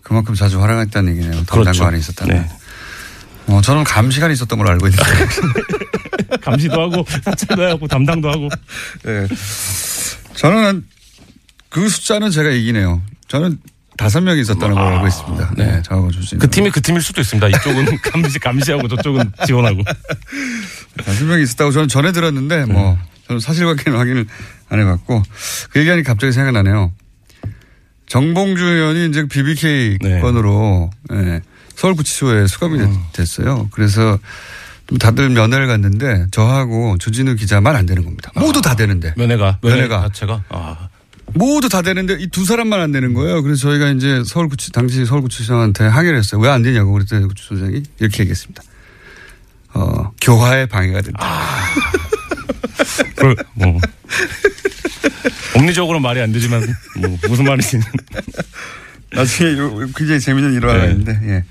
그만큼 0.01 0.35
자주 0.35 0.61
활용했다는 0.61 1.17
얘기네요. 1.17 1.43
담당관이 1.45 1.77
그렇죠. 1.77 1.97
있었다는. 1.97 2.35
네. 2.35 2.49
어, 3.47 3.61
저는 3.61 3.83
감시관이 3.83 4.33
있었던 4.33 4.57
걸로 4.57 4.71
알고 4.71 4.87
있는데. 4.87 5.05
감시도 6.41 6.81
하고 6.81 7.05
사찰도 7.23 7.63
하고 7.63 7.87
담당도 7.87 8.29
하고. 8.29 8.49
네. 9.03 9.27
저는 10.35 10.85
그 11.69 11.89
숫자는 11.89 12.31
제가 12.31 12.49
이기네요. 12.49 13.01
저는 13.27 13.59
다섯 13.97 14.21
명이 14.21 14.41
있었다는 14.41 14.75
걸 14.75 14.83
알고 14.93 15.07
있습니다. 15.07 15.53
네. 15.57 15.65
네. 15.65 15.81
저하고 15.83 16.11
조진. 16.11 16.39
그 16.39 16.49
팀이 16.49 16.69
그 16.71 16.81
팀일 16.81 17.01
수도 17.01 17.19
있습니다. 17.21 17.47
이쪽은 17.49 17.97
감시 18.11 18.39
감시하고 18.39 18.87
저쪽은 18.87 19.31
지원하고. 19.45 19.83
다섯 21.03 21.25
명이 21.25 21.43
있었다고 21.43 21.71
저는 21.71 21.87
전해 21.87 22.11
들었는데 22.11 22.65
뭐 22.65 22.97
저는 23.27 23.39
사실관계는 23.39 23.97
확인을 23.99 24.25
안 24.69 24.79
해봤고 24.79 25.23
그 25.71 25.79
얘기하니 25.79 26.03
갑자기 26.03 26.31
생각나네요. 26.33 26.91
정봉주 28.07 28.63
의원이 28.63 29.07
이제 29.09 29.27
BBK 29.27 29.97
네. 30.01 30.21
건으로 30.21 30.89
예, 31.13 31.41
서울구치소에 31.75 32.47
수감이 32.47 32.77
됐- 32.79 32.89
됐어요. 33.13 33.67
그래서 33.71 34.17
좀 34.87 34.97
다들 34.97 35.29
면회를 35.29 35.67
갔는데 35.67 36.27
저하고 36.31 36.97
주진우 36.99 37.35
기자만 37.35 37.75
안 37.75 37.85
되는 37.85 38.05
겁니다. 38.05 38.31
모두 38.35 38.61
다 38.61 38.75
되는데. 38.75 39.13
면회가 39.17 39.59
면회가. 39.61 40.01
자체가 40.03 40.43
아, 40.49 40.87
모두 41.33 41.69
다 41.69 41.81
되는데 41.81 42.15
이 42.19 42.27
두 42.29 42.45
사람만 42.45 42.79
안 42.79 42.91
되는 42.91 43.13
거예요. 43.13 43.41
그래서 43.43 43.61
저희가 43.61 43.89
이제 43.91 44.23
서울구치 44.25 44.71
당시 44.71 45.05
서울구치소장한테 45.05 45.85
항의를 45.85 46.17
했어요. 46.19 46.41
왜 46.41 46.49
안 46.49 46.61
되냐고 46.63 46.91
그랬더니 46.93 47.27
구치소장이 47.27 47.83
이렇게 47.99 48.19
얘기했습니다. 48.23 48.63
어 49.73 50.11
교화에 50.21 50.65
방해가 50.65 51.01
된다. 51.01 51.19
그, 53.17 53.35
뭐. 53.53 53.79
법리적으로 55.53 55.99
말이 55.99 56.21
안 56.21 56.31
되지만 56.31 56.65
뭐 56.97 57.17
무슨 57.27 57.45
말인지 57.45 57.79
나중에 59.11 59.55
굉장히 59.95 60.19
재밌는 60.19 60.53
일화가 60.53 60.85
네. 60.85 60.91
있는데 60.91 61.19
예. 61.23 61.43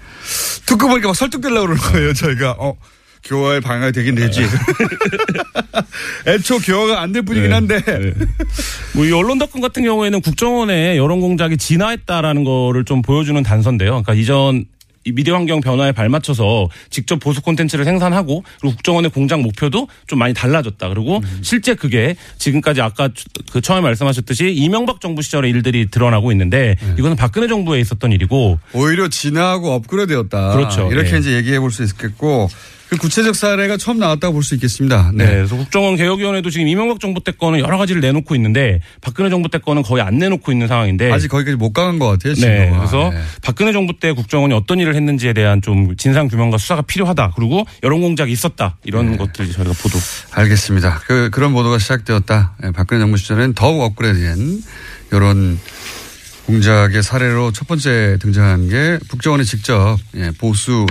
듣고 0.66 0.88
보니까 0.88 1.08
막 1.08 1.16
설득되려고 1.16 1.66
그러는 1.66 1.82
거예요. 1.82 2.12
저희가 2.14 2.52
어 2.58 2.76
교화에 3.26 3.60
방해가 3.60 3.90
되긴 3.90 4.14
되지. 4.14 4.42
애초 6.26 6.58
교화가 6.58 7.02
안될 7.02 7.22
뿐이긴 7.22 7.52
한데 7.52 7.80
뭐이 8.94 9.12
언론 9.12 9.38
덕분 9.38 9.60
같은 9.60 9.82
경우에는 9.84 10.20
국정원의 10.20 10.96
여론 10.96 11.20
공작이 11.20 11.56
진화했다라는 11.56 12.44
거를 12.44 12.84
좀 12.84 13.02
보여주는 13.02 13.40
단서인데요. 13.42 13.90
그러니까 14.02 14.14
이전 14.14 14.64
이 15.04 15.12
미디어 15.12 15.36
환경 15.36 15.60
변화에 15.60 15.92
발맞춰서 15.92 16.68
직접 16.90 17.20
보수 17.20 17.40
콘텐츠를 17.40 17.84
생산하고 17.84 18.42
그리고 18.60 18.74
국정원의 18.74 19.12
공작 19.12 19.40
목표도 19.40 19.86
좀 20.08 20.18
많이 20.18 20.34
달라졌다. 20.34 20.88
그리고 20.88 21.22
실제 21.42 21.74
그게 21.76 22.16
지금까지 22.38 22.80
아까 22.80 23.08
그 23.52 23.60
처음에 23.60 23.82
말씀하셨듯이 23.82 24.52
이명박 24.52 25.00
정부 25.00 25.22
시절의 25.22 25.48
일들이 25.52 25.86
드러나고 25.92 26.32
있는데 26.32 26.74
이거는 26.98 27.14
박근혜 27.16 27.46
정부에 27.46 27.78
있었던 27.78 28.10
일이고 28.10 28.58
오히려 28.72 29.06
진화하고 29.06 29.70
업그레이드였다. 29.74 30.56
그렇죠. 30.56 30.90
이렇게 30.90 31.14
예. 31.14 31.18
이제 31.20 31.32
얘기해 31.36 31.60
볼 31.60 31.70
수 31.70 31.84
있겠고 31.84 32.48
그 32.88 32.96
구체적 32.96 33.34
사례가 33.34 33.76
처음 33.76 33.98
나왔다고 33.98 34.34
볼 34.34 34.42
수 34.42 34.54
있겠습니다. 34.54 35.10
네. 35.12 35.24
네. 35.24 35.30
그래서 35.34 35.56
국정원 35.56 35.96
개혁위원회도 35.96 36.50
지금 36.50 36.68
이명박 36.68 37.00
정부 37.00 37.22
때 37.22 37.32
거는 37.32 37.58
여러 37.58 37.78
가지를 37.78 38.00
내놓고 38.00 38.36
있는데 38.36 38.80
박근혜 39.00 39.28
정부 39.28 39.48
때 39.48 39.58
거는 39.58 39.82
거의 39.82 40.02
안 40.02 40.18
내놓고 40.18 40.52
있는 40.52 40.68
상황인데 40.68 41.10
아직 41.10 41.28
거기까지 41.28 41.56
못 41.56 41.72
가는 41.72 41.98
것 41.98 42.06
같아요. 42.06 42.34
지금. 42.34 42.48
네. 42.48 42.70
그래서 42.72 43.10
네. 43.10 43.20
박근혜 43.42 43.72
정부 43.72 43.98
때 43.98 44.12
국정원이 44.12 44.54
어떤 44.54 44.78
일을 44.78 44.94
했는지에 44.94 45.32
대한 45.32 45.60
좀 45.62 45.96
진상 45.96 46.28
규명과 46.28 46.58
수사가 46.58 46.82
필요하다. 46.82 47.32
그리고 47.34 47.64
여론 47.82 48.02
공작이 48.02 48.30
있었다. 48.30 48.76
이런 48.84 49.12
네. 49.12 49.16
것들 49.16 49.50
저희가 49.50 49.72
보도. 49.82 49.98
알겠습니다. 50.30 51.00
그, 51.06 51.30
그런 51.30 51.52
보도가 51.52 51.78
시작되었다. 51.78 52.56
예, 52.64 52.70
박근혜 52.70 53.00
정부 53.00 53.16
시절엔 53.16 53.54
더욱 53.54 53.80
업그레이드된 53.82 54.62
이런 55.12 55.58
공작의 56.46 57.02
사례로 57.02 57.50
첫 57.50 57.66
번째 57.66 58.18
등장한 58.20 58.68
게 58.68 58.98
국정원이 59.08 59.44
직접 59.44 59.98
예, 60.14 60.30
보수 60.38 60.86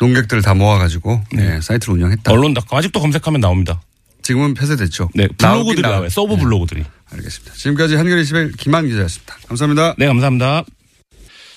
농객들을 0.00 0.42
다 0.42 0.54
모아가지고 0.54 1.20
예, 1.38 1.60
사이트를 1.60 1.94
운영했다. 1.94 2.32
언론닷컴 2.32 2.78
아직도 2.78 3.00
검색하면 3.00 3.40
나옵니다. 3.40 3.80
지금은 4.22 4.54
폐쇄됐죠. 4.54 5.10
네. 5.14 5.28
블로그들이 5.28 5.82
나와요. 5.82 5.96
나와요. 5.96 6.08
서버 6.08 6.36
블로그들이. 6.36 6.84
알겠습니다. 7.12 7.54
지금까지 7.54 7.96
한겨레 7.96 8.22
21 8.22 8.52
김한 8.52 8.86
기자였습니다. 8.86 9.36
감사합니다. 9.48 9.94
네, 9.98 10.06
감사합니다. 10.06 10.64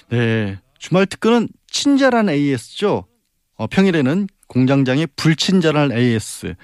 네. 0.09 0.57
주말 0.79 1.05
특근은 1.05 1.49
친절한 1.69 2.29
AS죠. 2.29 3.05
어, 3.55 3.67
평일에는 3.67 4.27
공장장의 4.47 5.07
불친절한 5.15 5.91
AS. 5.91 6.55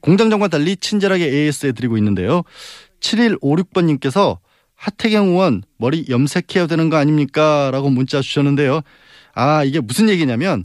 공장장과 0.00 0.48
달리 0.48 0.76
친절하게 0.76 1.24
AS 1.26 1.66
해드리고 1.66 1.96
있는데요. 1.98 2.42
7156번님께서 3.00 4.38
하태경 4.74 5.28
의원 5.28 5.62
머리 5.78 6.04
염색해야 6.08 6.66
되는 6.66 6.90
거 6.90 6.96
아닙니까? 6.96 7.70
라고 7.72 7.90
문자 7.90 8.20
주셨는데요. 8.20 8.82
아, 9.34 9.64
이게 9.64 9.80
무슨 9.80 10.08
얘기냐면 10.08 10.64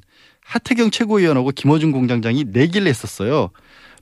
하태경 0.50 0.90
최고위원하고 0.90 1.52
김어준 1.52 1.92
공장장이 1.92 2.46
내기를 2.48 2.88
했었어요. 2.88 3.52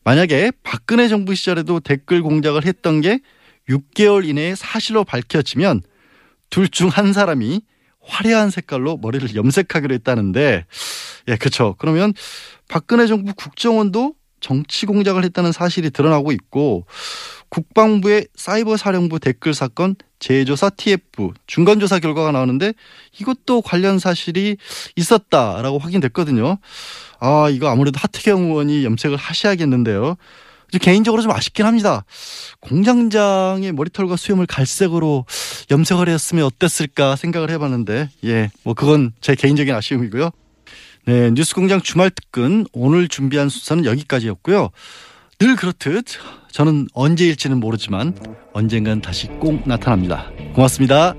만약에 0.06 0.54
박근혜 0.64 1.10
정부 1.10 1.36
시절에도 1.36 1.82
댓글 1.82 2.22
공작을 2.22 2.66
했던 2.66 3.02
게 3.02 3.20
6개월 3.68 4.26
이내에 4.26 4.56
사실로 4.56 5.04
밝혀지면 5.04 5.82
둘 6.50 6.70
중 6.70 6.88
한 6.88 7.12
사람이 7.12 7.62
화려한 8.00 8.50
색깔로 8.50 8.96
머리를 9.02 9.36
염색하기로 9.36 9.94
했다는데, 9.96 10.66
예, 11.28 11.36
그렇죠. 11.36 11.76
그러면 11.78 12.14
박근혜 12.70 13.06
정부 13.06 13.34
국정원도 13.34 14.16
정치 14.40 14.86
공작을 14.86 15.26
했다는 15.26 15.52
사실이 15.52 15.90
드러나고 15.90 16.32
있고, 16.32 16.86
국방부의 17.50 18.28
사이버 18.36 18.78
사령부 18.78 19.20
댓글 19.20 19.54
사건 19.54 19.96
재조사 20.20 20.70
TF 20.72 21.32
중간조사 21.46 22.00
결과가 22.00 22.32
나오는데 22.32 22.74
이것도 23.20 23.62
관련 23.62 24.00
사실이 24.00 24.58
있었다라고 24.96 25.78
확인됐거든요. 25.80 26.58
아, 27.20 27.50
이거 27.50 27.70
아무래도 27.70 28.00
하태경 28.00 28.44
의원이 28.44 28.84
염색을 28.86 29.18
하셔야겠는데요. 29.18 30.18
저 30.72 30.80
개인적으로 30.80 31.22
좀 31.22 31.32
아쉽긴 31.32 31.66
합니다. 31.66 32.04
공장장의 32.60 33.72
머리털과 33.72 34.18
수염을 34.18 34.48
갈색으로 34.48 35.26
염색을 35.72 36.10
했으면 36.10 36.44
어땠을까 36.46 37.16
생각을 37.16 37.50
해봤는데, 37.52 38.10
예, 38.26 38.50
뭐 38.64 38.74
그건 38.74 39.14
제 39.22 39.34
개인적인 39.36 39.74
아쉬움이고요. 39.74 40.30
네, 41.06 41.32
뉴스공장 41.32 41.82
주말 41.82 42.10
특근 42.10 42.66
오늘 42.74 43.08
준비한 43.08 43.48
순서는 43.48 43.86
여기까지였고요. 43.86 44.72
늘 45.40 45.56
그렇듯 45.56 46.06
저는 46.52 46.88
언제일지는 46.94 47.60
모르지만 47.60 48.16
언젠간 48.54 49.02
다시 49.02 49.28
꼭 49.40 49.68
나타납니다. 49.68 50.32
고맙습니다. 50.54 51.16